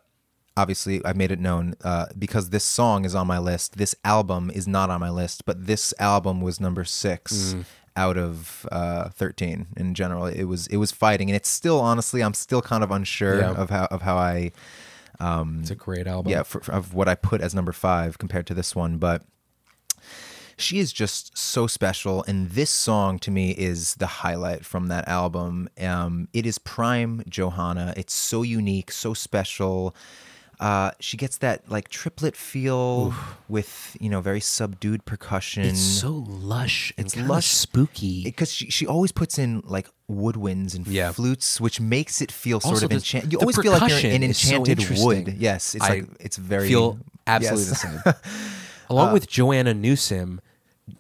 obviously, 0.56 1.04
I've 1.04 1.16
made 1.16 1.30
it 1.30 1.38
known 1.38 1.74
uh, 1.84 2.06
because 2.18 2.50
this 2.50 2.64
song 2.64 3.04
is 3.04 3.14
on 3.14 3.26
my 3.26 3.38
list. 3.38 3.76
This 3.78 3.94
album 4.04 4.50
is 4.52 4.66
not 4.66 4.90
on 4.90 5.00
my 5.00 5.10
list, 5.10 5.44
but 5.44 5.66
this 5.66 5.94
album 5.98 6.40
was 6.40 6.60
number 6.60 6.84
six 6.84 7.54
Mm. 7.54 7.64
Out 7.96 8.16
of 8.18 8.66
uh, 8.70 9.08
thirteen. 9.10 9.66
In 9.76 9.94
general, 9.94 10.26
it 10.26 10.44
was 10.44 10.66
it 10.68 10.76
was 10.76 10.92
fighting, 10.92 11.28
and 11.30 11.36
it's 11.36 11.48
still 11.48 11.80
honestly, 11.80 12.22
I'm 12.22 12.34
still 12.34 12.62
kind 12.62 12.84
of 12.84 12.90
unsure 12.90 13.38
Yeah. 13.40 13.52
of 13.52 13.70
how 13.70 13.86
of 13.86 14.02
how 14.02 14.16
I 14.16 14.52
It's 15.60 15.70
a 15.70 15.74
great 15.74 16.06
album. 16.06 16.30
yeah 16.30 16.42
for, 16.42 16.60
for- 16.60 16.72
of 16.72 16.94
what 16.94 17.08
I 17.08 17.14
put 17.14 17.40
as 17.40 17.54
number 17.54 17.72
five 17.72 18.18
compared 18.18 18.46
to 18.48 18.54
this 18.54 18.74
one, 18.76 18.98
but 18.98 19.22
she 20.58 20.78
is 20.78 20.90
just 20.92 21.36
so 21.36 21.66
special, 21.66 22.24
and 22.26 22.50
this 22.50 22.70
song 22.70 23.18
to 23.20 23.30
me 23.30 23.50
is 23.50 23.94
the 23.96 24.06
highlight 24.06 24.64
from 24.64 24.88
that 24.88 25.06
album. 25.06 25.68
Um, 25.78 26.28
it 26.32 26.46
is 26.46 26.56
prime 26.59 27.22
Johanna. 27.28 27.92
It's 27.96 28.14
so 28.14 28.42
unique, 28.42 28.90
so 28.90 29.12
special. 29.12 29.94
Uh, 30.59 30.90
she 31.01 31.16
gets 31.19 31.37
that 31.38 31.69
like 31.71 31.88
triplet 31.88 32.35
feel 32.35 33.12
with 33.49 33.97
you 34.01 34.09
know 34.09 34.21
very 34.21 34.40
subdued 34.40 35.05
percussion. 35.05 35.64
It's 35.64 35.81
so 35.81 36.25
lush. 36.27 36.92
It's 36.97 37.14
lush. 37.16 37.47
spooky. 37.47 38.25
because 38.25 38.51
she, 38.53 38.71
she 38.71 38.87
always 38.87 39.12
puts 39.12 39.38
in 39.38 39.62
like 39.66 39.88
woodwinds 40.11 40.75
and 40.75 40.87
Yeah. 40.87 41.12
flutes, 41.12 41.61
which 41.61 41.79
makes 41.81 42.23
it 42.23 42.33
feel 42.33 42.61
sort 42.61 42.83
of 42.83 42.90
enchanted. 42.90 43.33
You 43.33 43.38
always 43.40 43.59
feel 43.59 43.73
like 43.73 43.90
you're 43.90 44.11
in 44.11 44.23
is 44.23 44.38
so 44.38 44.57
enchanted 44.57 44.99
wood. 44.99 45.35
Yes, 45.38 45.75
it's 45.75 45.85
I 45.85 45.88
like 45.88 46.05
it's 46.21 46.37
very 46.38 46.69
feel 46.69 46.99
absolutely 47.27 47.66
yes. 47.66 47.83
the 47.83 48.12
same. 48.14 48.14
Along 48.88 49.12
with 49.12 49.27
Joanna 49.29 49.75
Newsom, 49.75 50.40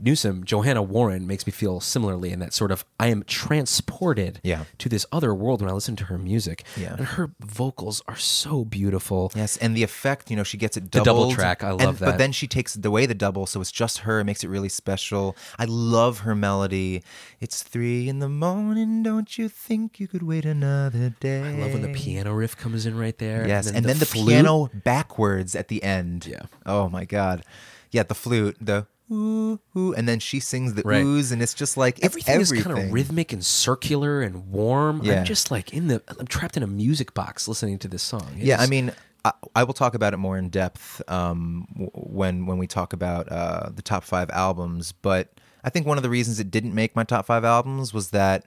Newsom, 0.00 0.42
Johanna 0.44 0.82
Warren 0.82 1.26
makes 1.26 1.46
me 1.46 1.52
feel 1.52 1.80
similarly 1.80 2.32
in 2.32 2.40
that 2.40 2.52
sort 2.52 2.72
of 2.72 2.84
I 2.98 3.06
am 3.06 3.22
transported 3.24 4.40
Yeah. 4.42 4.64
to 4.78 4.88
this 4.88 5.06
other 5.12 5.32
world 5.34 5.60
when 5.60 5.70
I 5.70 5.72
listen 5.74 5.94
to 5.96 6.04
her 6.04 6.18
music. 6.18 6.64
Yeah. 6.76 6.94
And 6.96 7.06
her 7.06 7.30
vocals 7.40 8.02
are 8.08 8.16
so 8.16 8.64
beautiful. 8.64 9.30
Yes, 9.34 9.56
and 9.58 9.76
the 9.76 9.82
effect, 9.84 10.28
you 10.30 10.36
know, 10.36 10.42
she 10.42 10.56
gets 10.58 10.76
it 10.76 10.90
The 10.90 11.02
double 11.02 11.30
track, 11.32 11.62
I 11.62 11.70
and- 11.70 11.80
love 11.80 12.00
But 12.00 12.18
then 12.18 12.32
she 12.32 12.46
takes 12.48 12.76
away 12.84 13.06
the 13.06 13.14
double, 13.14 13.46
so 13.46 13.60
it's 13.60 13.70
just 13.70 13.98
her. 13.98 14.20
It 14.20 14.24
makes 14.24 14.42
it 14.42 14.48
really 14.48 14.68
special. 14.68 15.36
I 15.58 15.64
love 15.66 16.20
her 16.20 16.34
melody. 16.34 17.02
It's 17.40 17.62
three 17.62 18.08
in 18.08 18.18
the 18.18 18.28
morning. 18.28 19.02
Don't 19.04 19.38
you 19.38 19.48
think 19.48 20.00
you 20.00 20.08
could 20.08 20.22
wait 20.24 20.44
another 20.44 21.14
day? 21.20 21.42
I 21.42 21.52
love 21.60 21.72
when 21.74 21.82
the 21.82 21.92
piano 21.94 22.34
riff 22.34 22.56
comes 22.56 22.86
in 22.86 22.98
right 22.98 23.16
there. 23.18 23.46
Yes, 23.46 23.70
and 23.70 23.84
then, 23.86 23.98
the, 23.98 24.06
flute. 24.06 24.28
piano 24.30 24.68
backwards 24.84 25.54
at 25.54 25.68
the 25.68 25.82
end. 25.82 26.26
Yeah. 26.26 26.42
Oh 26.64 26.88
my 26.88 27.04
god. 27.04 27.44
Yeah, 27.92 28.02
the 28.02 28.14
flute, 28.14 28.56
the 28.60 28.86
ooh, 29.10 29.60
ooh, 29.76 29.92
and 29.94 30.08
then 30.08 30.18
she 30.18 30.40
sings 30.40 30.74
the 30.74 30.82
Right. 30.82 31.04
oohs, 31.04 31.32
and 31.32 31.42
it's 31.42 31.54
just 31.54 31.76
like 31.76 31.98
it's 31.98 32.06
Everything, 32.06 32.34
everything. 32.34 32.58
is 32.58 32.64
kind 32.64 32.78
of 32.78 32.92
rhythmic 32.92 33.32
and 33.32 33.44
circular 33.44 34.22
and 34.22 34.50
warm. 34.50 35.00
Yeah. 35.02 35.20
I'm 35.20 35.24
just 35.24 35.50
like 35.50 35.72
in 35.72 35.88
the, 35.88 36.02
I'm 36.18 36.26
trapped 36.26 36.56
in 36.56 36.62
a 36.62 36.66
music 36.66 37.14
box 37.14 37.48
listening 37.48 37.78
to 37.80 37.88
this 37.88 38.02
song. 38.02 38.26
It 38.38 38.44
Yeah, 38.44 38.60
I 38.60 38.66
mean, 38.66 38.92
I, 39.24 39.32
I 39.56 39.64
will 39.64 39.74
talk 39.74 39.94
about 39.94 40.14
it 40.14 40.18
more 40.18 40.38
in 40.38 40.48
depth 40.50 41.02
um, 41.10 41.66
when 41.94 42.46
when 42.46 42.58
we 42.58 42.66
talk 42.68 42.92
about 42.92 43.30
uh, 43.30 43.70
the 43.74 43.82
top 43.82 44.04
five 44.04 44.30
albums. 44.30 44.92
But 44.92 45.32
I 45.64 45.70
think 45.70 45.84
one 45.86 45.96
of 45.96 46.04
the 46.04 46.10
reasons 46.10 46.38
it 46.38 46.50
didn't 46.50 46.74
make 46.74 46.94
my 46.94 47.02
top 47.02 47.26
five 47.26 47.44
albums 47.44 47.92
was 47.92 48.10
that 48.10 48.46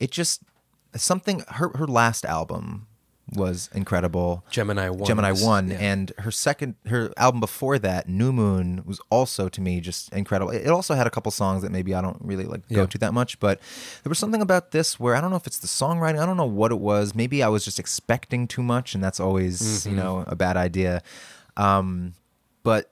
it 0.00 0.10
just 0.10 0.42
something. 0.96 1.44
Her 1.48 1.70
her 1.76 1.86
last 1.86 2.24
album 2.24 2.87
was 3.34 3.68
incredible. 3.74 4.42
Gemini 4.50 4.88
One. 4.88 5.04
Gemini 5.06 5.32
One, 5.32 5.70
yeah. 5.70 5.78
and 5.78 6.12
her 6.18 6.30
second, 6.30 6.76
her 6.86 7.12
album 7.16 7.40
before 7.40 7.78
that, 7.78 8.08
New 8.08 8.32
Moon, 8.32 8.82
was 8.86 9.00
also 9.10 9.48
to 9.50 9.60
me 9.60 9.80
just 9.80 10.10
incredible. 10.12 10.50
It 10.52 10.68
also 10.68 10.94
had 10.94 11.06
a 11.06 11.10
couple 11.10 11.30
songs 11.30 11.62
that 11.62 11.70
maybe 11.70 11.94
I 11.94 12.00
don't 12.00 12.18
really 12.20 12.44
like 12.44 12.66
go 12.68 12.80
Yeah. 12.82 12.86
to 12.86 12.98
that 12.98 13.12
much, 13.12 13.38
but 13.40 13.60
there 14.02 14.08
was 14.10 14.18
something 14.18 14.40
about 14.40 14.70
this 14.70 14.98
where 14.98 15.14
I 15.14 15.20
don't 15.20 15.30
know 15.30 15.36
if 15.36 15.46
it's 15.46 15.58
the 15.58 15.66
songwriting, 15.66 16.18
I 16.20 16.26
don't 16.26 16.36
know 16.38 16.46
what 16.46 16.72
it 16.72 16.80
was. 16.80 17.14
Maybe 17.14 17.42
I 17.42 17.48
was 17.48 17.64
just 17.64 17.78
expecting 17.78 18.46
too 18.48 18.62
much, 18.62 18.94
and 18.94 19.04
that's 19.04 19.20
always 19.20 19.60
Mm-hmm. 19.60 19.90
you 19.90 19.96
know 19.96 20.24
a 20.26 20.34
bad 20.36 20.56
idea. 20.56 21.02
Um, 21.56 22.14
but 22.62 22.90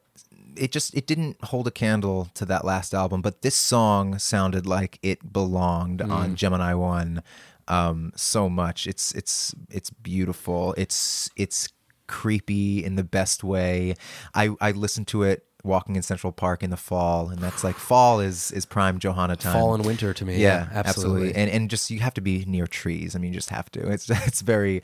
it 0.56 0.72
just 0.72 0.94
it 0.94 1.06
didn't 1.06 1.36
hold 1.44 1.66
a 1.66 1.70
candle 1.70 2.28
to 2.34 2.44
that 2.46 2.64
last 2.64 2.94
album. 2.94 3.20
But 3.22 3.42
this 3.42 3.54
song 3.54 4.18
sounded 4.18 4.66
like 4.66 4.98
it 5.02 5.32
belonged 5.32 6.00
Mm. 6.00 6.10
on 6.10 6.34
Gemini 6.36 6.72
One 6.74 7.22
um, 7.68 8.12
so 8.16 8.48
much. 8.48 8.86
It's 8.86 9.12
it's 9.12 9.54
it's 9.70 9.90
beautiful. 9.90 10.74
It's 10.76 11.30
it's 11.36 11.68
creepy 12.06 12.84
in 12.84 12.96
the 12.96 13.04
best 13.04 13.42
way. 13.44 13.94
I 14.34 14.50
I 14.60 14.72
listened 14.72 15.08
to 15.08 15.22
it 15.22 15.44
walking 15.64 15.96
in 15.96 16.02
Central 16.02 16.32
Park 16.32 16.62
in 16.62 16.70
the 16.70 16.76
fall, 16.76 17.28
and 17.28 17.40
that's 17.40 17.64
like 17.64 17.76
fall 17.76 18.20
is 18.20 18.52
is 18.52 18.64
prime 18.64 18.98
Johanna 18.98 19.36
time. 19.36 19.52
fall 19.52 19.74
and 19.74 19.84
winter 19.84 20.14
to 20.14 20.24
me. 20.24 20.40
Yeah, 20.40 20.66
Yeah, 20.70 20.80
absolutely. 20.80 21.34
And 21.34 21.50
and 21.50 21.68
just 21.68 21.90
you 21.90 22.00
have 22.00 22.14
to 22.14 22.20
be 22.20 22.44
near 22.46 22.66
trees. 22.66 23.14
I 23.14 23.18
mean, 23.18 23.32
you 23.32 23.38
just 23.38 23.50
have 23.50 23.70
to. 23.72 23.90
It's 23.90 24.08
it's 24.26 24.40
very 24.40 24.82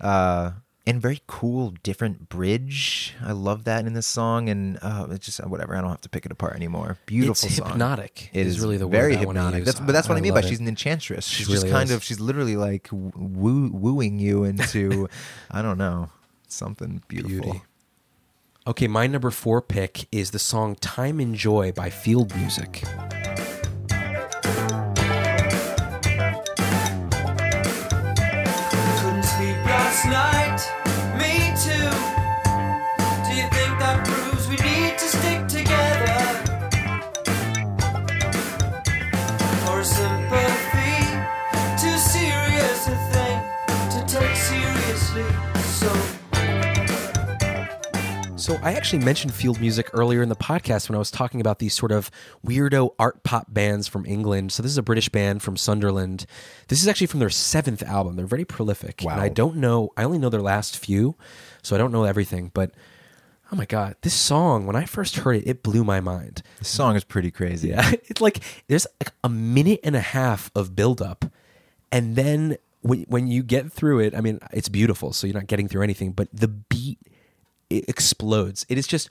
uh 0.00 0.52
and 0.90 1.00
very 1.00 1.20
cool 1.28 1.72
different 1.84 2.28
bridge. 2.28 3.14
I 3.24 3.30
love 3.32 3.62
that 3.64 3.86
in 3.86 3.92
this 3.94 4.06
song 4.08 4.48
and 4.48 4.76
uh 4.82 5.06
it's 5.10 5.24
just 5.24 5.38
whatever. 5.46 5.76
I 5.76 5.80
don't 5.80 5.90
have 5.90 6.00
to 6.02 6.08
pick 6.08 6.26
it 6.26 6.32
apart 6.32 6.56
anymore. 6.56 6.98
Beautiful 7.06 7.46
It's 7.46 7.56
song. 7.56 7.68
hypnotic 7.68 8.28
It 8.32 8.46
is 8.46 8.56
is 8.56 8.60
really 8.60 8.76
the 8.76 8.88
word 8.88 8.92
very 8.92 9.14
I 9.16 9.20
hypnotic. 9.20 9.58
use. 9.60 9.66
That's, 9.66 9.80
but 9.80 9.92
that's 9.92 10.08
what 10.08 10.16
I, 10.16 10.18
I 10.18 10.20
mean 10.22 10.34
by 10.34 10.40
love 10.40 10.50
she's 10.50 10.58
an 10.60 10.66
enchantress. 10.68 11.26
She 11.26 11.44
She's 11.44 11.48
just 11.48 11.68
kind 11.68 11.90
is. 11.90 11.94
of 11.96 12.02
she's 12.02 12.18
literally 12.20 12.56
like 12.56 12.88
woo, 12.92 13.70
wooing 13.72 14.18
you 14.18 14.44
into 14.44 15.08
I 15.50 15.62
don't 15.62 15.78
know 15.78 16.10
something 16.48 17.02
beautiful. 17.08 17.52
Beauty. 17.52 17.62
Okay, 18.66 18.88
my 18.88 19.06
number 19.06 19.30
four 19.30 19.62
pick 19.62 20.06
is 20.12 20.32
the 20.32 20.38
song 20.38 20.74
Time 20.74 21.20
and 21.20 21.34
Joy 21.34 21.72
by 21.72 21.88
Field 21.88 22.34
Music. 22.36 22.82
Last 29.66 30.04
night. 30.06 30.39
So 48.40 48.58
I 48.62 48.72
actually 48.74 49.04
mentioned 49.04 49.34
field 49.34 49.60
music 49.60 49.90
earlier 49.92 50.22
in 50.22 50.28
the 50.28 50.34
podcast 50.34 50.88
when 50.88 50.96
I 50.96 50.98
was 50.98 51.10
talking 51.10 51.40
about 51.40 51.58
these 51.58 51.74
sort 51.74 51.92
of 51.92 52.10
weirdo 52.46 52.94
art 52.98 53.22
pop 53.22 53.46
bands 53.52 53.86
from 53.86 54.06
England. 54.06 54.50
So 54.52 54.62
this 54.62 54.70
is 54.72 54.78
a 54.78 54.82
British 54.82 55.08
band 55.08 55.42
from 55.42 55.56
Sunderland. 55.56 56.26
This 56.68 56.80
is 56.80 56.88
actually 56.88 57.08
from 57.08 57.20
their 57.20 57.28
seventh 57.28 57.82
album. 57.82 58.16
They're 58.16 58.24
very 58.24 58.44
prolific. 58.44 59.02
Wow. 59.04 59.12
And 59.12 59.20
I 59.20 59.28
don't 59.28 59.56
know, 59.56 59.90
I 59.96 60.04
only 60.04 60.18
know 60.18 60.30
their 60.30 60.42
last 60.42 60.78
few, 60.78 61.16
so 61.62 61.76
I 61.76 61.78
don't 61.78 61.92
know 61.92 62.04
everything. 62.04 62.50
But 62.54 62.70
oh 63.52 63.56
my 63.56 63.66
God, 63.66 63.96
this 64.02 64.14
song, 64.14 64.64
when 64.64 64.76
I 64.76 64.84
first 64.84 65.16
heard 65.16 65.36
it, 65.36 65.46
it 65.46 65.62
blew 65.62 65.84
my 65.84 66.00
mind. 66.00 66.42
The 66.60 66.64
song 66.64 66.96
is 66.96 67.04
pretty 67.04 67.30
crazy. 67.30 67.68
Yeah. 67.70 67.90
It's 68.04 68.20
like 68.20 68.40
there's 68.68 68.86
like 69.00 69.12
a 69.22 69.28
minute 69.28 69.80
and 69.84 69.96
a 69.96 70.00
half 70.00 70.50
of 70.54 70.74
buildup. 70.74 71.24
And 71.92 72.16
then 72.16 72.58
when, 72.80 73.02
when 73.08 73.26
you 73.26 73.42
get 73.42 73.72
through 73.72 74.00
it, 74.00 74.14
I 74.14 74.20
mean, 74.20 74.38
it's 74.52 74.68
beautiful. 74.68 75.12
So 75.12 75.26
you're 75.26 75.34
not 75.34 75.46
getting 75.46 75.68
through 75.68 75.82
anything, 75.82 76.12
but 76.12 76.28
the 76.32 76.48
beat 76.48 76.98
it 77.68 77.88
explodes. 77.88 78.66
It 78.68 78.78
is 78.78 78.86
just 78.86 79.10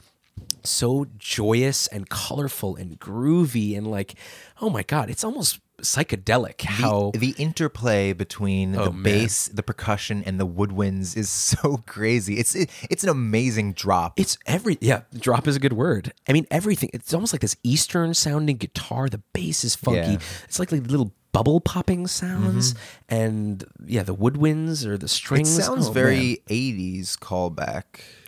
so 0.64 1.06
joyous 1.18 1.88
and 1.88 2.10
colorful 2.10 2.76
and 2.76 3.00
groovy 3.00 3.78
and 3.78 3.88
like, 3.88 4.16
oh 4.62 4.70
my 4.70 4.84
God, 4.84 5.10
it's 5.10 5.24
almost 5.24 5.60
psychedelic 5.82 6.58
The, 6.58 6.68
how 6.68 7.12
the 7.16 7.34
interplay 7.38 8.12
between 8.12 8.76
Oh, 8.76 8.86
the 8.86 8.92
man. 8.92 9.04
bass, 9.04 9.48
the 9.48 9.64
percussion, 9.64 10.24
and 10.26 10.38
the 10.40 10.48
woodwinds 10.48 11.16
is 11.16 11.30
so 11.54 11.84
crazy. 11.86 12.38
It's 12.38 12.54
it, 12.56 12.70
it's 12.90 13.04
an 13.04 13.10
amazing 13.10 13.74
drop. 13.74 14.20
It's 14.20 14.38
every 14.46 14.78
yeah, 14.82 15.02
drop 15.18 15.48
is 15.48 15.56
a 15.56 15.60
good 15.60 15.74
word. 15.74 16.14
I 16.28 16.34
mean 16.34 16.48
everything. 16.52 16.90
It's 16.94 17.14
almost 17.14 17.34
like 17.34 17.42
this 17.42 17.56
Eastern 17.64 18.14
sounding 18.14 18.58
guitar. 18.58 19.08
The 19.08 19.22
bass 19.34 19.64
is 19.64 19.76
funky. 19.76 20.00
Yeah. 20.12 20.20
It's 20.46 20.60
like, 20.60 20.72
like 20.72 20.86
little 20.88 21.14
bubble 21.32 21.62
popping 21.62 22.08
sounds, 22.08 22.74
mm-hmm. 22.74 23.16
and 23.16 23.64
yeah, 23.86 24.04
the 24.04 24.16
woodwinds 24.16 24.86
or 24.86 24.98
the 24.98 25.08
strings. 25.08 25.58
it 25.58 25.64
sounds 25.64 25.88
Oh, 25.88 25.92
very 25.92 26.42
man. 26.50 26.58
80s 26.58 27.18
callback. 27.18 27.84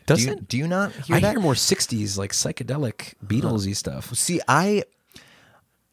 Does 0.05 0.19
do 0.19 0.25
you, 0.25 0.31
it? 0.33 0.47
Do 0.47 0.57
you 0.57 0.67
not 0.67 0.91
hear 0.93 1.15
I 1.15 1.19
that? 1.19 1.31
hear 1.31 1.39
more 1.39 1.53
'60s 1.53 2.17
like 2.17 2.31
psychedelic 2.31 3.13
Beatlesy 3.25 3.75
stuff. 3.75 4.13
See, 4.15 4.41
I 4.47 4.83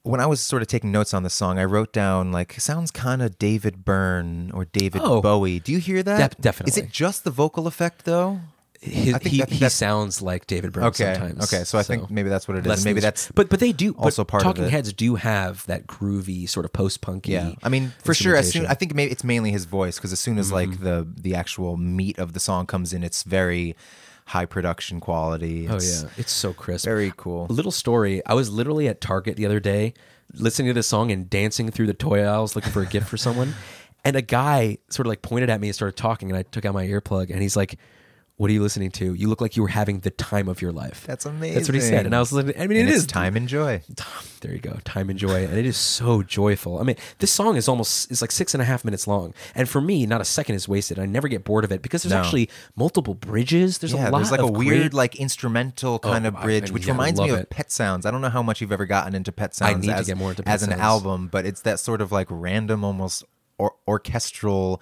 when 0.02 0.20
I 0.20 0.26
was 0.26 0.40
sort 0.40 0.62
of 0.62 0.68
taking 0.68 0.90
notes 0.90 1.12
on 1.12 1.22
the 1.22 1.30
song, 1.30 1.58
I 1.58 1.64
wrote 1.64 1.92
down 1.92 2.32
like 2.32 2.54
sounds 2.60 2.90
kind 2.90 3.20
of 3.20 3.38
David 3.38 3.84
Byrne 3.84 4.50
or 4.54 4.64
David 4.64 5.02
Oh. 5.04 5.20
Bowie. 5.20 5.60
Do 5.60 5.72
you 5.72 5.78
hear 5.78 6.02
that? 6.02 6.30
Def- 6.32 6.40
definitely. 6.40 6.70
Is 6.70 6.78
it 6.78 6.90
just 6.90 7.24
the 7.24 7.30
vocal 7.30 7.66
effect 7.66 8.04
though? 8.04 8.40
His, 8.80 9.14
I 9.14 9.18
think- 9.18 9.32
he 9.34 9.38
think 9.42 9.50
he 9.60 9.68
sounds 9.70 10.22
like 10.22 10.46
David 10.46 10.72
Byrne 10.72 10.84
Okay, 10.84 11.14
sometimes. 11.14 11.52
okay, 11.52 11.64
so 11.64 11.78
I 11.78 11.82
think 11.82 12.10
maybe 12.10 12.28
that's 12.28 12.46
what 12.46 12.56
it 12.58 12.66
is, 12.66 12.84
maybe 12.84 13.00
that's 13.00 13.28
but 13.32 13.48
but 13.48 13.58
they 13.58 13.72
do 13.72 13.92
also 13.98 14.24
part 14.24 14.42
of 14.44 14.46
Talking 14.50 14.64
it. 14.64 14.70
Heads 14.70 14.92
do 14.92 15.16
have 15.16 15.66
that 15.66 15.86
groovy 15.88 16.48
sort 16.48 16.64
of 16.64 16.72
post 16.72 17.00
punky. 17.00 17.32
Yeah, 17.32 17.52
I 17.62 17.68
mean, 17.70 17.92
for 18.04 18.14
sure. 18.14 18.36
As 18.36 18.52
soon. 18.52 18.66
I 18.66 18.74
think 18.74 18.94
maybe 18.94 19.10
it's 19.10 19.24
mainly 19.24 19.50
his 19.50 19.64
voice 19.64 19.96
because 19.96 20.12
as 20.12 20.20
soon 20.20 20.38
as 20.38 20.46
Mm-hmm. 20.52 20.54
like 20.54 20.80
the 20.80 21.08
the 21.16 21.34
actual 21.34 21.76
meat 21.76 22.18
of 22.20 22.34
the 22.34 22.40
song 22.40 22.66
comes 22.66 22.92
in, 22.92 23.02
it's 23.02 23.24
very 23.24 23.74
high 24.26 24.44
production 24.46 25.00
quality. 25.00 25.66
Oh 25.68 25.78
yeah, 25.80 26.02
it's 26.16 26.30
so 26.32 26.52
crisp. 26.52 26.84
very 26.84 27.12
cool. 27.16 27.46
A 27.50 27.52
little 27.52 27.72
story. 27.72 28.22
I 28.26 28.34
was 28.34 28.48
literally 28.50 28.86
at 28.86 29.00
Target 29.00 29.36
the 29.36 29.46
other 29.46 29.58
day, 29.58 29.92
listening 30.34 30.68
to 30.68 30.74
this 30.74 30.86
song 30.86 31.10
and 31.10 31.28
dancing 31.28 31.70
through 31.72 31.86
the 31.88 31.94
toy 31.94 32.22
aisles 32.22 32.54
looking 32.54 32.70
for 32.70 32.82
a 32.82 32.86
gift 32.86 33.08
for 33.08 33.16
someone. 33.16 33.54
And 34.04 34.14
a 34.14 34.22
guy 34.22 34.78
sort 34.90 35.06
of 35.06 35.10
like 35.10 35.22
pointed 35.22 35.50
at 35.50 35.60
me 35.60 35.66
and 35.68 35.74
started 35.74 35.96
talking, 35.96 36.30
and 36.30 36.38
I 36.38 36.42
took 36.44 36.64
out 36.64 36.72
my 36.72 36.86
earplug, 36.86 37.30
and 37.30 37.42
he's 37.42 37.56
like, 37.56 37.78
"What 38.38 38.48
are 38.48 38.54
you 38.54 38.62
listening 38.62 38.90
to? 38.92 39.12
You 39.14 39.28
look 39.28 39.40
like 39.42 39.54
you 39.56 39.62
were 39.62 39.68
having 39.68 40.00
the 40.00 40.10
time 40.10 40.48
of 40.48 40.62
your 40.62 40.72
life." 40.72 41.04
That's 41.06 41.26
amazing. 41.26 41.54
That's 41.56 41.68
what 41.68 41.74
he 41.74 41.80
said, 41.82 42.06
and 42.06 42.16
I 42.16 42.18
was 42.20 42.32
listening. 42.32 42.56
I 42.58 42.66
mean, 42.66 42.78
And 42.80 42.88
it 42.88 42.92
it's 42.92 43.02
is 43.02 43.06
time 43.06 43.36
and 43.36 43.46
joy. 43.46 43.82
There 44.40 44.52
you 44.52 44.60
go, 44.60 44.76
time 44.84 45.10
and 45.10 45.18
joy, 45.18 45.46
and 45.46 45.58
it 45.58 45.66
is 45.66 45.76
so 45.76 46.22
joyful. 46.22 46.78
I 46.78 46.84
mean, 46.84 46.94
this 47.18 47.32
song 47.32 47.56
is 47.56 47.66
almost 47.66 48.08
is 48.08 48.20
like 48.22 48.30
six 48.30 48.54
and 48.54 48.62
a 48.62 48.64
half 48.64 48.84
minutes 48.84 49.08
long, 49.08 49.34
and 49.52 49.68
for 49.68 49.80
me, 49.80 50.06
not 50.06 50.20
a 50.20 50.24
second 50.24 50.54
is 50.54 50.68
wasted. 50.68 50.96
I 50.96 51.06
never 51.06 51.26
get 51.26 51.42
bored 51.42 51.64
of 51.64 51.72
it 51.72 51.82
because 51.82 52.04
there's 52.04 52.12
No. 52.12 52.20
actually 52.20 52.48
multiple 52.76 53.14
bridges. 53.14 53.78
There's 53.78 53.92
yeah, 53.92 54.08
a 54.08 54.10
lot 54.12 54.18
there's 54.18 54.30
like 54.30 54.38
a 54.38 54.46
weird, 54.46 54.92
great- 54.92 54.94
like 54.94 55.16
instrumental 55.16 55.94
oh, 55.94 55.98
kind 55.98 56.24
Oh, 56.24 56.28
of 56.28 56.40
bridge, 56.40 56.70
I- 56.70 56.72
which 56.72 56.86
yeah, 56.86 56.92
reminds 56.92 57.20
me 57.20 57.30
of 57.30 57.38
it. 57.40 57.50
Pet 57.50 57.72
Sounds. 57.72 58.06
I 58.06 58.12
don't 58.12 58.20
know 58.20 58.28
how 58.30 58.44
much 58.44 58.60
you've 58.60 58.70
ever 58.70 58.86
gotten 58.86 59.16
into 59.16 59.32
Pet 59.32 59.56
Sounds. 59.56 59.70
I 59.70 59.72
Sounds 59.72 59.86
need 59.86 59.92
to 59.92 59.98
as, 59.98 60.06
get 60.06 60.16
more 60.16 60.30
into 60.30 60.44
Pet 60.44 60.54
as 60.54 60.62
an 60.62 60.72
album, 60.74 61.26
but 61.26 61.44
it's 61.44 61.62
that 61.62 61.80
sort 61.80 62.00
of 62.00 62.12
like 62.12 62.28
random, 62.30 62.84
almost 62.84 63.24
or- 63.58 63.74
orchestral, 63.88 64.80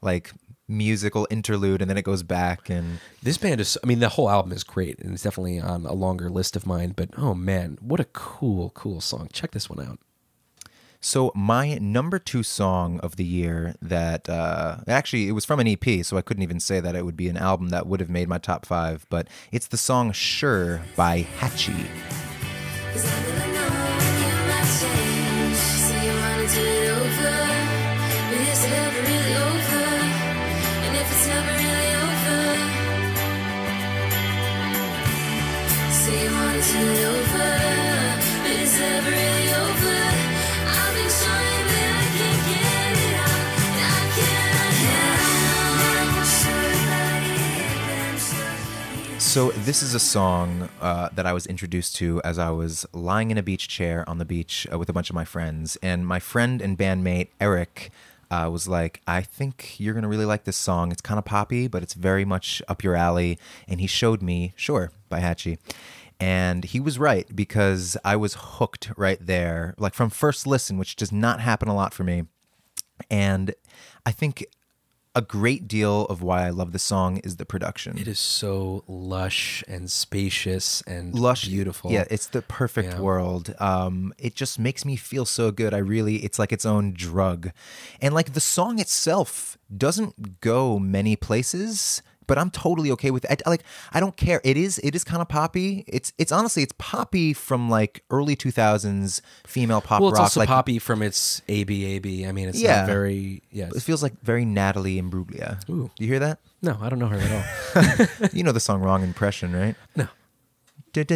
like 0.00 0.32
musical 0.68 1.26
interlude, 1.30 1.80
and 1.80 1.90
then 1.90 1.98
it 1.98 2.02
goes 2.02 2.22
back 2.22 2.68
and 2.68 2.98
This 3.22 3.38
band 3.38 3.60
is, 3.60 3.78
I 3.82 3.86
mean, 3.86 4.00
the 4.00 4.10
whole 4.10 4.30
album 4.30 4.52
is 4.52 4.64
great, 4.64 4.98
and 4.98 5.12
it's 5.14 5.22
definitely 5.22 5.60
on 5.60 5.86
a 5.86 5.92
longer 5.92 6.28
list 6.28 6.56
of 6.56 6.66
mine. 6.66 6.92
But 6.96 7.10
oh 7.16 7.34
man, 7.34 7.78
what 7.80 8.00
a 8.00 8.04
cool, 8.04 8.70
cool 8.70 9.00
song! 9.00 9.28
Check 9.32 9.52
this 9.52 9.70
one 9.70 9.86
out. 9.86 9.98
So 11.00 11.30
my 11.34 11.78
number 11.78 12.18
two 12.18 12.42
song 12.42 12.98
of 13.00 13.16
the 13.16 13.24
year 13.24 13.76
that 13.80 14.28
uh, 14.28 14.78
actually 14.88 15.28
it 15.28 15.32
was 15.32 15.44
from 15.44 15.60
an 15.60 15.68
EP, 15.68 16.04
so 16.04 16.16
I 16.16 16.22
couldn't 16.22 16.42
even 16.42 16.58
say 16.58 16.80
that 16.80 16.96
it 16.96 17.04
would 17.04 17.16
be 17.16 17.28
an 17.28 17.36
album 17.36 17.68
that 17.68 17.86
would 17.86 18.00
have 18.00 18.10
made 18.10 18.28
my 18.28 18.38
top 18.38 18.66
five. 18.66 19.06
But 19.08 19.28
it's 19.52 19.68
the 19.68 19.76
song 19.76 20.12
"Sure" 20.12 20.82
by 20.96 21.22
Hatchie. 21.38 21.86
So 49.36 49.50
this 49.50 49.82
is 49.82 49.94
a 49.94 50.00
song 50.00 50.70
uh, 50.80 51.10
that 51.14 51.26
I 51.26 51.34
was 51.34 51.46
introduced 51.46 51.94
to 51.96 52.22
as 52.24 52.38
I 52.38 52.48
was 52.48 52.86
lying 52.94 53.30
in 53.30 53.36
a 53.36 53.42
beach 53.42 53.68
chair 53.68 54.02
on 54.08 54.16
the 54.16 54.24
beach 54.24 54.66
uh, 54.72 54.78
with 54.78 54.88
a 54.88 54.94
bunch 54.94 55.10
of 55.10 55.14
my 55.14 55.26
friends, 55.26 55.76
and 55.82 56.06
my 56.06 56.18
friend 56.18 56.62
and 56.62 56.78
bandmate 56.78 57.28
Eric 57.38 57.90
uh, 58.30 58.48
was 58.50 58.66
like, 58.66 59.02
"I 59.06 59.20
think 59.20 59.78
you're 59.78 59.92
gonna 59.92 60.08
really 60.08 60.24
like 60.24 60.44
this 60.44 60.56
song. 60.56 60.90
It's 60.90 61.02
kind 61.02 61.18
of 61.18 61.26
poppy, 61.26 61.68
but 61.68 61.82
it's 61.82 61.92
very 61.92 62.24
much 62.24 62.62
up 62.66 62.82
your 62.82 62.96
alley." 62.96 63.38
And 63.68 63.78
he 63.78 63.86
showed 63.86 64.22
me 64.22 64.54
"Sure" 64.56 64.90
by 65.10 65.20
Hatchie. 65.20 65.58
And 66.18 66.64
he 66.64 66.80
was 66.80 66.98
right 66.98 67.26
because 67.36 67.96
I 68.04 68.16
was 68.16 68.34
hooked 68.38 68.90
right 68.96 69.18
there, 69.20 69.74
like 69.78 69.94
from 69.94 70.10
first 70.10 70.46
listen, 70.46 70.78
which 70.78 70.96
does 70.96 71.12
not 71.12 71.40
happen 71.40 71.68
a 71.68 71.74
lot 71.74 71.92
for 71.92 72.04
me. 72.04 72.24
And 73.10 73.54
I 74.06 74.12
think 74.12 74.46
a 75.14 75.20
great 75.22 75.66
deal 75.66 76.04
of 76.06 76.20
why 76.22 76.46
I 76.46 76.50
love 76.50 76.72
the 76.72 76.78
song 76.78 77.18
is 77.18 77.36
the 77.36 77.46
production 77.46 77.96
It 77.96 78.06
is 78.06 78.18
so 78.18 78.84
lush 78.86 79.64
and 79.66 79.90
spacious 79.90 80.82
and 80.82 81.14
lush 81.18 81.46
beautiful. 81.48 81.90
yeah 81.90 82.04
it's 82.10 82.26
the 82.26 82.42
perfect 82.42 82.92
Yeah. 82.92 83.00
world 83.00 83.54
um 83.58 84.12
it 84.18 84.34
just 84.34 84.58
makes 84.58 84.84
me 84.84 84.94
feel 84.94 85.24
so 85.24 85.50
good 85.50 85.72
i 85.72 85.78
really 85.78 86.16
it's 86.16 86.38
like 86.38 86.52
its 86.52 86.66
own 86.66 86.92
drug 86.92 87.50
and 88.02 88.12
like 88.14 88.34
the 88.34 88.40
song 88.42 88.78
itself 88.78 89.56
doesn't 89.74 90.40
go 90.42 90.78
many 90.78 91.16
places 91.16 92.02
but 92.26 92.38
i'm 92.38 92.50
totally 92.50 92.90
okay 92.90 93.10
with 93.10 93.24
it 93.30 93.42
I, 93.46 93.50
like 93.50 93.62
i 93.92 94.00
don't 94.00 94.16
care 94.16 94.40
it 94.44 94.56
is 94.56 94.78
it 94.78 94.94
is 94.94 95.04
kind 95.04 95.22
of 95.22 95.28
poppy 95.28 95.84
it's 95.86 96.12
it's 96.18 96.32
honestly 96.32 96.62
it's 96.62 96.74
poppy 96.78 97.32
from 97.32 97.70
like 97.70 98.02
early 98.10 98.36
2000s 98.36 99.20
female 99.46 99.80
pop 99.80 100.00
well, 100.00 100.10
it's 100.10 100.18
rock 100.18 100.24
also 100.24 100.40
like 100.40 100.48
poppy 100.48 100.78
from 100.78 101.02
its 101.02 101.40
ABAB. 101.48 102.28
I 102.28 102.32
mean, 102.32 102.48
it's 102.48 102.60
Yeah. 102.60 102.86
very. 102.86 103.42
Yeah. 103.50 103.68
it 103.74 103.82
feels 103.82 104.02
like 104.02 104.14
very 104.22 104.44
natalie 104.44 105.00
imbruglia 105.00 105.58
Ooh. 105.68 105.90
do 105.96 106.04
you 106.04 106.10
hear 106.10 106.18
that 106.20 106.38
No, 106.62 106.78
I 106.80 106.88
don't 106.88 106.98
know 106.98 107.08
her 107.08 107.18
at 107.18 107.32
all. 107.32 108.28
you 108.32 108.42
know 108.42 108.52
the 108.52 108.60
song 108.60 108.80
wrong 108.82 109.02
impression 109.02 109.54
right 109.54 109.74
No. 109.94 110.08
We'll 110.94 111.04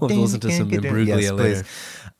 We'll 0.00 0.20
listen 0.20 0.40
to 0.40 0.52
some 0.52 0.70
Imbruglia 0.70 1.36
later. 1.36 1.64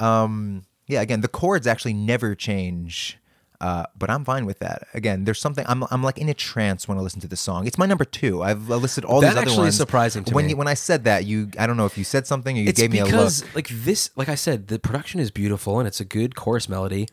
Um, 0.04 0.64
yeah, 0.86 1.02
again, 1.02 1.20
the 1.20 1.28
chords 1.28 1.66
actually 1.66 1.92
never 1.92 2.34
change, 2.34 3.18
uh, 3.60 3.84
but 3.98 4.08
I'm 4.10 4.24
fine 4.24 4.46
with 4.46 4.60
that. 4.60 4.86
Again, 4.94 5.24
there's 5.24 5.40
something 5.40 5.64
I'm 5.68 5.84
I'm 5.90 6.02
like 6.02 6.18
in 6.18 6.28
a 6.28 6.34
trance 6.34 6.86
when 6.86 6.96
I 6.98 7.00
listen 7.00 7.20
to 7.22 7.28
the 7.28 7.36
song. 7.36 7.66
It's 7.66 7.78
my 7.78 7.86
number 7.86 8.04
two. 8.04 8.42
I've 8.42 8.68
listed 8.68 9.04
all 9.04 9.20
That 9.20 9.28
these 9.28 9.36
other 9.36 9.40
actually 9.42 9.58
ones. 9.58 9.74
is 9.74 9.78
surprising 9.78 10.24
to 10.24 10.34
when 10.34 10.44
me. 10.46 10.50
You, 10.52 10.56
when 10.56 10.68
I 10.68 10.74
said 10.74 11.04
that, 11.04 11.24
you 11.24 11.50
I 11.58 11.66
don't 11.66 11.76
know 11.76 11.86
if 11.86 11.98
you 11.98 12.04
said 12.04 12.26
something 12.26 12.56
or 12.56 12.60
you 12.60 12.68
it's 12.68 12.80
gave 12.80 12.92
me 12.92 12.98
a 12.98 13.02
look. 13.04 13.10
because 13.12 13.54
like 13.54 13.68
this, 13.68 14.10
like 14.16 14.28
I 14.28 14.36
said, 14.36 14.68
the 14.68 14.78
production 14.78 15.18
is 15.20 15.30
beautiful 15.30 15.78
and 15.80 15.88
it's 15.88 16.00
a 16.00 16.04
good 16.04 16.36
chorus 16.36 16.68
melody. 16.68 17.08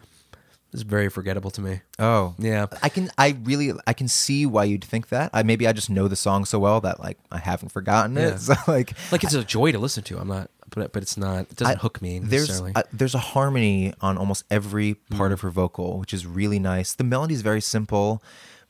It's 0.74 0.82
very 0.84 1.08
forgettable 1.10 1.52
to 1.52 1.62
me. 1.62 1.82
Oh, 2.00 2.36
Yeah. 2.38 2.66
I 2.84 2.90
can. 2.90 3.10
I 3.18 3.38
really. 3.44 3.72
I 3.88 3.94
can 3.94 4.10
see 4.10 4.46
why 4.46 4.66
you'd 4.66 4.84
think 4.84 5.08
that. 5.08 5.30
I 5.34 5.42
maybe 5.42 5.68
I 5.68 5.72
just 5.72 5.90
know 5.90 6.10
the 6.10 6.18
song 6.18 6.44
so 6.44 6.60
well 6.60 6.82
that 6.82 7.00
like 7.00 7.18
I 7.32 7.38
haven't 7.38 7.70
forgotten 7.70 8.18
it. 8.18 8.22
Yeah. 8.22 8.36
So 8.38 8.56
like, 8.68 8.94
Like 9.12 9.24
it's 9.24 9.34
a 9.34 9.44
joy 9.46 9.72
to 9.72 9.80
listen 9.80 10.04
to. 10.04 10.20
I'm 10.20 10.28
not, 10.28 10.52
but 10.76 10.92
but 10.94 11.02
it's 11.02 11.18
not. 11.18 11.42
It 11.50 11.56
doesn't 11.56 11.78
I- 11.78 11.82
hook 11.82 12.02
me 12.02 12.20
There's 12.20 12.62
uh, 12.62 12.84
there's 12.94 13.16
a 13.16 13.20
harmony 13.34 13.94
on 14.02 14.18
almost 14.18 14.44
every 14.52 14.94
part 15.18 15.32
Mm. 15.32 15.34
of 15.34 15.42
her 15.42 15.50
vocal, 15.50 16.00
which 16.00 16.14
is 16.14 16.26
really 16.28 16.60
nice. 16.60 16.94
The 16.94 17.04
melody 17.04 17.34
is 17.34 17.42
very 17.42 17.62
simple, 17.62 18.22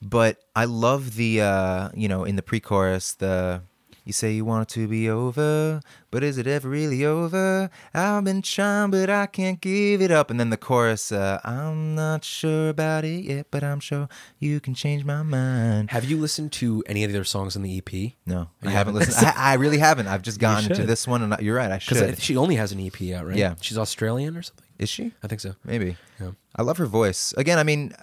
but 0.02 0.38
I 0.56 0.66
love 0.66 1.16
the 1.16 1.42
uh, 1.42 1.90
you 1.94 2.08
know 2.08 2.24
in 2.24 2.36
the 2.38 2.42
pre-chorus 2.44 3.14
the 3.14 3.62
you 4.06 4.14
say 4.14 4.32
you 4.32 4.46
want 4.46 4.70
it 4.70 4.74
to 4.76 4.88
be 4.88 5.10
over, 5.10 5.82
But 6.12 6.24
is 6.24 6.38
it 6.38 6.46
ever 6.48 6.70
really 6.70 7.04
over? 7.04 7.70
I've 7.94 8.24
been 8.24 8.42
trying, 8.44 8.92
but 8.92 9.10
I 9.10 9.26
can't 9.26 9.60
give 9.60 10.02
it 10.02 10.12
up. 10.12 10.30
And 10.30 10.40
then 10.40 10.52
the 10.52 10.58
chorus, 10.58 11.12
uh, 11.12 11.42
I'm 11.44 11.96
not 11.96 12.24
sure 12.24 12.70
about 12.70 13.04
it 13.04 13.26
yet, 13.26 13.48
but 13.52 13.64
I'm 13.64 13.80
sure 13.80 14.08
you 14.40 14.60
can 14.60 14.76
change 14.76 15.04
my 15.04 15.24
mind. 15.24 15.90
Have 15.90 16.06
you 16.06 16.18
listened 16.18 16.52
to 16.54 16.84
any 16.86 17.04
of 17.04 17.12
their 17.12 17.24
songs 17.24 17.56
on 17.56 17.64
the 17.64 17.78
EP? 17.78 18.12
No, 18.26 18.50
I 18.64 18.70
haven't 18.70 18.94
listened. 19.00 19.28
I, 19.28 19.34
I 19.36 19.54
really 19.56 19.80
haven't. 19.80 20.08
I've 20.08 20.22
just 20.22 20.40
gotten 20.40 20.74
to 20.76 20.86
this 20.86 21.08
one, 21.08 21.24
and 21.24 21.34
I, 21.34 21.40
you're 21.40 21.56
right. 21.56 21.72
I 21.72 21.80
should. 21.80 21.96
Because 22.00 22.24
she 22.24 22.38
only 22.38 22.56
has 22.56 22.72
an 22.72 22.80
EP 22.80 23.14
out, 23.16 23.26
right? 23.26 23.36
Yeah. 23.36 23.56
She's 23.60 23.78
Australian 23.78 24.38
or 24.38 24.44
something. 24.44 24.65
Is 24.78 24.90
she? 24.90 25.14
I 25.24 25.28
think 25.28 25.40
so. 25.42 25.56
Maybe. 25.64 25.96
Yeah. 26.20 26.32
I 26.56 26.62
love 26.62 26.78
her 26.78 26.86
voice. 26.86 27.34
Again, 27.38 27.58
I 27.60 27.64
mean, 27.64 27.94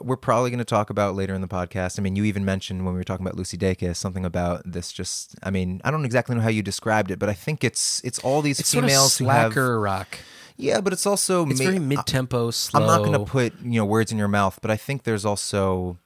we're 0.00 0.16
probably 0.16 0.50
going 0.50 0.58
to 0.58 0.64
talk 0.64 0.88
about 0.90 1.14
later 1.14 1.34
in 1.34 1.40
the 1.42 1.48
podcast. 1.48 1.98
I 1.98 2.02
mean, 2.02 2.16
you 2.16 2.24
even 2.24 2.44
mentioned 2.44 2.84
when 2.84 2.94
we 2.94 3.00
were 3.00 3.04
talking 3.04 3.24
about 3.26 3.36
Lucy 3.36 3.58
Dacus 3.58 3.96
something 3.96 4.24
about 4.24 4.62
this. 4.70 4.92
Just, 4.92 5.34
I 5.42 5.50
mean, 5.50 5.80
I 5.84 5.90
don't 5.90 6.04
exactly 6.04 6.34
know 6.34 6.40
how 6.42 6.48
you 6.48 6.62
described 6.62 7.10
it, 7.10 7.18
but 7.18 7.28
I 7.28 7.34
think 7.34 7.64
it's 7.64 8.00
it's 8.02 8.18
all 8.20 8.40
these 8.42 8.60
It's 8.60 8.68
sort 8.70 8.84
of 8.84 8.90
females 8.90 9.18
who 9.18 9.26
have. 9.26 9.52
slacker 9.52 9.78
rock. 9.80 10.18
Yeah, 10.56 10.80
but 10.80 10.92
it's 10.92 11.06
also 11.06 11.46
It's 11.48 11.58
ma- 11.60 11.64
very 11.66 11.78
mid-tempo, 11.78 12.50
slow. 12.50 12.80
I'm 12.80 12.86
not 12.86 12.98
going 12.98 13.12
to 13.18 13.24
put 13.30 13.54
you 13.62 13.78
know 13.80 13.84
words 13.86 14.12
in 14.12 14.18
your 14.18 14.28
mouth, 14.28 14.58
but 14.62 14.70
I 14.70 14.76
think 14.76 15.02
there's 15.04 15.24
also 15.24 15.98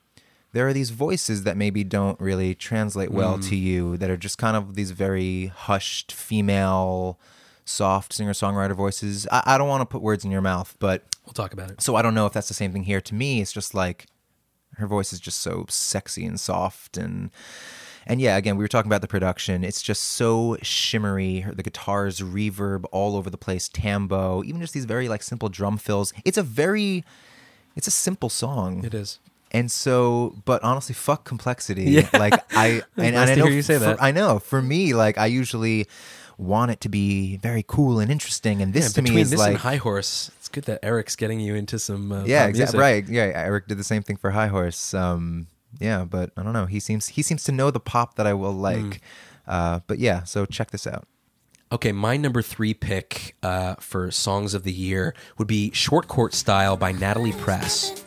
there 0.52 0.66
are 0.66 0.72
these 0.72 0.90
voices 0.90 1.42
that 1.42 1.56
maybe 1.56 1.84
don't 1.84 2.18
really 2.20 2.54
translate 2.54 3.10
well 3.10 3.36
Mm. 3.38 3.48
to 3.48 3.56
you 3.56 3.96
that 3.98 4.08
are 4.10 4.16
just 4.16 4.38
kind 4.38 4.56
of 4.56 4.74
these 4.74 4.90
very 4.92 5.46
hushed 5.54 6.12
female 6.12 7.18
soft 7.66 8.14
singer 8.14 8.32
songwriter 8.32 8.74
voices. 8.74 9.26
I, 9.30 9.42
I 9.44 9.58
don't 9.58 9.68
want 9.68 9.82
to 9.82 9.86
put 9.86 10.00
words 10.00 10.24
in 10.24 10.30
your 10.30 10.40
mouth, 10.40 10.74
but 10.78 11.02
We'll 11.26 11.34
talk 11.34 11.52
about 11.52 11.70
it. 11.70 11.82
so 11.82 11.96
I 11.96 12.02
don't 12.02 12.14
know 12.14 12.24
if 12.26 12.32
that's 12.32 12.48
the 12.48 12.54
same 12.54 12.72
thing 12.72 12.84
here. 12.84 13.00
To 13.02 13.14
me, 13.14 13.40
it's 13.42 13.52
just 13.52 13.74
like 13.74 14.06
her 14.76 14.86
voice 14.86 15.12
is 15.12 15.20
just 15.20 15.40
so 15.40 15.66
sexy 15.68 16.24
and 16.24 16.38
soft 16.40 16.96
and 16.96 17.30
and 18.08 18.20
yeah, 18.20 18.36
again, 18.36 18.56
we 18.56 18.62
were 18.62 18.68
talking 18.68 18.88
about 18.88 19.00
the 19.00 19.08
production. 19.08 19.64
It's 19.64 19.82
just 19.82 20.00
so 20.00 20.56
shimmery. 20.62 21.44
The 21.52 21.64
guitars 21.64 22.20
reverb 22.20 22.84
all 22.92 23.16
over 23.16 23.28
the 23.30 23.36
place, 23.36 23.68
tambo, 23.68 24.44
even 24.44 24.60
just 24.60 24.72
these 24.74 24.84
very 24.84 25.08
like 25.08 25.24
simple 25.24 25.48
drum 25.48 25.76
fills. 25.76 26.12
It's 26.24 26.38
a 26.38 26.42
very 26.44 27.04
it's 27.74 27.88
a 27.88 27.90
simple 27.90 28.28
song. 28.28 28.84
It 28.84 28.94
is. 28.94 29.18
And 29.50 29.70
so, 29.72 30.36
but 30.44 30.62
honestly, 30.62 30.94
fuck 30.94 31.24
complexity. 31.24 31.84
Yeah. 31.84 32.08
Like 32.12 32.34
I 32.56 32.66
and, 32.66 32.82
Nice 32.96 33.06
and 33.06 33.16
I 33.18 33.34
know 33.34 33.46
hear 33.46 33.54
you 33.54 33.62
say 33.62 33.74
for- 33.74 33.80
that. 33.80 34.00
I 34.02 34.12
know 34.12 34.38
for 34.38 34.62
me, 34.62 34.94
like 34.94 35.18
I 35.18 35.26
usually 35.26 35.88
want 36.38 36.70
it 36.70 36.80
to 36.82 36.88
be 36.88 37.36
very 37.38 37.64
cool 37.66 37.98
and 37.98 38.10
interesting, 38.10 38.62
and 38.62 38.72
this 38.72 38.96
Yeah, 38.96 39.02
to 39.02 39.12
me 39.12 39.20
is 39.20 39.30
this 39.30 39.40
like 39.40 39.50
and 39.50 39.58
High 39.58 39.76
Horse, 39.76 40.30
it's 40.38 40.48
good 40.48 40.64
that 40.64 40.84
Eric's 40.84 41.16
getting 41.16 41.40
you 41.40 41.54
into 41.54 41.78
some. 41.78 42.12
Uh, 42.12 42.24
yeah, 42.24 42.42
pop 42.42 42.50
exactly. 42.50 42.78
music. 42.78 42.80
Right. 42.80 43.08
Yeah, 43.08 43.32
Eric 43.34 43.68
did 43.68 43.78
the 43.78 43.84
same 43.84 44.02
thing 44.02 44.16
for 44.16 44.30
High 44.30 44.48
Horse. 44.48 44.94
Um, 44.94 45.48
yeah, 45.80 46.04
but 46.04 46.30
I 46.36 46.42
don't 46.42 46.52
know. 46.52 46.66
He 46.66 46.80
seems 46.80 47.08
he 47.08 47.22
seems 47.22 47.44
to 47.44 47.52
know 47.52 47.70
the 47.70 47.80
pop 47.80 48.16
that 48.16 48.26
I 48.26 48.34
will 48.34 48.52
like. 48.52 48.76
Mm. 48.78 49.00
Uh, 49.46 49.80
but 49.86 49.98
yeah, 49.98 50.24
so 50.24 50.46
check 50.46 50.70
this 50.70 50.86
out. 50.86 51.06
Okay, 51.72 51.90
my 51.90 52.16
number 52.16 52.42
three 52.42 52.74
pick 52.74 53.34
uh, 53.42 53.74
for 53.80 54.10
songs 54.10 54.54
of 54.54 54.62
the 54.62 54.72
year 54.72 55.14
would 55.38 55.48
be 55.48 55.70
"Short 55.72 56.06
Court 56.08 56.32
Style" 56.34 56.76
by 56.76 56.92
Natalie 56.92 57.32
Prass. 57.32 58.04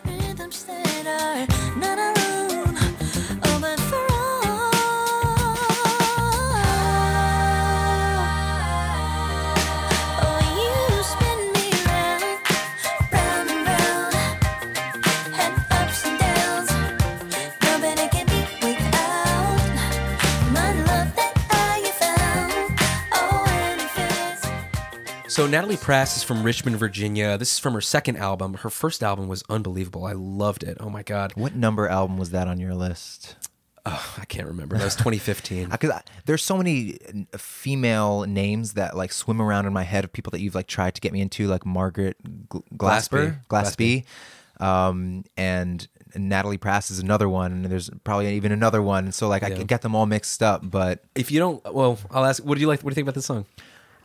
So 25.40 25.48
Natalie 25.48 25.78
Prass 25.78 26.18
is 26.18 26.24
from 26.24 26.44
Richmond, 26.44 26.76
Virginia. 26.76 27.38
This 27.38 27.54
is 27.54 27.60
from 27.60 27.74
her 27.74 27.80
second 27.80 28.18
album. 28.18 28.56
Her 28.56 28.70
first 28.70 29.02
album 29.02 29.30
was 29.30 29.42
unbelievable. 29.48 30.04
I 30.04 30.12
loved 30.12 30.64
it. 30.64 30.76
Oh 30.82 30.90
my 30.90 31.02
god. 31.02 31.32
What 31.36 31.56
number 31.56 31.88
album 31.88 32.18
was 32.18 32.32
that 32.32 32.50
on 32.50 32.60
your 32.60 32.74
list? 32.74 33.38
Oh, 33.86 34.16
I 34.18 34.26
can't 34.26 34.48
remember. 34.48 34.78
That 34.78 34.84
was 34.84 34.98
2015. 34.98 35.70
Because 35.70 35.94
there's 36.26 36.44
so 36.44 36.58
many 36.58 36.98
female 37.38 38.24
names 38.24 38.74
that 38.74 38.98
like 38.98 39.14
swim 39.14 39.42
around 39.42 39.66
in 39.66 39.72
my 39.72 39.84
head 39.84 40.04
of 40.04 40.12
people 40.12 40.32
that 40.32 40.42
you've 40.42 40.56
like 40.56 40.68
tried 40.68 40.96
to 40.96 41.00
get 41.00 41.14
me 41.14 41.22
into, 41.22 41.48
like 41.48 41.66
Margaret 41.66 42.18
Gl-. 42.50 43.40
Glaspy, 43.50 44.04
um, 44.60 45.24
and 45.38 45.88
Natalie 46.18 46.58
Prass 46.58 46.92
is 46.92 47.00
another 47.00 47.30
one, 47.30 47.54
and 47.54 47.66
there's 47.68 47.90
probably 48.04 48.36
even 48.36 48.52
another 48.52 48.82
one. 48.82 49.14
So 49.14 49.30
like 49.30 49.44
I 49.44 49.48
Yeah. 49.48 49.64
get 49.64 49.84
them 49.84 49.96
all 49.96 50.06
mixed 50.06 50.44
up, 50.44 50.70
but 50.70 51.06
if 51.16 51.32
you 51.32 51.40
don't, 51.40 51.64
well, 51.74 51.98
I'll 52.12 52.26
ask. 52.26 52.44
What 52.44 52.56
do 52.56 52.60
you 52.62 52.68
like? 52.68 52.82
What 52.84 52.90
do 52.90 52.92
you 52.92 52.96
think 52.96 53.06
about 53.06 53.16
this 53.16 53.28
song? 53.28 53.46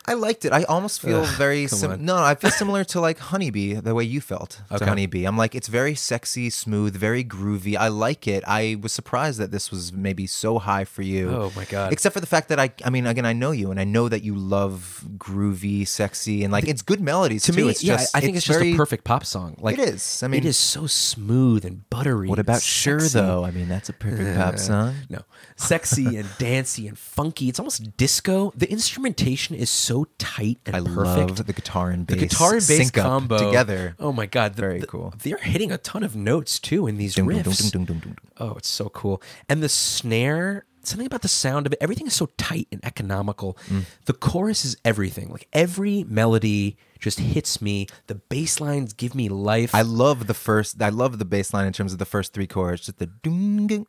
I 0.06 0.14
liked 0.14 0.44
it. 0.44 0.52
I 0.52 0.64
almost 0.64 1.00
feel 1.00 1.22
Ugh, 1.22 1.36
very 1.38 1.66
sim- 1.66 2.04
no. 2.04 2.16
I 2.16 2.34
feel 2.34 2.50
similar 2.50 2.84
to 2.84 3.00
like 3.00 3.18
Honeybee, 3.18 3.74
the 3.74 3.94
way 3.94 4.04
you 4.04 4.20
felt 4.20 4.60
Okay. 4.70 4.78
to 4.84 4.86
Honeybee. 4.86 5.24
I'm 5.24 5.38
like 5.38 5.54
it's 5.54 5.68
very 5.68 5.94
sexy, 5.94 6.50
smooth, 6.50 6.94
very 6.94 7.24
groovy. 7.24 7.74
I 7.76 7.88
like 7.88 8.28
it. 8.28 8.44
I 8.46 8.76
was 8.82 8.92
surprised 8.92 9.38
that 9.40 9.50
this 9.50 9.70
was 9.70 9.92
maybe 9.92 10.26
so 10.26 10.58
high 10.58 10.84
for 10.84 11.02
you. 11.02 11.30
Oh, 11.30 11.52
my 11.56 11.64
God. 11.64 11.92
Except 11.92 12.12
for 12.12 12.20
the 12.20 12.26
fact 12.26 12.48
that 12.50 12.60
I, 12.60 12.70
I 12.84 12.90
mean, 12.90 13.06
again, 13.06 13.24
I 13.24 13.32
know 13.32 13.50
you, 13.50 13.70
and 13.70 13.80
I 13.80 13.84
know 13.84 14.08
that 14.10 14.22
you 14.22 14.34
love 14.34 15.02
groovy, 15.16 15.86
sexy, 15.88 16.44
and 16.44 16.52
like 16.52 16.68
it's 16.68 16.82
good 16.82 17.00
melodies 17.00 17.44
To 17.44 17.52
too. 17.52 17.64
me, 17.64 17.70
it's 17.70 17.82
yeah, 17.82 17.96
just, 17.96 18.14
I 18.16 18.20
think 18.20 18.36
it's, 18.36 18.44
just 18.44 18.58
very, 18.58 18.74
a 18.74 18.76
perfect 18.76 19.04
pop 19.04 19.24
song. 19.24 19.56
Like 19.58 19.78
It 19.78 19.88
is. 19.88 20.22
I 20.22 20.28
mean- 20.28 20.40
it 20.40 20.46
is 20.46 20.56
so 20.58 20.86
smooth 20.86 21.64
and 21.64 21.88
buttery. 21.88 22.28
What 22.28 22.38
about 22.38 22.60
Sure 22.62 23.00
though? 23.00 23.44
I 23.44 23.50
mean, 23.50 23.68
that's 23.68 23.88
a 23.88 23.92
perfect 23.94 24.36
pop 24.36 24.58
song. 24.58 24.94
No, 25.08 25.22
sexy 25.56 26.16
and 26.16 26.28
dancey 26.38 26.86
and 26.88 26.98
funky. 26.98 27.48
It's 27.48 27.58
almost 27.58 27.96
disco. 27.96 28.52
The 28.56 28.70
instrumentation 28.70 29.54
is 29.56 29.70
so 29.70 30.06
tight 30.18 30.58
and 30.66 30.74
I 30.76 30.80
perfect. 30.80 31.28
love 31.30 31.46
the 31.46 31.52
guitar 31.52 31.90
and 31.90 32.06
the 32.06 32.14
bass. 32.16 32.22
guitar 32.30 32.50
and 32.52 32.58
bass 32.58 32.66
sync 32.66 32.92
combo 32.94 33.38
together. 33.38 33.94
Oh 33.98 34.12
my 34.12 34.26
god, 34.26 34.54
the- 34.54 34.60
Very 34.62 34.80
the- 34.80 34.86
cool. 34.86 35.14
They're 35.22 35.36
hitting 35.38 35.70
a 35.72 35.78
ton 35.78 36.02
of 36.02 36.16
notes 36.16 36.58
too 36.58 36.86
in 36.86 36.96
these 36.96 37.14
dum, 37.14 37.26
riffs. 37.28 37.70
dum, 37.70 37.84
dum. 37.84 38.16
Oh, 38.38 38.52
it's 38.54 38.68
so 38.68 38.88
cool. 38.88 39.22
And 39.48 39.62
the 39.62 39.68
snare, 39.68 40.66
something 40.82 41.06
about 41.06 41.22
the 41.22 41.28
sound 41.28 41.66
of 41.66 41.72
it, 41.72 41.78
everything 41.80 42.06
is 42.06 42.14
so 42.14 42.26
tight 42.36 42.66
and 42.72 42.84
economical. 42.84 43.56
Mm. 43.68 43.84
The 44.06 44.12
chorus 44.12 44.64
is 44.64 44.76
everything. 44.84 45.28
Like 45.30 45.46
every 45.52 46.04
melody 46.04 46.76
just 46.98 47.20
hits 47.20 47.60
me. 47.62 47.86
The 48.06 48.16
bass 48.16 48.60
lines 48.60 48.92
give 48.92 49.14
me 49.14 49.28
life. 49.28 49.74
I 49.74 49.82
love 49.82 50.26
the 50.26 50.34
first. 50.34 50.80
I 50.82 50.88
love 50.88 51.18
the 51.18 51.24
bass 51.24 51.52
line 51.54 51.66
in 51.66 51.72
terms 51.72 51.92
of 51.92 51.98
the 51.98 52.04
first 52.06 52.32
three 52.32 52.46
chords. 52.46 52.86
Just 52.86 52.98
the 52.98 53.06
ding, 53.06 53.86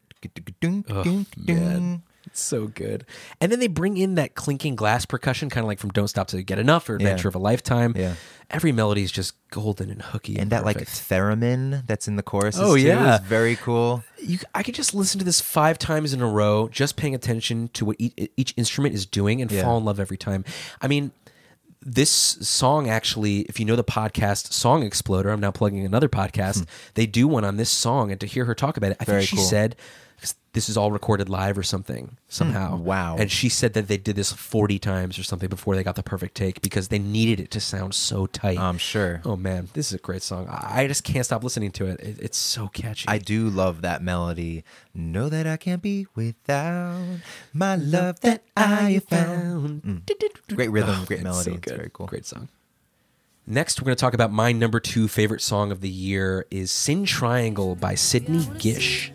Oh, 0.89 1.25
man. 1.37 2.03
It's 2.27 2.41
so 2.41 2.65
good. 2.67 3.05
And 3.39 3.51
then 3.51 3.59
they 3.59 3.67
bring 3.67 3.97
in 3.97 4.15
that 4.15 4.33
clinking 4.33 4.75
glass 4.75 5.05
percussion, 5.05 5.49
kind 5.51 5.63
of 5.63 5.67
like 5.67 5.77
from 5.77 5.91
Don't 5.91 6.07
Stop 6.07 6.33
You 6.33 6.41
Get 6.41 6.57
Enough 6.57 6.89
or 6.89 6.95
Adventure 6.95 7.27
Yeah. 7.27 7.29
of 7.29 7.35
a 7.35 7.39
Lifetime. 7.39 7.93
Yeah. 7.95 8.15
Every 8.49 8.71
melody 8.71 9.03
is 9.03 9.11
just 9.11 9.35
golden 9.51 9.91
and 9.91 10.01
hooky. 10.01 10.37
and 10.39 10.49
that 10.51 10.65
like 10.65 10.77
perfect. 10.79 11.07
theremin 11.09 11.85
that's 11.85 12.07
in 12.07 12.15
the 12.15 12.23
chorus. 12.23 12.57
Oh, 12.59 12.73
yeah. 12.73 13.15
is 13.15 13.21
very 13.21 13.55
cool. 13.55 14.03
you, 14.19 14.39
I 14.55 14.63
could 14.63 14.73
just 14.73 14.95
listen 14.95 15.19
to 15.19 15.25
this 15.25 15.39
five 15.39 15.77
times 15.77 16.13
in 16.13 16.21
a 16.21 16.27
row, 16.27 16.67
just 16.67 16.95
paying 16.95 17.13
attention 17.13 17.69
to 17.73 17.85
what 17.85 17.95
each, 17.99 18.29
each 18.35 18.53
instrument 18.57 18.95
is 18.95 19.05
doing, 19.05 19.39
and 19.39 19.51
Yeah. 19.51 19.61
fall 19.61 19.77
in 19.77 19.85
love 19.85 19.99
every 19.99 20.17
time. 20.17 20.43
I 20.81 20.87
mean, 20.87 21.11
this 21.87 22.09
song 22.09 22.89
actually, 22.89 23.41
if 23.41 23.59
you 23.59 23.65
know 23.65 23.75
the 23.75 23.83
podcast 23.83 24.51
Song 24.51 24.81
Exploder, 24.81 25.29
I'm 25.29 25.39
now 25.39 25.51
plugging 25.51 25.85
another 25.85 26.09
podcast. 26.09 26.65
They 26.95 27.05
do 27.05 27.27
one 27.27 27.45
on 27.45 27.57
this 27.57 27.69
song, 27.69 28.09
and 28.11 28.19
to 28.19 28.25
hear 28.25 28.45
her 28.45 28.55
talk 28.55 28.77
about 28.77 28.91
it, 28.93 28.97
I 28.99 29.03
Hmm. 29.03 29.11
Very 29.11 29.21
think 29.21 29.29
she 29.29 29.35
cool. 29.35 29.45
said 29.45 29.75
this 30.55 30.69
is 30.69 30.77
all 30.77 30.89
recorded 30.91 31.27
live 31.29 31.57
or 31.57 31.63
something 31.63 32.17
somehow. 32.29 32.77
Hmm. 32.77 32.83
wow. 32.85 33.15
And 33.17 33.29
she 33.29 33.49
said 33.49 33.73
that 33.73 33.87
they 33.89 33.97
did 33.97 34.15
this 34.15 34.31
40 34.31 34.79
times 34.79 35.19
or 35.19 35.23
something 35.23 35.49
before 35.49 35.75
they 35.75 35.83
got 35.83 35.95
the 35.95 36.01
perfect 36.01 36.33
take 36.35 36.61
because 36.61 36.87
they 36.87 36.97
needed 36.97 37.39
it 37.41 37.51
to 37.51 37.59
sound 37.59 37.93
so 37.93 38.25
tight. 38.25 38.57
I'm 38.57 38.77
sure. 38.77 39.21
Oh 39.25 39.35
man, 39.35 39.67
this 39.73 39.87
is 39.87 39.93
a 39.93 39.97
great 40.01 40.23
song. 40.23 40.47
I 40.49 40.83
I 40.83 40.87
just 40.87 41.03
can't 41.03 41.25
stop 41.25 41.43
listening 41.43 41.71
to 41.73 41.85
it. 41.87 41.99
it 41.99 42.17
it's 42.19 42.37
so 42.37 42.69
catchy. 42.69 43.05
I 43.07 43.17
do 43.17 43.49
love 43.49 43.81
that 43.81 44.01
melody. 44.01 44.63
Know 44.93 45.27
that 45.29 45.45
I 45.45 45.57
can't 45.57 45.81
be 45.81 46.07
without 46.15 47.17
my 47.53 47.75
love 47.75 48.21
that 48.21 48.43
I 48.55 48.91
have 48.93 49.03
found. 49.03 49.83
Mm. 49.83 50.55
Great 50.55 50.71
rhythm, 50.71 51.03
great 51.05 51.17
It's 51.19 51.23
melody. 51.23 51.51
so 51.51 51.55
it's 51.57 51.61
good. 51.65 51.75
very 51.77 51.89
cool. 51.91 52.07
Great 52.07 52.25
song. 52.25 52.47
Next, 53.47 53.79
we're 53.79 53.85
going 53.85 53.95
to 53.95 54.01
talk 54.01 54.15
about 54.15 54.31
my 54.31 54.51
number 54.51 54.79
two 54.79 55.07
favorite 55.07 55.41
song 55.41 55.71
of 55.71 55.81
the 55.81 55.89
year 55.89 56.47
is 56.49 56.71
"Sin 56.71 57.05
Triangle" 57.05 57.75
by 57.75 57.93
Sidney 57.93 58.47
Gish. 58.57 59.11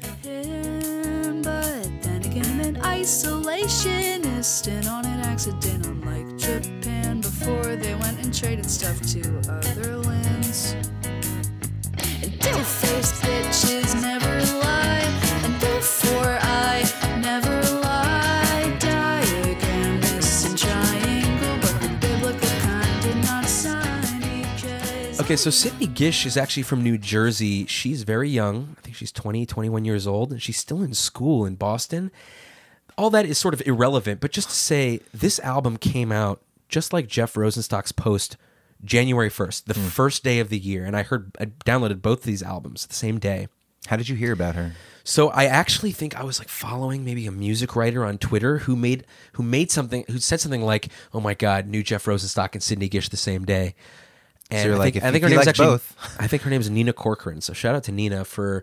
Isolationist 4.41 4.69
and 4.69 4.89
on 4.89 5.05
an 5.05 5.21
accident 5.21 5.87
unlike 5.87 6.39
Japan 6.39 7.21
before 7.21 7.77
they 7.77 7.95
went 7.97 8.19
and 8.25 8.35
traded 8.35 8.71
stuff 8.71 8.99
to 9.13 9.21
other 9.51 9.99
lands. 9.99 10.73
And 12.23 12.39
doe-faced 12.41 13.23
bitches 13.23 14.01
never 14.01 14.41
lie, 14.59 15.05
and 15.45 15.61
therefore 15.61 16.39
I 16.41 16.83
never 17.21 17.51
lie. 17.81 18.77
Diagram 18.81 20.03
in 20.03 20.57
triangle, 20.57 21.59
but 21.61 21.81
the 21.83 21.99
biblical 22.01 22.49
kind 22.61 23.03
did 23.03 23.17
not 23.17 23.45
sign 23.45 24.21
because 24.55 25.21
Okay, 25.21 25.37
so 25.37 25.51
Sidney 25.51 25.87
Gish 25.87 26.25
is 26.25 26.39
actually 26.39 26.63
from 26.63 26.83
New 26.83 26.97
Jersey. 26.97 27.67
She's 27.67 28.05
very 28.05 28.31
young. 28.31 28.75
I 28.79 28.81
think 28.81 28.97
she's 28.97 29.13
20, 29.13 29.45
21 29.45 29.85
years 29.85 30.07
old, 30.07 30.33
and 30.33 30.41
she's 30.41 30.57
still 30.57 30.83
in 30.83 30.95
school 30.95 31.45
in 31.45 31.57
Boston. 31.57 32.11
All 32.97 33.11
that 33.11 33.27
is 33.27 33.39
sort 33.39 33.55
of 33.55 33.63
irrelevant, 33.67 34.21
but 34.21 34.33
just 34.33 34.49
to 34.49 34.55
say 34.55 35.01
this 35.13 35.39
album 35.41 35.77
came 35.77 36.13
out 36.13 36.41
just 36.69 36.93
like 36.93 37.09
Jeff 37.09 37.35
Rosenstock's 37.35 37.93
post 37.93 38.37
January 38.85 39.31
1st, 39.31 39.65
the 39.65 39.75
hmm. 39.75 39.87
first 39.89 40.25
day 40.25 40.39
of 40.39 40.49
the 40.49 40.59
year. 40.59 40.85
And 40.85 40.97
I 40.97 41.03
heard, 41.03 41.37
I 41.39 41.47
downloaded 41.47 42.01
both 42.01 42.21
of 42.21 42.25
these 42.25 42.43
albums 42.43 42.87
the 42.87 42.95
same 42.95 43.19
day. 43.19 43.49
How 43.87 43.97
did 43.97 44.09
you 44.09 44.17
hear 44.17 44.33
about 44.33 44.55
her? 44.55 44.73
So 45.05 45.31
I 45.31 45.47
actually 45.47 45.93
think 45.93 46.15
I 46.15 46.23
was 46.23 46.39
like 46.39 46.49
following 46.49 47.05
maybe 47.05 47.27
a 47.27 47.33
music 47.33 47.75
writer 47.75 48.05
on 48.05 48.19
Twitter 48.19 48.59
who 48.59 48.77
made 48.77 49.07
who 49.33 49.43
made 49.43 49.71
something 49.71 50.05
who 50.09 50.19
said 50.19 50.39
something 50.41 50.63
like, 50.63 50.89
"Oh 51.15 51.21
my 51.21 51.33
God, 51.33 51.67
new 51.67 51.83
Jeff 51.83 52.05
Rosenstock 52.05 52.53
and 52.53 52.63
Sidney 52.63 52.89
Gish 52.89 53.09
the 53.09 53.17
same 53.17 53.47
day." 53.47 53.75
And 54.51 54.67
you're 54.67 54.75
I 54.75 54.79
like, 54.79 54.93
think, 54.95 55.05
I 55.05 55.13
think 55.13 55.23
her 55.25 55.31
you 55.31 55.37
name 55.37 55.41
is 55.41 55.47
like 55.47 55.53
actually 55.55 55.67
both. 55.69 56.17
I 56.21 56.27
think 56.27 56.43
her 56.43 56.51
name 56.51 56.61
is 56.61 56.69
Nina 56.69 56.93
Corcoran. 56.93 57.41
So 57.41 57.55
shout 57.55 57.75
out 57.75 57.85
to 57.85 57.93
Nina 57.93 58.25
for 58.25 58.63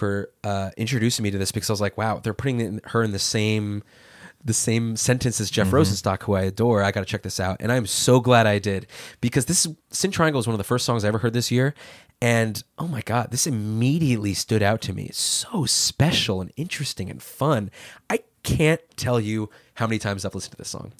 for 0.00 0.30
uh, 0.42 0.70
introducing 0.76 1.22
me 1.22 1.30
to 1.30 1.38
this 1.38 1.52
because 1.52 1.70
I 1.70 1.72
was 1.72 1.80
like, 1.80 1.96
wow, 1.96 2.18
they're 2.18 2.34
putting 2.34 2.60
in- 2.60 2.80
her 2.86 3.02
in 3.02 3.12
the 3.12 3.18
same 3.20 3.82
the 4.42 4.54
same 4.54 4.96
sentence 4.96 5.38
as 5.38 5.50
Jeff 5.50 5.66
Mm-hmm. 5.66 5.76
Rosenstock, 5.76 6.22
who 6.22 6.32
I 6.34 6.40
adore. 6.42 6.82
I 6.82 6.92
got 6.92 7.00
to 7.00 7.06
check 7.06 7.22
this 7.22 7.38
out, 7.38 7.58
and 7.60 7.70
I'm 7.70 7.86
so 7.86 8.20
glad 8.20 8.46
I 8.46 8.58
did 8.58 8.86
because 9.20 9.44
this 9.44 9.66
is 9.66 9.74
Sin 9.90 10.10
Triangle 10.10 10.40
is 10.40 10.46
one 10.46 10.54
of 10.54 10.58
the 10.58 10.64
first 10.64 10.86
songs 10.86 11.04
I 11.04 11.08
ever 11.08 11.18
heard 11.18 11.34
this 11.34 11.50
year, 11.50 11.74
and 12.22 12.62
oh 12.78 12.88
my 12.88 13.02
god, 13.02 13.30
this 13.32 13.46
immediately 13.46 14.32
stood 14.32 14.62
out 14.62 14.80
to 14.82 14.94
me. 14.94 15.04
It's 15.04 15.20
so 15.20 15.66
special 15.66 16.40
and 16.40 16.50
interesting 16.56 17.10
and 17.10 17.22
fun. 17.22 17.70
I 18.08 18.20
can't 18.42 18.80
tell 18.96 19.20
you 19.20 19.50
how 19.74 19.86
many 19.86 19.98
times 19.98 20.24
I've 20.24 20.34
listened 20.34 20.52
to 20.52 20.56
this 20.58 20.70
song. 20.70 20.92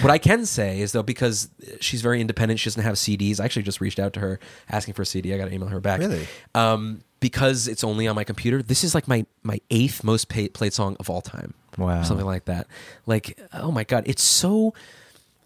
What 0.00 0.10
I 0.10 0.18
can 0.18 0.44
say 0.44 0.80
is 0.80 0.92
though, 0.92 1.04
because 1.04 1.48
she's 1.80 2.02
very 2.02 2.20
independent, 2.20 2.58
she 2.60 2.66
doesn't 2.68 2.82
have 2.82 2.96
CDs. 2.96 3.40
I 3.40 3.44
actually 3.44 3.62
just 3.62 3.80
reached 3.80 4.00
out 4.00 4.12
to 4.14 4.20
her 4.20 4.40
asking 4.68 4.92
for 4.94 5.02
a 5.02 5.06
CD. 5.06 5.32
I 5.32 5.38
got 5.38 5.46
to 5.46 5.54
email 5.54 5.68
her 5.68 5.80
back. 5.80 6.00
Really? 6.00 6.26
Um, 6.54 7.02
because 7.24 7.66
it's 7.68 7.82
only 7.82 8.06
on 8.06 8.14
my 8.14 8.22
computer. 8.22 8.62
This 8.62 8.84
is 8.84 8.94
like 8.94 9.08
my 9.08 9.24
my 9.42 9.58
eighth 9.70 10.04
most 10.04 10.28
pay, 10.28 10.46
played 10.46 10.74
song 10.74 10.94
of 11.00 11.08
all 11.08 11.22
time. 11.22 11.54
Wow. 11.78 12.02
Something 12.02 12.26
like 12.26 12.44
that. 12.44 12.66
Like, 13.06 13.40
oh 13.54 13.70
my 13.70 13.82
god, 13.82 14.04
it's 14.06 14.22
so. 14.22 14.74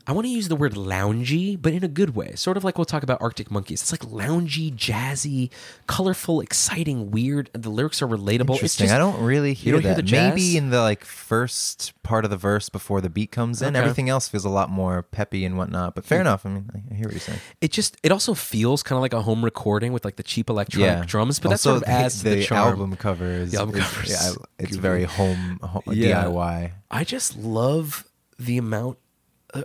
I 0.09 0.13
want 0.13 0.25
to 0.25 0.31
use 0.31 0.49
the 0.49 0.57
word 0.57 0.73
loungy, 0.73 1.61
but 1.61 1.75
in 1.75 1.85
a 1.85 1.89
good 1.89 2.17
way. 2.17 2.33
Sort 2.35 2.57
of 2.57 2.65
like 2.65 2.79
we'll 2.79 2.87
talk 2.87 3.03
about 3.03 3.21
Arctic 3.21 3.51
Monkeys. 3.51 3.83
It's 3.83 3.93
like 3.93 4.01
loungy, 4.11 4.75
jazzy, 4.75 5.51
colorful, 5.87 6.41
exciting, 6.41 7.11
weird. 7.11 7.51
The 7.53 7.69
lyrics 7.69 8.01
are 8.01 8.09
relatable. 8.09 8.55
It's 8.55 8.63
Interesting. 8.63 8.87
just, 8.87 8.95
I 8.95 8.99
don't 8.99 9.21
really 9.23 9.53
hear 9.53 9.75
don't 9.75 9.83
hear 9.83 9.95
that. 9.97 10.07
the? 10.07 10.11
Maybe 10.11 10.57
in 10.57 10.71
the 10.71 10.81
like 10.81 11.05
first 11.05 11.93
part 12.03 12.25
of 12.25 12.31
the 12.31 12.39
verse 12.39 12.71
before 12.71 13.03
the 13.03 13.11
beat 13.11 13.31
comes 13.31 13.61
in, 13.61 13.77
Okay. 13.77 13.79
everything 13.81 14.09
else 14.09 14.31
feels 14.31 14.47
a 14.47 14.49
lot 14.49 14.71
more 14.71 15.03
peppy 15.03 15.45
and 15.45 15.59
whatnot. 15.59 15.95
But 15.95 16.07
fair 16.07 16.21
hmm. 16.21 16.23
enough. 16.23 16.47
I 16.47 16.49
mean, 16.49 16.71
I 16.91 16.95
hear 16.95 17.05
what 17.05 17.13
you're 17.13 17.21
saying. 17.21 17.41
it 17.61 17.71
just 17.71 17.99
it 18.03 18.11
also 18.11 18.33
feels 18.33 18.83
kind 18.83 18.97
of 18.97 19.03
like 19.03 19.13
a 19.13 19.21
home 19.21 19.45
recording 19.45 19.93
with 19.93 20.07
like 20.07 20.17
the 20.17 20.23
cheap 20.23 20.49
electronic 20.49 21.07
drums, 21.07 21.39
but 21.39 21.51
that 21.51 21.61
sort 21.61 21.77
of 21.77 21.83
adds 21.83 22.23
the, 22.23 22.31
to 22.31 22.37
the 22.37 22.45
charm. 22.45 22.67
album 22.71 22.97
cover 22.97 23.27
is, 23.27 23.51
The 23.53 23.59
album 23.59 23.77
is- 23.77 23.85
cover 23.85 24.05
is 24.05 24.11
yeah, 24.11 24.45
it's 24.59 24.77
very 24.77 25.05
home, 25.05 25.59
home 25.63 25.83
Yeah. 25.93 26.25
DIY. 26.25 26.73
I 26.91 27.05
just 27.05 27.37
love 27.37 28.05
the 28.39 28.57
amount. 28.57 28.97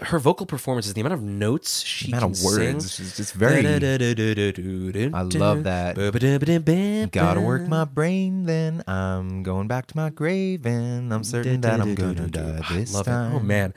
Her 0.01 0.17
vocal 0.17 0.45
performances, 0.45 0.93
the 0.93 1.01
amount 1.01 1.15
of 1.15 1.21
notes 1.21 1.81
she 1.83 2.07
amount 2.11 2.21
can 2.21 2.31
of 2.31 2.43
words, 2.43 2.91
sing. 2.93 3.05
she's 3.05 3.17
just 3.17 3.33
very- 3.33 3.61
I 5.13 5.23
love 5.23 5.63
that. 5.65 5.95
Gotta 7.11 7.41
work 7.41 7.67
my 7.67 7.83
brain, 7.83 8.45
then 8.45 8.83
I'm 8.87 9.43
going 9.43 9.67
back 9.67 9.87
to 9.87 9.97
my 9.97 10.09
grave, 10.09 10.65
and 10.65 11.13
I'm 11.13 11.25
certain 11.25 11.59
that 11.61 11.81
I'm 11.81 11.95
gonna 11.95 12.27
die 12.29 12.61
this 12.71 12.93
love 12.93 13.05
time. 13.05 13.33
It. 13.33 13.35
Oh 13.35 13.39
man. 13.41 13.73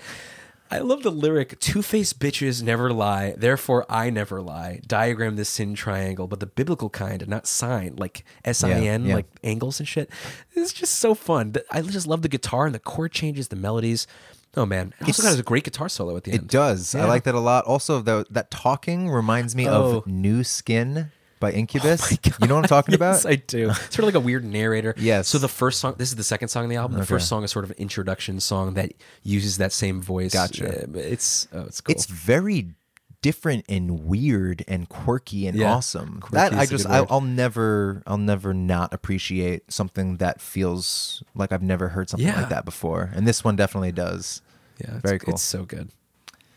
I 0.68 0.78
love 0.78 1.04
the 1.04 1.12
lyric 1.12 1.60
two 1.60 1.80
faced 1.80 2.18
bitches 2.18 2.60
never 2.60 2.92
lie, 2.92 3.34
therefore 3.36 3.86
I 3.88 4.10
never 4.10 4.42
lie. 4.42 4.80
Diagram 4.84 5.36
this 5.36 5.48
sin 5.48 5.74
triangle, 5.76 6.26
but 6.26 6.40
the 6.40 6.46
biblical 6.46 6.90
kind, 6.90 7.22
and 7.22 7.30
not 7.30 7.46
sign, 7.46 7.94
like 7.96 8.24
S 8.44 8.64
I 8.64 8.70
N, 8.72 9.06
yeah. 9.06 9.14
like 9.14 9.26
angles 9.44 9.78
and 9.78 9.86
shit. 9.88 10.10
It's 10.54 10.72
just 10.72 10.96
so 10.96 11.14
fun. 11.14 11.54
I 11.70 11.82
just 11.82 12.06
love 12.08 12.22
the 12.22 12.28
guitar 12.28 12.66
and 12.66 12.74
the 12.74 12.80
chord 12.80 13.12
changes, 13.12 13.46
the 13.48 13.56
melodies. 13.56 14.08
Oh 14.56 14.66
man. 14.66 14.94
It 15.00 15.06
also 15.08 15.22
got 15.22 15.38
a 15.38 15.42
great 15.42 15.64
guitar 15.64 15.88
solo 15.88 16.16
at 16.16 16.24
the 16.24 16.32
end. 16.32 16.42
It 16.42 16.48
does. 16.48 16.94
I 16.94 17.04
like 17.06 17.24
that 17.24 17.34
a 17.34 17.40
lot. 17.40 17.64
Also, 17.66 18.00
the, 18.00 18.24
that 18.30 18.50
talking 18.50 19.10
reminds 19.10 19.54
me 19.54 19.68
Oh. 19.68 19.98
of 19.98 20.06
New 20.06 20.44
Skin 20.44 21.10
by 21.40 21.52
oh 21.52 21.54
Incubus. 21.56 22.12
Oh 22.12 22.16
You 22.40 22.46
know 22.48 22.54
what 22.54 22.64
I'm 22.64 22.68
talking 22.68 22.94
about? 23.00 23.26
I 23.26 23.36
do. 23.36 23.68
It's 23.70 23.78
sort 23.94 23.98
of 24.00 24.04
like 24.06 24.14
a 24.14 24.20
weird 24.20 24.44
narrator. 24.44 24.94
Yes. 24.96 25.28
So 25.28 25.36
the 25.38 25.48
first 25.48 25.78
song, 25.80 25.94
this 25.98 26.08
is 26.08 26.16
the 26.16 26.24
second 26.24 26.48
song 26.48 26.64
in 26.64 26.70
the 26.70 26.76
album. 26.76 26.94
The 26.96 27.02
Okay. 27.02 27.08
first 27.08 27.28
song 27.28 27.44
is 27.44 27.50
sort 27.50 27.64
of 27.66 27.70
an 27.72 27.76
introduction 27.78 28.40
song 28.40 28.74
that 28.74 28.92
uses 29.22 29.58
that 29.58 29.72
same 29.72 30.00
voice. 30.00 30.32
Gotcha. 30.32 30.88
It's 30.94 31.48
oh, 31.52 31.62
it's 31.62 31.80
cool. 31.82 31.92
It's 31.94 32.06
very 32.06 32.74
different 33.22 33.64
and 33.68 34.04
weird 34.04 34.64
and 34.68 34.88
quirky 34.88 35.46
and 35.46 35.58
Yeah. 35.58 35.74
awesome. 35.74 36.20
Quirky 36.20 36.34
that 36.36 36.54
I 36.54 36.64
just 36.64 36.86
I, 36.86 37.04
I'll 37.10 37.20
never 37.20 38.02
I'll 38.06 38.18
never 38.18 38.54
not 38.54 38.94
appreciate 38.94 39.70
something 39.72 40.16
that 40.18 40.40
feels 40.40 41.22
like 41.34 41.50
I've 41.52 41.62
never 41.62 41.88
heard 41.88 42.08
something 42.08 42.26
Yeah. 42.26 42.36
like 42.40 42.50
that 42.50 42.64
before. 42.64 43.10
And 43.14 43.26
this 43.26 43.42
one 43.44 43.56
definitely 43.56 43.92
does. 43.92 44.42
Yeah, 44.78 44.96
it's, 44.96 45.02
very 45.02 45.18
cool. 45.18 45.34
It's 45.34 45.42
so 45.42 45.64
good. 45.64 45.90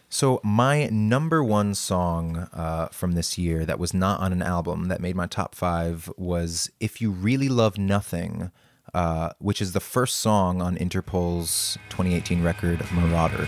So 0.10 0.42
my 0.44 0.88
number 0.88 1.44
one 1.44 1.76
song 1.76 2.50
uh, 2.52 2.88
from 2.88 3.12
this 3.12 3.38
year 3.38 3.64
that 3.66 3.78
was 3.78 3.94
not 3.94 4.20
on 4.20 4.34
an 4.34 4.42
album 4.42 4.88
that 4.88 5.02
made 5.02 5.16
my 5.16 5.28
top 5.28 5.54
five 5.54 6.12
was 6.18 6.72
"If 6.80 7.00
You 7.00 7.12
Really 7.12 7.50
Love 7.50 7.78
Nothing," 7.78 8.52
uh, 8.94 9.32
which 9.40 9.62
is 9.62 9.74
the 9.74 9.80
first 9.80 10.18
song 10.18 10.62
on 10.62 10.78
Interpol's 10.78 11.78
2018 11.90 12.42
record 12.44 12.84
"Marauder." 12.92 13.48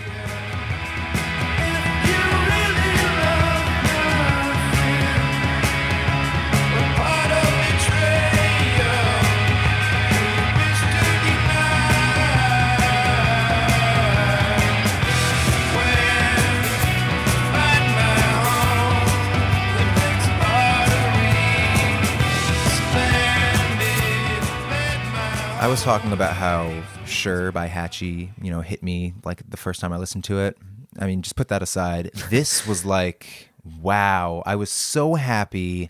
I 25.62 25.68
was 25.68 25.84
talking 25.84 26.10
about 26.10 26.34
how 26.34 26.82
"Sure" 27.06 27.52
by 27.52 27.68
Hatchie, 27.68 28.32
you 28.42 28.50
know, 28.50 28.62
hit 28.62 28.82
me 28.82 29.14
like 29.24 29.48
the 29.48 29.56
first 29.56 29.80
time 29.80 29.92
I 29.92 29.96
listened 29.96 30.24
to 30.24 30.40
it. 30.40 30.58
I 30.98 31.06
mean, 31.06 31.22
just 31.22 31.36
put 31.36 31.46
that 31.50 31.62
aside. 31.62 32.10
This 32.30 32.66
was 32.66 32.84
like, 32.84 33.50
wow! 33.80 34.42
I 34.44 34.56
was 34.56 34.72
so 34.72 35.14
happy 35.14 35.88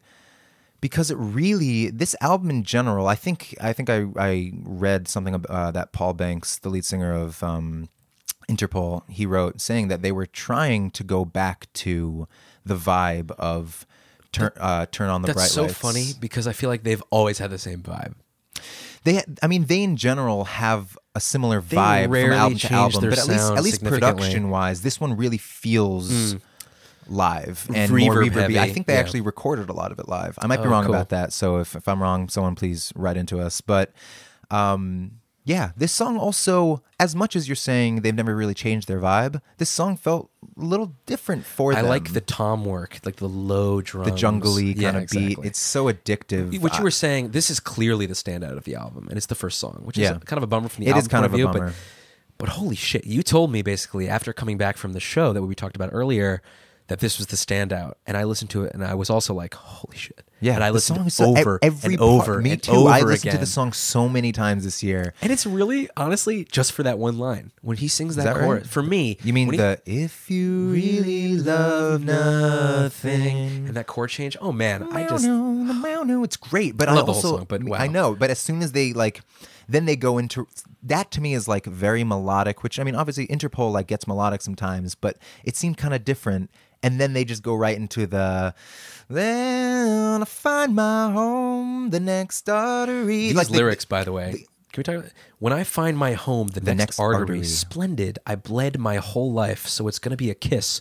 because 0.83 1.11
it 1.11 1.17
really 1.17 1.89
this 1.89 2.15
album 2.21 2.51
in 2.51 2.65
general. 2.65 3.07
I 3.07 3.15
think 3.15 3.55
I 3.63 3.73
think 3.73 3.89
I 3.89 4.09
I 4.15 4.53
read 4.63 5.09
something 5.09 5.43
uh, 5.49 5.71
that 5.71 5.93
Paul 5.93 6.13
Banks, 6.13 6.59
the 6.59 6.69
lead 6.69 6.85
singer 6.85 7.15
of 7.15 7.43
um, 7.43 7.89
Interpol, 8.51 9.09
he 9.09 9.25
wrote 9.25 9.63
saying 9.63 9.89
that 9.89 10.03
they 10.03 10.13
were 10.13 10.27
trying 10.27 10.91
to 10.91 11.03
go 11.03 11.25
back 11.25 11.73
to 11.73 12.29
the 12.63 12.77
vibe 12.77 13.31
of 13.39 13.87
turn 14.33 14.53
uh, 14.61 14.85
turn 14.93 15.09
on 15.09 15.23
the 15.23 15.29
That's 15.29 15.37
bright 15.37 15.51
so 15.51 15.63
lights. 15.63 15.75
funny 15.75 16.11
because 16.21 16.47
I 16.47 16.53
feel 16.53 16.69
like 16.69 16.83
they've 16.83 17.03
always 17.09 17.39
had 17.39 17.51
the 17.51 17.57
same 17.57 17.81
vibe. 17.81 18.17
They, 19.05 19.23
I 19.43 19.47
mean, 19.47 19.65
they 19.67 19.83
in 19.83 19.97
general 19.97 20.45
have 20.45 20.97
a 21.15 21.21
similar 21.21 21.61
They 21.61 21.77
vibe 21.77 22.05
from 22.05 22.12
rarely 22.12 22.37
album 22.37 22.59
to 22.59 22.61
change 22.69 22.73
album, 22.73 23.01
their 23.03 23.11
but 23.11 23.19
at 23.19 23.29
least, 23.29 23.41
sound 23.41 23.59
at 23.59 23.65
least 23.65 23.77
significantly. 23.81 24.15
production 24.23 24.51
wise, 24.51 24.83
this 24.83 25.01
one 25.01 25.17
really 25.17 25.38
feels 25.38 26.37
live 27.09 27.67
and 27.75 27.91
Reverb 27.91 28.01
more 28.01 28.15
reverby. 28.17 28.57
I 28.57 28.61
heavy, 28.61 28.73
think 28.73 28.87
they 28.87 28.95
yeah. 28.95 29.01
actually 29.01 29.21
recorded 29.23 29.69
a 29.69 29.73
lot 29.73 29.91
of 29.93 29.99
it 29.99 30.09
live. 30.09 30.38
I 30.41 30.47
might 30.47 30.59
be 30.59 30.69
Oh, 30.69 30.71
wrong 30.71 30.85
cool. 30.85 30.95
about 30.95 31.09
that, 31.11 31.33
so 31.33 31.59
if, 31.59 31.75
if 31.75 31.88
I'm 31.88 32.01
wrong, 32.01 32.29
someone 32.29 32.55
please 32.55 32.93
write 32.95 33.17
into 33.17 33.41
us. 33.41 33.61
But 33.61 33.93
um, 34.51 35.12
yeah, 35.44 35.72
this 35.76 35.90
song 35.92 36.16
also, 36.18 36.83
as 37.00 37.16
much 37.16 37.35
as 37.35 37.48
you're 37.48 37.57
saying 37.57 38.02
they've 38.02 38.14
never 38.14 38.35
really 38.37 38.55
changed 38.55 38.87
their 38.87 39.00
vibe, 39.00 39.40
this 39.59 39.68
song 39.68 39.96
felt 39.96 40.31
a 40.57 40.64
little 40.64 40.94
different 41.07 41.44
for 41.44 41.72
I 41.72 41.76
them. 41.76 41.87
I 41.87 41.88
like 41.88 42.12
the 42.12 42.20
tom 42.20 42.64
work, 42.64 43.00
like 43.05 43.16
the 43.16 43.28
low 43.28 43.81
drums, 43.81 44.11
the 44.11 44.16
jungly 44.16 44.74
Yeah, 44.76 44.92
kind 44.92 45.02
of 45.05 45.11
beat. 45.11 45.38
It's 45.42 45.59
so 45.59 45.87
addictive. 45.92 46.61
what 46.61 46.78
you 46.78 46.85
were 46.85 46.90
saying. 46.92 47.31
This 47.33 47.50
is 47.50 47.59
clearly 47.59 48.07
the 48.07 48.14
standout 48.14 48.57
of 48.57 48.64
the 48.64 48.76
album, 48.76 49.09
and 49.09 49.16
it's 49.16 49.26
the 49.26 49.35
first 49.35 49.59
song, 49.59 49.81
which 49.85 49.98
Yeah. 49.98 50.12
is 50.12 50.18
kind 50.24 50.37
of 50.38 50.44
a 50.44 50.46
bummer 50.46 50.68
from 50.68 50.85
the 50.85 50.88
It 50.88 50.92
album 50.92 51.00
is 51.00 51.09
kind 51.09 51.24
of 51.24 51.33
a 51.35 51.37
view, 51.37 51.46
bummer. 51.46 51.66
But, 51.66 51.74
but 52.38 52.48
holy 52.50 52.76
shit, 52.76 53.05
you 53.07 53.22
told 53.24 53.50
me 53.50 53.62
basically 53.62 54.09
after 54.09 54.33
coming 54.33 54.59
back 54.59 54.76
from 54.76 54.92
the 54.92 55.00
show 55.00 55.33
that 55.33 55.42
we 55.42 55.55
talked 55.57 55.74
about 55.76 55.90
earlier 55.92 56.40
that 56.87 57.00
this 57.00 57.18
was 57.18 57.28
the 57.28 57.37
standout, 57.37 57.94
and 58.07 58.16
I 58.16 58.24
listened 58.24 58.50
to 58.50 58.64
it, 58.64 58.74
and 58.74 58.85
I 58.85 58.94
was 58.94 59.11
also 59.11 59.34
like, 59.34 59.55
holy 59.55 59.97
shit, 59.97 60.22
Yeah, 60.43 60.55
and 60.57 60.64
I 60.64 60.68
the 60.68 60.74
listened 60.74 61.12
so- 61.12 61.36
over 61.36 61.59
every 61.62 61.95
and 61.95 62.01
part- 62.01 62.11
over 62.11 62.43
Me 62.43 62.51
and 62.51 62.62
too. 62.62 62.72
over 62.72 62.90
I 62.90 63.01
listened 63.01 63.28
again. 63.30 63.34
to 63.34 63.38
the 63.38 63.47
song 63.47 63.72
so 63.72 64.09
many 64.09 64.32
times 64.32 64.64
this 64.64 64.82
year. 64.82 65.14
And 65.22 65.30
it's 65.32 65.47
really, 65.47 65.88
honestly, 65.97 66.45
just 66.45 66.72
for 66.72 66.82
that 66.82 66.99
one 66.99 67.16
line 67.18 67.53
when 67.62 67.76
he 67.76 67.86
sings 67.88 68.16
that, 68.16 68.24
that 68.24 68.36
right? 68.36 68.66
For 68.66 68.82
me, 68.82 69.18
You 69.22 69.32
mean 69.32 69.47
when 69.49 69.55
he- 69.55 69.59
the 69.59 69.80
"If 69.86 70.28
you 70.30 70.66
really 70.70 71.36
love 71.38 72.03
nothing"? 72.05 73.66
and 73.68 73.74
that 73.76 73.86
chord 73.86 74.11
change? 74.11 74.36
Oh 74.40 74.53
man, 74.53 74.82
I 74.93 75.07
just 75.09 75.24
the 75.24 75.30
meow, 75.82 76.03
no, 76.03 76.24
it's 76.24 76.36
great. 76.36 76.76
But 76.76 76.88
I 76.88 76.93
I, 76.93 76.95
the 76.97 77.05
also, 77.05 77.36
song, 77.38 77.47
but 77.49 77.62
wow. 77.64 77.78
I 77.78 77.86
know. 77.86 78.14
But 78.14 78.30
as 78.30 78.38
soon 78.38 78.62
as 78.62 78.72
they 78.72 78.93
like, 78.93 79.20
then 79.68 79.84
they 79.86 79.97
go 79.97 80.18
into 80.18 80.47
that. 80.82 81.11
To 81.12 81.20
me, 81.20 81.34
is 81.34 81.47
like 81.49 81.66
very 81.66 82.05
melodic. 82.05 82.62
Which 82.62 82.78
I 82.80 82.84
mean, 82.84 82.95
obviously, 82.95 83.26
Interpol 83.28 83.72
like 83.72 83.86
gets 83.86 84.07
melodic 84.07 84.43
sometimes, 84.43 84.95
but 84.95 85.18
it 85.45 85.57
seemed 85.57 85.76
kind 85.78 85.95
of 85.95 86.05
different. 86.05 86.51
And 86.83 87.01
then 87.01 87.12
they 87.12 87.24
just 87.24 87.43
go 87.43 87.55
right 87.55 87.76
into 87.76 88.07
the. 88.07 88.55
Then 89.09 90.22
I 90.22 90.24
find 90.24 90.74
my 90.74 91.11
home, 91.12 91.91
the 91.91 92.01
next 92.01 92.49
artery. 92.49 93.28
these 93.28 93.35
Like, 93.35 93.49
they- 93.49 93.59
lyrics, 93.59 93.85
by 93.85 94.05
the 94.05 94.12
way, 94.12 94.47
Can 94.72 94.80
we 94.80 94.83
talk 94.85 94.97
about 94.97 95.11
when 95.39 95.53
I 95.53 95.64
find 95.64 95.97
my 95.99 96.12
home, 96.14 96.49
the, 96.49 96.61
next, 96.61 96.78
next 96.78 96.99
artery, 96.99 97.20
artery. 97.20 97.45
splendid. 97.45 98.18
I 98.26 98.37
bled 98.37 98.78
my 98.78 98.97
whole 98.97 99.33
life, 99.33 99.66
so 99.66 99.87
it's 99.87 99.99
gonna 99.99 100.16
be 100.16 100.30
a 100.30 100.35
kiss. 100.35 100.80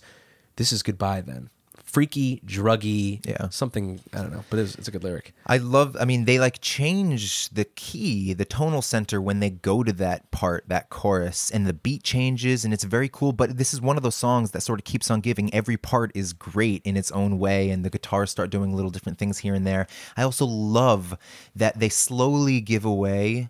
This 0.56 0.72
is 0.72 0.82
goodbye 0.82 1.22
then. 1.22 1.49
Freaky, 1.92 2.42
druggy, 2.46 3.26
Yeah. 3.26 3.50
something 3.50 4.00
I 4.14 4.20
don't 4.20 4.32
know, 4.32 4.46
but 4.50 4.60
it's, 4.60 4.76
it's 4.76 4.88
a 4.88 4.92
good 4.92 5.04
lyric. 5.04 5.34
I 5.46 5.58
love. 5.58 5.98
I 6.00 6.06
mean, 6.06 6.24
they 6.24 6.39
like 6.39 6.62
change 6.62 7.50
the 7.50 7.66
key, 7.66 8.34
the 8.34 8.46
tonal 8.46 8.82
center 8.82 9.20
when 9.20 9.42
they 9.42 9.50
go 9.50 9.84
to 9.84 9.92
that 9.94 10.32
part, 10.32 10.64
that 10.70 10.89
chorus, 10.89 11.52
and 11.52 11.68
the 11.68 11.74
beat 11.74 12.04
changes, 12.04 12.64
and 12.64 12.74
it's 12.74 12.86
very 12.86 13.10
cool. 13.10 13.34
But 13.34 13.58
this 13.58 13.74
is 13.74 13.82
one 13.82 13.98
of 13.98 14.04
those 14.04 14.16
songs 14.16 14.52
that 14.52 14.62
sort 14.62 14.80
of 14.80 14.86
keeps 14.86 15.12
on 15.12 15.20
giving. 15.20 15.54
Every 15.54 15.76
part 15.76 16.12
is 16.16 16.32
great 16.32 16.82
in 16.86 16.96
its 16.96 17.12
own 17.12 17.38
way, 17.39 17.70
and 17.70 17.84
the 17.84 17.89
guitars 17.89 18.32
start 18.32 18.50
doing 18.52 18.74
little 18.74 18.92
different 18.92 19.18
things 19.18 19.39
here 19.39 19.54
and 19.54 19.68
there. 19.68 19.86
I 20.16 20.24
also 20.24 20.46
love 20.46 21.18
that 21.56 21.80
they 21.80 21.89
slowly 21.89 22.62
give 22.62 22.86
away. 22.86 23.50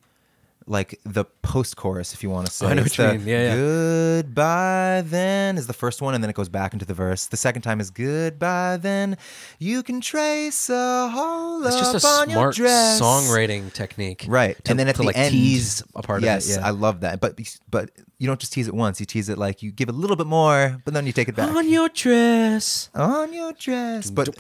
Like 0.68 0.99
the 1.03 1.26
post 1.41 1.76
chorus, 1.76 2.14
if 2.14 2.22
you 2.24 2.30
want 2.30 2.45
to 2.47 2.53
say. 2.53 2.68
I 2.68 2.74
know 2.76 2.84
It's 2.84 2.97
what 2.97 3.14
you 3.14 3.20
mean. 3.20 3.28
Yeah, 3.28 3.55
yeah. 3.55 3.55
Goodbye 3.55 5.01
then 5.05 5.57
is 5.57 5.68
the 5.68 5.74
first 5.74 6.01
one, 6.01 6.14
and 6.14 6.24
then 6.24 6.30
it 6.30 6.36
goes 6.36 6.49
back 6.49 6.74
into 6.74 6.86
the 6.86 6.93
verse. 6.93 7.26
The 7.28 7.38
second 7.38 7.64
time 7.64 7.80
is 7.82 7.89
goodbye 7.89 8.78
then. 8.78 9.18
You 9.59 9.82
can 9.84 10.01
trace 10.01 10.70
a 10.70 11.09
hole 11.09 11.66
It's 11.66 11.76
just 11.78 11.91
a 11.95 12.28
your 12.28 12.32
smart 12.34 12.55
dress. 12.55 13.01
songwriting 13.01 13.74
technique, 13.74 14.26
Right, 14.28 14.55
To, 14.66 14.72
and 14.72 14.80
then 14.80 14.88
at 14.88 14.95
to 14.95 15.01
the 15.01 15.07
like 15.07 15.18
end, 15.18 15.32
tease 15.32 15.84
a 15.95 16.01
part 16.03 16.22
yes, 16.22 16.45
of 16.45 16.51
it. 16.57 16.59
Yeah. 16.62 16.68
I 16.68 16.70
love 16.72 17.01
that. 17.01 17.20
But 17.20 17.39
but 17.70 17.89
you 18.22 18.28
don't 18.28 18.39
just 18.39 18.53
tease 18.53 18.67
it 18.67 18.76
once; 18.76 18.99
you 18.99 19.07
tease 19.07 19.30
it 19.30 19.39
like 19.39 19.63
you 19.63 19.72
give 19.72 19.89
a 19.89 19.91
little 19.91 20.15
bit 20.15 20.28
more, 20.28 20.80
but 20.86 20.93
then 20.93 21.07
you 21.07 21.11
take 21.11 21.28
it 21.28 21.36
back. 21.36 21.49
On 21.55 21.67
your 21.67 21.89
dress. 21.89 22.91
on 22.93 23.34
your 23.34 23.51
dress. 23.53 24.11
But 24.11 24.38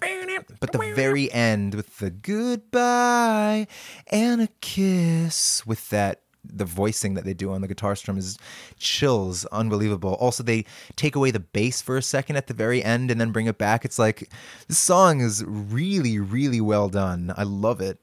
but 0.59 0.71
the 0.71 0.93
very 0.95 1.31
end 1.31 1.73
with 1.73 1.97
the 1.97 2.11
goodbye 2.11 3.65
and 4.05 4.43
a 4.43 4.49
kiss 4.61 5.65
with 5.65 5.89
that 5.89 6.21
the 6.43 6.63
voicing 6.63 7.15
that 7.15 7.23
they 7.23 7.33
do 7.33 7.51
on 7.51 7.61
the 7.61 7.67
guitar 7.67 7.95
strum 7.95 8.19
is 8.19 8.37
chills 8.77 9.45
unbelievable. 9.47 10.13
Also 10.19 10.43
they 10.43 10.63
take 10.95 11.15
away 11.15 11.31
the 11.31 11.39
bass 11.39 11.81
for 11.81 11.97
a 11.97 12.03
second 12.03 12.35
at 12.35 12.45
the 12.45 12.53
very 12.53 12.83
end 12.83 13.09
and 13.09 13.19
then 13.19 13.31
bring 13.31 13.47
it 13.47 13.57
back. 13.57 13.83
It's 13.83 13.97
like 13.97 14.29
this 14.67 14.77
song 14.77 15.21
is 15.21 15.43
really 15.43 16.19
really 16.19 16.61
well 16.61 16.87
done. 16.87 17.33
I 17.35 17.43
love 17.43 17.81
it. 17.81 17.97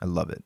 I 0.00 0.06
love 0.06 0.30
it. 0.30 0.42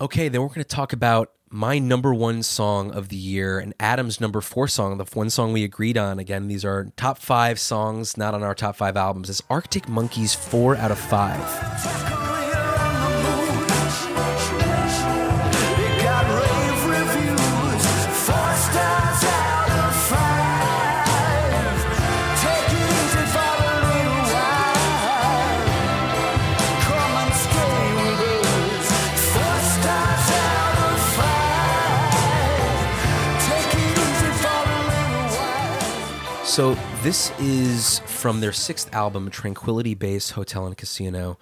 Okay, 0.00 0.28
then 0.28 0.40
we're 0.40 0.48
going 0.48 0.58
to 0.58 0.64
talk 0.64 0.92
about 0.92 1.30
my 1.54 1.78
number 1.78 2.12
one 2.12 2.42
song 2.42 2.90
of 2.90 3.10
the 3.10 3.16
year 3.16 3.60
and 3.60 3.72
Adam's 3.78 4.20
number 4.20 4.40
four 4.40 4.66
song, 4.66 4.98
the 4.98 5.04
one 5.14 5.30
song 5.30 5.52
we 5.52 5.62
agreed 5.62 5.96
on. 5.96 6.18
Again, 6.18 6.48
these 6.48 6.64
are 6.64 6.90
top 6.96 7.16
five 7.16 7.60
songs, 7.60 8.16
not 8.16 8.34
on 8.34 8.42
our 8.42 8.56
top 8.56 8.74
five 8.74 8.96
albums. 8.96 9.30
It's 9.30 9.40
Arctic 9.48 9.88
Monkeys, 9.88 10.34
four 10.34 10.74
out 10.74 10.90
of 10.90 10.98
five. 10.98 12.23
So 36.54 36.74
this 37.02 37.32
is 37.40 37.98
from 38.06 38.38
their 38.38 38.52
sixth 38.52 38.94
album, 38.94 39.28
Tranquility 39.28 39.94
Base 39.94 40.30
Hotel 40.30 40.68
and 40.68 40.76
Casino. 40.76 41.36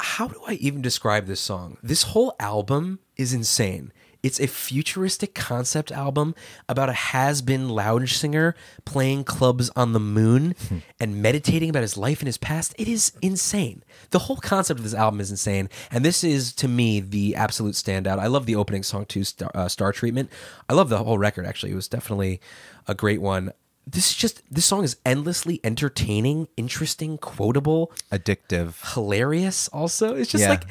How 0.00 0.26
do 0.26 0.42
I 0.48 0.54
even 0.54 0.82
describe 0.82 1.26
this 1.26 1.38
song? 1.38 1.76
This 1.80 2.02
whole 2.02 2.34
album 2.40 2.98
is 3.16 3.32
insane. 3.32 3.92
It's 4.20 4.40
a 4.40 4.48
futuristic 4.48 5.34
concept 5.36 5.92
album 5.92 6.34
about 6.68 6.88
a 6.88 6.92
has-been 6.92 7.68
lounge 7.68 8.18
singer 8.18 8.56
playing 8.84 9.22
clubs 9.22 9.70
on 9.76 9.92
the 9.92 10.00
moon 10.00 10.56
and 11.00 11.22
meditating 11.22 11.70
about 11.70 11.82
his 11.82 11.96
life 11.96 12.18
and 12.18 12.26
his 12.26 12.36
past. 12.36 12.74
It 12.78 12.88
is 12.88 13.12
insane. 13.22 13.84
The 14.10 14.18
whole 14.18 14.38
concept 14.38 14.80
of 14.80 14.84
this 14.84 14.92
album 14.92 15.20
is 15.20 15.30
insane, 15.30 15.68
and 15.88 16.04
this 16.04 16.24
is 16.24 16.52
to 16.54 16.66
me 16.66 16.98
the 16.98 17.36
absolute 17.36 17.76
standout. 17.76 18.18
I 18.18 18.26
love 18.26 18.46
the 18.46 18.56
opening 18.56 18.82
song 18.82 19.06
too, 19.06 19.22
Star, 19.22 19.52
uh, 19.54 19.68
Star 19.68 19.92
Treatment. 19.92 20.30
I 20.68 20.72
love 20.72 20.88
the 20.88 20.98
whole 20.98 21.16
record. 21.16 21.46
Actually, 21.46 21.70
it 21.70 21.76
was 21.76 21.86
definitely 21.86 22.40
a 22.88 22.94
great 22.94 23.22
one 23.22 23.52
this 23.90 24.10
is 24.10 24.16
just 24.16 24.42
this 24.50 24.64
song 24.64 24.84
is 24.84 24.96
endlessly 25.04 25.60
entertaining, 25.64 26.48
interesting, 26.56 27.18
quotable, 27.18 27.92
addictive 28.12 28.94
hilarious. 28.94 29.68
Also, 29.68 30.14
it's 30.14 30.30
just 30.30 30.42
Yeah. 30.42 30.50
like 30.50 30.64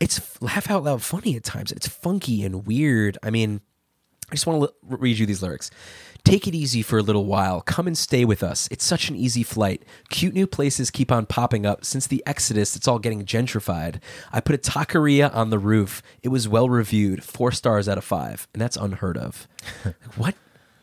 it's 0.00 0.40
laugh 0.42 0.70
out 0.70 0.84
loud 0.84 1.02
funny 1.02 1.36
at 1.36 1.44
times. 1.44 1.72
It's 1.72 1.86
funky 1.88 2.42
and 2.44 2.66
weird. 2.66 3.16
I 3.22 3.30
mean, 3.30 3.60
I 4.30 4.34
just 4.34 4.46
want 4.46 4.62
to 4.62 4.68
l- 4.90 4.96
read 4.98 5.18
you 5.18 5.26
these 5.26 5.42
lyrics. 5.42 5.70
Take 6.24 6.48
it 6.48 6.54
easy 6.54 6.80
for 6.80 6.96
a 6.98 7.02
little 7.02 7.26
while. 7.26 7.60
Come 7.60 7.86
and 7.86 7.96
stay 7.98 8.24
with 8.24 8.42
us. 8.42 8.66
It's 8.70 8.84
such 8.84 9.10
an 9.10 9.14
easy 9.16 9.42
flight. 9.42 9.82
Cute 10.08 10.32
new 10.32 10.46
places 10.46 10.90
keep 10.90 11.12
on 11.12 11.26
popping 11.26 11.66
up. 11.66 11.84
Since 11.84 12.06
the 12.06 12.22
Exodus, 12.26 12.74
it's 12.76 12.88
all 12.88 12.98
getting 12.98 13.26
gentrified. 13.26 14.00
I 14.32 14.40
put 14.40 14.54
a 14.54 14.58
taqueria 14.58 15.34
on 15.34 15.50
the 15.50 15.58
roof. 15.58 16.02
It 16.22 16.28
was 16.28 16.48
well 16.48 16.70
reviewed. 16.70 17.22
Four 17.22 17.52
stars 17.52 17.88
out 17.90 17.98
of 17.98 18.04
five. 18.04 18.48
And 18.54 18.62
that's 18.62 18.76
unheard 18.76 19.18
of. 19.18 19.46
what? 20.16 20.34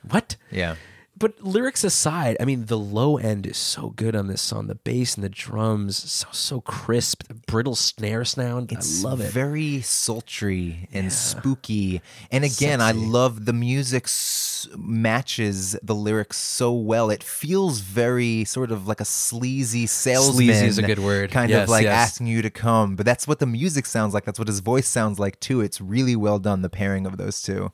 What? 0.09 0.35
yeah 0.51 0.75
But 1.21 1.39
lyrics 1.43 1.83
aside, 1.83 2.35
I 2.39 2.45
mean, 2.45 2.65
the 2.65 2.77
low 2.79 3.17
end 3.17 3.45
is 3.45 3.55
so 3.57 3.89
good 3.89 4.15
on 4.15 4.27
this 4.27 4.41
song. 4.41 4.65
The 4.67 4.75
bass 4.75 5.13
and 5.15 5.23
the 5.23 5.29
drums, 5.29 5.95
so 6.11 6.27
so 6.31 6.61
crisp, 6.61 7.27
the 7.27 7.35
brittle 7.35 7.75
snare 7.75 8.25
sound. 8.25 8.71
It's 8.71 9.05
I 9.05 9.07
love 9.07 9.21
it. 9.21 9.31
Very 9.31 9.81
sultry 9.81 10.89
and 10.91 11.13
spooky. 11.13 12.01
And 12.31 12.43
again, 12.43 12.81
I 12.81 12.91
love 12.91 13.45
the 13.45 13.53
music 13.53 14.05
s- 14.05 14.67
matches 14.75 15.77
the 15.83 15.95
lyrics 15.95 16.37
so 16.37 16.71
well. 16.73 17.09
It 17.09 17.23
feels 17.23 17.79
very 17.79 18.43
sort 18.45 18.71
of 18.71 18.87
like 18.87 18.99
a 18.99 19.05
sleazy 19.05 19.85
salesman. 19.87 20.35
Sleazy 20.47 20.65
is 20.65 20.77
a 20.79 20.83
good 20.83 20.99
word. 20.99 21.29
Kind 21.31 21.49
Yes, 21.51 21.63
of 21.63 21.69
like 21.69 21.83
yes. 21.83 22.09
asking 22.11 22.27
you 22.27 22.41
to 22.41 22.49
come. 22.49 22.95
But 22.95 23.05
that's 23.05 23.27
what 23.27 23.39
the 23.39 23.45
music 23.45 23.85
sounds 23.85 24.13
like. 24.13 24.25
That's 24.25 24.39
what 24.39 24.47
his 24.47 24.59
voice 24.59 24.87
sounds 24.87 25.19
like 25.19 25.39
too. 25.39 25.61
It's 25.61 25.79
really 25.79 26.15
well 26.15 26.39
done, 26.39 26.61
the 26.63 26.69
pairing 26.69 27.05
of 27.05 27.17
those 27.17 27.41
two. 27.43 27.71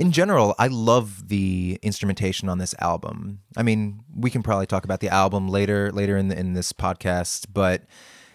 In 0.00 0.12
general, 0.12 0.54
I 0.58 0.68
love 0.68 1.28
the 1.28 1.78
instrumentation 1.82 2.48
on 2.48 2.56
this 2.56 2.74
album. 2.78 3.40
I 3.54 3.62
mean, 3.62 4.00
we 4.16 4.30
can 4.30 4.42
probably 4.42 4.64
talk 4.66 4.84
about 4.84 5.00
the 5.00 5.10
album 5.10 5.48
later 5.48 5.92
later 5.92 6.16
in 6.16 6.28
the, 6.28 6.38
in 6.38 6.54
this 6.54 6.72
podcast, 6.72 7.48
but 7.52 7.82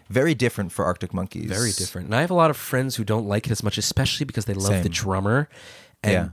very 0.08 0.36
different 0.36 0.72
for 0.72 0.86
Arctic 0.86 1.12
Monkeys. 1.12 1.50
Very 1.50 1.72
different. 1.72 2.06
And 2.06 2.16
I 2.16 2.22
have 2.22 2.30
a 2.30 2.36
lot 2.36 2.52
of 2.52 2.58
friends 2.58 2.98
who 2.98 3.04
don't 3.04 3.28
like 3.28 3.48
it 3.48 3.52
as 3.52 3.64
much, 3.64 3.80
especially 3.80 4.26
because 4.26 4.46
they 4.46 4.54
love 4.54 4.84
the 4.84 4.90
drummer. 4.90 5.50
And 6.04 6.14
Yeah. 6.14 6.28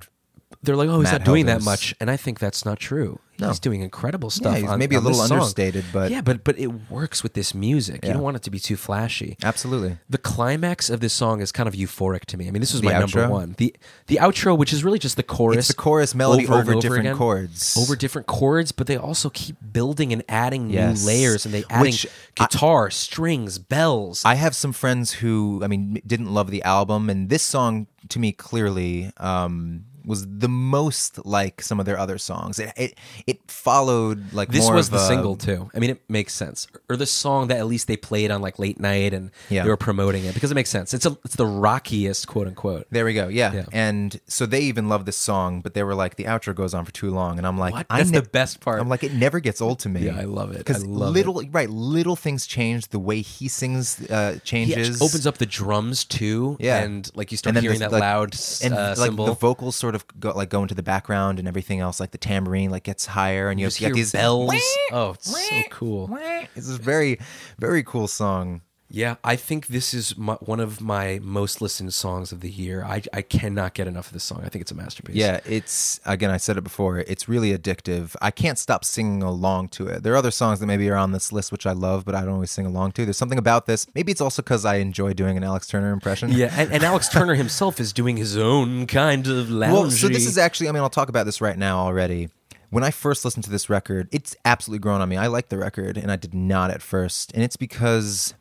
They're 0.63 0.77
like, 0.77 0.89
oh, 0.89 1.01
he's 1.01 1.11
Matt 1.11 1.21
not 1.23 1.25
doing 1.25 1.47
that 1.47 1.63
much. 1.63 1.95
And 2.01 2.11
I 2.11 2.17
think 2.17 2.39
that's 2.39 2.65
not 2.65 2.79
true. 2.79 3.19
No. 3.39 3.49
He's 3.49 3.59
doing 3.59 3.81
incredible 3.81 4.31
stuff. 4.31 4.57
he's 4.59 4.69
on- 4.69 4.79
maybe 4.79 4.95
a 4.95 4.99
on 4.99 5.05
this 5.05 5.17
little 5.17 5.27
song. 5.27 5.39
understated, 5.39 5.85
but- 5.93 6.13
yeah, 6.13 6.21
but 6.21 6.45
but 6.45 6.57
it 6.61 6.89
works 6.91 7.25
with 7.25 7.33
this 7.33 7.53
music. 7.55 8.05
You 8.05 8.09
Yeah. 8.09 8.13
don't 8.13 8.23
want 8.23 8.37
it 8.37 8.43
to 8.45 8.51
be 8.51 8.61
too 8.61 8.77
flashy. 8.77 9.37
Absolutely. 9.43 9.99
The 10.09 10.19
climax 10.19 10.89
of 10.89 11.01
this 11.01 11.13
song 11.13 11.41
is 11.41 11.51
kind 11.51 11.67
of 11.69 11.75
euphoric 11.75 12.27
to 12.27 12.37
me. 12.37 12.47
I 12.47 12.53
mean, 12.53 12.61
this 12.61 12.73
is 12.73 12.83
The 12.83 12.89
my 12.91 12.99
number 13.01 13.27
outro? 13.27 13.31
one. 13.31 13.55
The 13.59 13.75
the 14.07 14.17
outro, 14.17 14.57
which 14.57 14.73
is 14.73 14.85
really 14.85 15.01
just 15.01 15.17
the 15.17 15.25
chorus. 15.25 15.59
It's 15.59 15.69
the 15.69 15.75
chorus 15.75 16.15
melody 16.15 16.45
and 16.45 16.55
over 16.55 16.75
different 16.77 17.17
chords. 17.19 17.77
Over 17.77 17.97
different 17.97 18.29
chords, 18.29 18.71
but 18.71 18.87
they 18.87 18.97
also 18.97 19.31
keep 19.31 19.57
building 19.73 20.13
and 20.13 20.23
adding 20.29 20.71
Yes. 20.71 21.01
new 21.01 21.07
layers, 21.09 21.45
and 21.45 21.53
they 21.53 21.65
adding 21.69 21.91
Which 21.91 22.07
I- 22.39 22.45
guitar, 22.47 22.91
strings, 22.91 23.59
bells. 23.59 24.23
I 24.25 24.35
have 24.35 24.55
some 24.55 24.73
friends 24.73 25.15
who, 25.15 25.61
I 25.65 25.67
mean, 25.67 26.01
didn't 26.07 26.33
love 26.33 26.51
the 26.53 26.63
album, 26.63 27.11
and 27.11 27.29
this 27.29 27.43
song 27.43 27.89
to 28.11 28.21
me 28.21 28.31
clearly 28.31 29.11
um, 29.17 29.85
was 30.05 30.27
the 30.27 30.49
most 30.49 31.25
like 31.27 31.63
some 31.63 31.79
of 31.81 31.87
their 31.87 31.99
other 31.99 32.19
songs. 32.19 32.59
It 32.59 32.73
it, 32.77 32.99
it 33.27 33.39
followed 33.51 34.33
like 34.33 34.49
this 34.51 34.69
was 34.71 34.91
the 34.91 34.97
a- 34.97 35.07
single 35.07 35.37
too. 35.37 35.71
I 35.75 35.79
mean, 35.79 35.91
it 35.91 36.01
makes 36.09 36.35
sense, 36.35 36.67
or 36.89 36.97
the 36.97 37.07
song 37.07 37.49
that 37.49 37.59
at 37.59 37.67
least 37.67 37.87
they 37.89 37.97
played 37.97 38.31
on 38.31 38.41
like 38.43 38.59
late 38.59 38.79
night, 38.81 39.15
and 39.15 39.31
Yeah. 39.49 39.63
they 39.65 39.69
were 39.71 39.77
promoting 39.77 40.25
it 40.25 40.35
because 40.35 40.51
it 40.51 40.55
makes 40.55 40.71
sense. 40.71 40.93
It's 40.95 41.07
a 41.07 41.17
it's 41.25 41.37
the 41.37 41.47
rockiest 41.47 42.27
quote 42.29 42.47
unquote. 42.47 42.87
There 42.91 43.05
we 43.05 43.15
go. 43.15 43.29
Yeah. 43.29 43.53
Yeah. 43.53 43.65
And 43.73 44.21
so 44.27 44.47
they 44.47 44.61
even 44.61 44.89
love 44.89 45.05
this 45.05 45.17
song, 45.17 45.61
but 45.61 45.75
they 45.75 45.83
were 45.83 45.95
like, 45.95 46.17
the 46.17 46.25
outro 46.25 46.55
goes 46.55 46.75
on 46.75 46.85
for 46.85 46.93
too 46.93 47.11
long. 47.11 47.39
And 47.39 47.47
I'm 47.47 47.59
like, 47.59 47.73
What? 47.75 47.87
That's 47.89 48.11
ne- 48.11 48.19
the 48.21 48.29
best 48.29 48.61
part. 48.61 48.81
I'm 48.81 48.89
like, 48.89 49.05
it 49.05 49.13
never 49.15 49.41
gets 49.41 49.61
old 49.61 49.79
to 49.81 49.89
me. 49.89 50.03
Yeah, 50.07 50.19
I 50.19 50.25
love 50.25 50.53
it. 50.53 50.59
Because 50.59 50.85
love 50.87 51.13
little, 51.15 51.43
right, 51.51 51.69
little 51.71 52.17
things 52.17 52.47
change. 52.47 52.89
The 52.89 52.99
way 52.99 53.21
he 53.23 53.49
sings 53.49 54.01
uh, 54.11 54.33
He 54.35 54.41
changes. 54.41 54.89
actually 54.91 55.07
opens 55.07 55.27
up 55.27 55.39
the 55.39 55.47
drums 55.47 56.05
too, 56.05 56.57
Yeah. 56.61 56.83
and 56.83 57.11
like 57.15 57.31
you 57.31 57.39
start 57.39 57.57
hearing 57.59 57.81
that 57.81 57.93
like- 57.93 58.01
loud 58.01 58.37
and 58.63 58.75
uh, 58.75 58.95
like 58.99 59.09
cymbal. 59.09 59.27
the 59.27 59.35
vocals 59.35 59.77
sort 59.77 59.92
of 59.95 60.05
go 60.19 60.33
like 60.33 60.49
go 60.51 60.63
into 60.63 60.75
the 60.75 60.83
background 60.83 61.39
and 61.39 61.47
everything 61.49 61.81
else 61.81 62.01
like 62.01 62.11
the 62.11 62.19
tambourine 62.19 62.71
like 62.71 62.85
gets 62.85 63.07
higher 63.07 63.51
and 63.51 63.59
you, 63.59 63.65
you 63.65 63.67
have 63.67 63.71
just 63.73 63.79
to 63.79 63.85
get 63.89 63.95
these 63.95 64.13
bells. 64.13 64.55
Oh, 64.93 65.11
it's 65.13 65.31
so 65.31 65.63
cool. 65.71 66.09
it's 66.55 66.71
a 66.71 66.77
very 66.77 67.19
very 67.59 67.83
cool 67.83 68.09
song 68.09 68.63
Yeah, 68.95 69.17
I 69.25 69.37
think 69.37 69.69
this 69.69 69.95
is 69.95 70.19
my, 70.19 70.35
one 70.35 70.61
of 70.61 70.83
my 70.83 71.19
most 71.23 71.63
listened 71.63 71.95
songs 71.95 72.31
of 72.31 72.41
the 72.41 72.51
year. 72.51 72.85
I, 72.85 73.03
I 73.15 73.23
cannot 73.23 73.73
get 73.73 73.89
enough 73.89 74.09
of 74.09 74.13
this 74.13 74.23
song. 74.23 74.43
I 74.45 74.51
think 74.51 74.61
it's 74.61 74.71
a 74.71 74.75
masterpiece. 74.75 75.17
Yeah, 75.17 75.41
it's 75.47 75.99
again. 76.05 76.31
I 76.31 76.37
said 76.37 76.59
it 76.59 76.61
before. 76.63 76.99
It's 76.99 77.27
really 77.27 77.57
addictive. 77.57 78.15
I 78.21 78.31
can't 78.31 78.59
stop 78.59 78.85
singing 78.85 79.23
along 79.23 79.69
to 79.71 79.87
it. 79.87 80.03
There 80.03 80.13
are 80.13 80.17
other 80.17 80.31
songs 80.31 80.61
that 80.61 80.67
maybe 80.67 80.91
are 80.91 80.97
on 80.97 81.13
this 81.13 81.33
list 81.33 81.53
which 81.53 81.65
I 81.67 81.73
love, 81.73 82.05
but 82.05 82.15
I 82.15 82.21
don't 82.21 82.35
always 82.35 82.51
sing 82.51 82.67
along 82.67 82.93
to. 82.93 83.07
There's 83.07 83.17
something 83.17 83.39
about 83.39 83.65
this. 83.65 83.87
Maybe 83.95 84.13
it's 84.13 84.21
also 84.21 84.43
because 84.43 84.67
I 84.67 84.77
enjoy 84.77 85.15
doing 85.15 85.39
an 85.39 85.45
Alex 85.45 85.67
Turner 85.67 85.93
impression. 85.93 86.31
Yeah, 86.31 86.53
and, 86.55 86.71
and 86.71 86.85
Alex 86.85 87.09
Turner 87.13 87.35
himself 87.35 87.81
is 87.81 87.95
doing 87.95 88.19
his 88.19 88.37
own 88.37 88.87
kind 88.87 89.27
of 89.27 89.51
lounge. 89.51 89.73
Well, 89.73 89.91
so 89.91 90.09
this 90.09 90.27
is 90.27 90.37
actually. 90.37 90.69
I 90.69 90.73
mean, 90.73 90.83
I'll 90.83 90.91
talk 90.91 91.09
about 91.09 91.25
this 91.25 91.41
right 91.41 91.57
now 91.57 91.79
already. 91.79 92.29
When 92.69 92.85
I 92.85 92.91
first 92.91 93.25
listened 93.25 93.45
to 93.45 93.51
this 93.51 93.71
record, 93.71 94.09
it's 94.13 94.35
absolutely 94.45 94.81
grown 94.81 95.01
on 95.01 95.09
me. 95.09 95.17
I 95.17 95.29
like 95.29 95.49
the 95.49 95.59
record, 95.59 95.97
and 95.97 96.13
I 96.13 96.17
did 96.17 96.35
not 96.35 96.71
at 96.71 96.83
first, 96.83 97.33
and 97.33 97.43
it's 97.43 97.57
because 97.57 98.35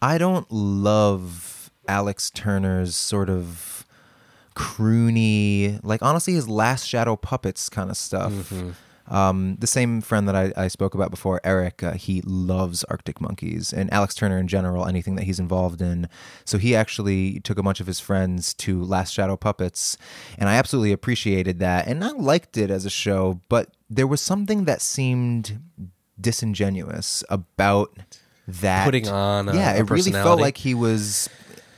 I 0.00 0.18
don't 0.18 0.50
love 0.50 1.70
Alex 1.86 2.30
Turner's 2.30 2.94
sort 2.96 3.30
of 3.30 3.86
croony, 4.54 5.80
like 5.82 6.02
honestly, 6.02 6.34
his 6.34 6.48
Last 6.48 6.86
Shadow 6.86 7.16
Puppets 7.16 7.68
kind 7.68 7.90
of 7.90 7.96
stuff. 7.96 8.52
Um, 9.10 9.56
the 9.58 9.66
same 9.66 10.02
friend 10.02 10.28
that 10.28 10.36
I, 10.36 10.52
I 10.54 10.68
spoke 10.68 10.94
about 10.94 11.10
before, 11.10 11.40
Eric, 11.42 11.82
uh, 11.82 11.92
he 11.92 12.20
loves 12.26 12.84
Arctic 12.84 13.22
Monkeys 13.22 13.72
and 13.72 13.90
Alex 13.90 14.14
Turner 14.14 14.36
in 14.36 14.48
general, 14.48 14.86
anything 14.86 15.14
that 15.14 15.24
he's 15.24 15.40
involved 15.40 15.80
in. 15.80 16.08
So 16.44 16.58
he 16.58 16.76
actually 16.76 17.40
took 17.40 17.56
a 17.56 17.62
bunch 17.62 17.80
of 17.80 17.86
his 17.86 18.00
friends 18.00 18.52
to 18.54 18.82
Last 18.82 19.14
Shadow 19.14 19.36
Puppets, 19.36 19.96
and 20.36 20.46
I 20.48 20.56
absolutely 20.56 20.92
appreciated 20.92 21.58
that. 21.60 21.86
And 21.86 22.04
I 22.04 22.10
liked 22.10 22.58
it 22.58 22.70
as 22.70 22.84
a 22.84 22.90
show, 22.90 23.40
but 23.48 23.74
there 23.88 24.06
was 24.06 24.20
something 24.20 24.66
that 24.66 24.82
seemed 24.82 25.58
disingenuous 26.20 27.24
about 27.30 27.96
that 28.48 28.84
Putting 28.84 29.08
on 29.08 29.48
a- 29.48 29.54
yeah, 29.54 29.74
it 29.74 29.90
really 29.90 30.10
felt 30.10 30.40
like 30.40 30.56
he 30.56 30.74
was 30.74 31.28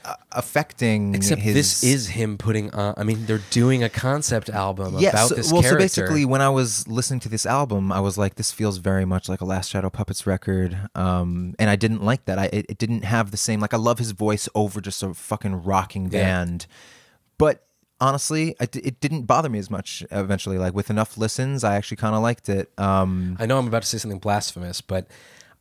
uh, 0.04 0.14
affecting 0.32 1.14
Except 1.14 1.40
his 1.42 1.54
this 1.54 1.84
is 1.84 2.08
him 2.08 2.38
putting 2.38 2.70
on. 2.70 2.94
I 2.96 3.02
mean, 3.02 3.26
they're 3.26 3.42
doing 3.50 3.82
a 3.82 3.88
concept 3.88 4.48
album 4.48 4.96
yeah, 4.98 5.10
about 5.10 5.28
so, 5.30 5.34
this 5.34 5.52
well, 5.52 5.62
character. 5.62 5.88
so 5.88 6.02
basically, 6.02 6.24
when 6.24 6.40
I 6.40 6.48
was 6.48 6.86
listening 6.88 7.20
to 7.20 7.28
this 7.28 7.44
album, 7.44 7.90
I 7.92 8.00
was 8.00 8.16
like, 8.16 8.36
"This 8.36 8.52
feels 8.52 8.78
very 8.78 9.04
much 9.04 9.28
like 9.28 9.40
a 9.40 9.44
Last 9.44 9.70
Shadow 9.70 9.90
Puppets 9.90 10.26
record," 10.26 10.78
um, 10.94 11.54
and 11.58 11.68
I 11.68 11.76
didn't 11.76 12.04
like 12.04 12.24
that. 12.26 12.38
I 12.38 12.44
it, 12.46 12.66
it 12.68 12.78
didn't 12.78 13.02
have 13.02 13.30
the 13.32 13.36
same 13.36 13.60
like 13.60 13.74
I 13.74 13.78
love 13.78 13.98
his 13.98 14.12
voice 14.12 14.48
over 14.54 14.80
just 14.80 15.02
a 15.02 15.12
fucking 15.12 15.64
rocking 15.64 16.04
Yeah. 16.04 16.22
band, 16.22 16.66
but 17.36 17.66
honestly, 18.00 18.54
it 18.60 19.00
didn't 19.00 19.22
bother 19.24 19.48
me 19.50 19.58
as 19.58 19.70
much. 19.70 20.04
Eventually, 20.10 20.56
like 20.56 20.72
with 20.72 20.88
enough 20.88 21.18
listens, 21.18 21.64
I 21.64 21.74
actually 21.76 21.98
kind 21.98 22.14
of 22.14 22.22
liked 22.22 22.48
it. 22.48 22.70
Um, 22.78 23.36
I 23.38 23.44
know 23.46 23.58
I'm 23.58 23.66
about 23.66 23.82
to 23.82 23.88
say 23.88 23.98
something 23.98 24.20
blasphemous, 24.20 24.80
but 24.80 25.06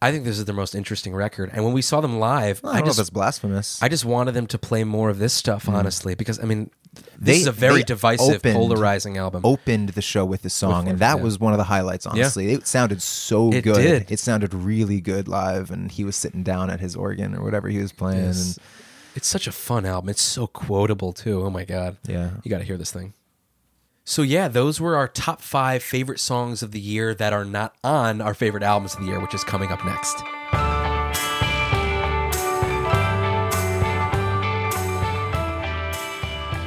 I 0.01 0.11
think 0.11 0.23
this 0.23 0.39
is 0.39 0.45
their 0.45 0.55
most 0.55 0.75
interesting 0.75 1.13
record. 1.13 1.49
And 1.53 1.65
when 1.65 1.73
we 1.73 1.81
saw 1.81 1.99
them 1.99 2.19
live, 2.19 2.61
I 2.63 2.67
don't 2.67 2.75
I 2.75 2.79
know 2.79 2.85
just 2.85 2.99
if 2.99 3.03
it's 3.03 3.09
blasphemous. 3.09 3.81
I 3.83 3.89
just 3.89 4.05
wanted 4.05 4.31
them 4.31 4.47
to 4.47 4.57
play 4.57 4.85
more 4.85 5.09
of 5.09 5.19
this 5.19 5.33
stuff, 5.33 5.65
mm. 5.65 5.73
honestly, 5.73 6.15
because 6.15 6.39
I 6.39 6.43
mean, 6.45 6.71
this. 6.93 7.03
They- 7.17 7.41
is 7.41 7.47
a 7.47 7.51
very 7.51 7.83
divisive, 7.83 8.37
opened- 8.37 8.55
polarizing 8.55 9.17
album. 9.17 9.41
opened 9.43 9.89
the 9.89 10.01
show 10.01 10.23
with 10.23 10.41
the 10.41 10.49
song, 10.49 10.87
and 10.87 10.99
that 10.99 11.17
yeah. 11.17 11.23
was 11.23 11.37
one 11.37 11.51
of 11.51 11.57
the 11.57 11.65
highlights. 11.65 12.05
Honestly, 12.05 12.51
it 12.51 12.65
sounded 12.65 13.01
so 13.01 13.51
It 13.51 13.61
good. 13.63 13.75
did. 13.75 14.11
It 14.11 14.19
sounded 14.19 14.53
really 14.53 15.01
good 15.01 15.27
live, 15.27 15.69
and 15.69 15.91
he 15.91 16.05
was 16.05 16.15
sitting 16.15 16.43
down 16.43 16.69
at 16.69 16.79
his 16.79 16.95
organ 16.95 17.35
or 17.35 17.43
whatever 17.43 17.67
he 17.67 17.79
was 17.79 17.91
playing. 17.91 18.23
Yes. 18.23 18.55
And 18.57 18.65
It's 19.15 19.27
such 19.27 19.47
a 19.47 19.51
fun 19.51 19.85
album. 19.85 20.09
It's 20.09 20.21
so 20.21 20.47
quotable 20.47 21.11
too. 21.11 21.43
Oh 21.43 21.49
my 21.49 21.65
god. 21.65 21.97
Yeah. 22.07 22.29
You 22.43 22.49
got 22.49 22.59
to 22.59 22.63
hear 22.63 22.77
this 22.77 22.91
thing. 22.91 23.13
So 24.09 24.23
yeah, 24.23 24.47
those 24.47 24.81
were 24.81 24.95
our 24.95 25.07
top 25.07 25.39
5 25.39 25.83
favorite 25.83 26.19
songs 26.19 26.63
of 26.63 26.71
the 26.71 26.79
year 26.79 27.13
that 27.13 27.31
are 27.31 27.45
not 27.45 27.75
on 27.83 28.21
our 28.21 28.33
favorite 28.33 28.63
albums 28.63 28.95
of 28.95 29.01
the 29.01 29.05
year, 29.05 29.19
which 29.19 29.35
is 29.35 29.43
coming 29.43 29.69
up 29.69 29.85
next. 29.85 30.17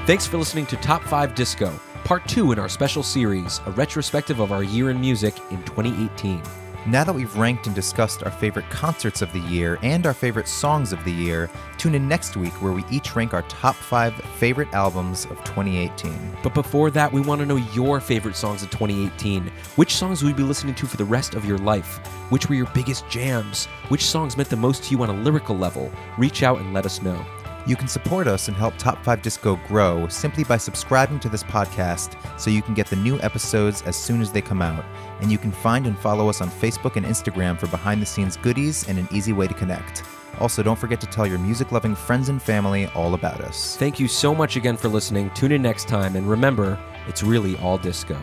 Thanks 0.07 0.25
for 0.25 0.39
listening 0.39 0.67
to 0.67 0.77
Top 0.77 1.03
5 1.03 1.35
Disco, 1.35 1.73
part 2.05 2.29
2 2.29 2.53
in 2.53 2.61
our 2.61 2.69
special 2.69 3.03
series, 3.03 3.61
a 3.67 3.73
retrospective 3.73 4.39
of 4.39 4.53
our 4.53 4.63
year 4.63 4.91
in 4.91 5.01
music 5.01 5.35
in 5.51 5.61
2018. 5.65 6.62
Now 6.85 7.05
that 7.05 7.15
we've 7.15 7.37
ranked 7.37 7.69
and 7.69 7.77
discussed 7.77 8.25
our 8.25 8.31
favorite 8.33 8.69
concerts 8.69 9.23
of 9.23 9.33
the 9.33 9.39
year 9.39 9.79
and 9.83 10.05
our 10.05 10.13
favorite 10.13 10.49
songs 10.49 10.93
of 10.93 11.03
the 11.05 11.13
year, 11.13 11.49
tune 11.79 11.95
in 11.95 12.09
next 12.09 12.37
week 12.37 12.53
where 12.61 12.73
we 12.73 12.85
each 12.91 13.15
rank 13.15 13.35
our 13.35 13.43
top 13.43 13.77
five 13.77 14.13
favorite 14.39 14.67
albums 14.73 15.25
of 15.27 15.39
2018. 15.45 16.39
But 16.43 16.55
before 16.55 16.91
that, 16.91 17.13
we 17.13 17.21
want 17.21 17.41
to 17.41 17.47
know 17.47 17.55
your 17.55 18.01
favorite 18.01 18.35
songs 18.35 18.65
of 18.65 18.71
2018. 18.71 19.47
Which 19.77 19.95
songs 19.95 20.23
will 20.23 20.31
you 20.31 20.35
be 20.35 20.43
listening 20.43 20.75
to 20.75 20.87
for 20.87 20.97
the 20.97 21.05
rest 21.05 21.35
of 21.35 21.45
your 21.45 21.59
life? 21.59 21.99
Which 22.31 22.49
were 22.49 22.57
your 22.57 22.71
biggest 22.75 23.09
jams? 23.09 23.67
Which 23.87 24.05
songs 24.05 24.37
meant 24.37 24.49
the 24.49 24.57
most 24.57 24.83
to 24.83 24.91
you 24.91 25.01
on 25.05 25.09
a 25.09 25.23
lyrical 25.23 25.57
level? 25.57 25.93
Reach 26.19 26.43
out 26.43 26.59
and 26.59 26.75
let 26.75 26.85
us 26.85 27.01
know. 27.01 27.25
You 27.65 27.77
can 27.77 27.87
support 27.87 28.27
us 28.27 28.49
and 28.49 28.57
help 28.57 28.77
Top 28.77 29.05
5 29.05 29.23
Disco 29.23 29.55
grow 29.69 30.09
simply 30.09 30.43
by 30.43 30.57
subscribing 30.57 31.21
to 31.21 31.29
this 31.29 31.45
podcast 31.45 32.19
so 32.41 32.51
you 32.51 32.61
can 32.61 32.75
get 32.75 32.89
the 32.89 32.97
new 32.97 33.21
episodes 33.21 33.83
as 33.83 33.95
soon 33.95 34.21
as 34.21 34.33
they 34.33 34.43
come 34.43 34.61
out. 34.61 34.85
And 35.23 35.33
you 35.33 35.39
can 35.39 35.53
find 35.53 35.87
and 35.87 35.99
follow 35.99 36.29
us 36.29 36.43
on 36.43 36.51
Facebook 36.51 36.97
and 36.97 37.07
Instagram 37.07 37.59
for 37.59 37.69
behind 37.69 38.03
the 38.03 38.07
scenes 38.07 38.37
goodies 38.37 38.87
and 38.89 38.99
an 38.99 39.09
easy 39.11 39.33
way 39.33 39.47
to 39.47 39.55
connect. 39.55 40.03
Also, 40.41 40.63
don't 40.63 40.79
forget 40.79 41.01
to 41.01 41.07
tell 41.07 41.27
your 41.27 41.39
music 41.39 41.73
loving 41.73 41.95
friends 41.95 42.29
and 42.29 42.43
family 42.43 42.87
all 42.95 43.15
about 43.15 43.41
us. 43.41 43.77
Thank 43.77 44.01
you 44.01 44.09
so 44.09 44.35
much 44.35 44.57
again 44.57 44.77
for 44.77 44.89
listening. 44.89 45.31
Tune 45.31 45.53
in 45.53 45.63
next 45.63 45.89
time, 45.89 46.17
and 46.17 46.29
remember, 46.29 46.79
it's 47.07 47.23
really 47.23 47.57
all 47.59 47.79
disco. 47.79 48.19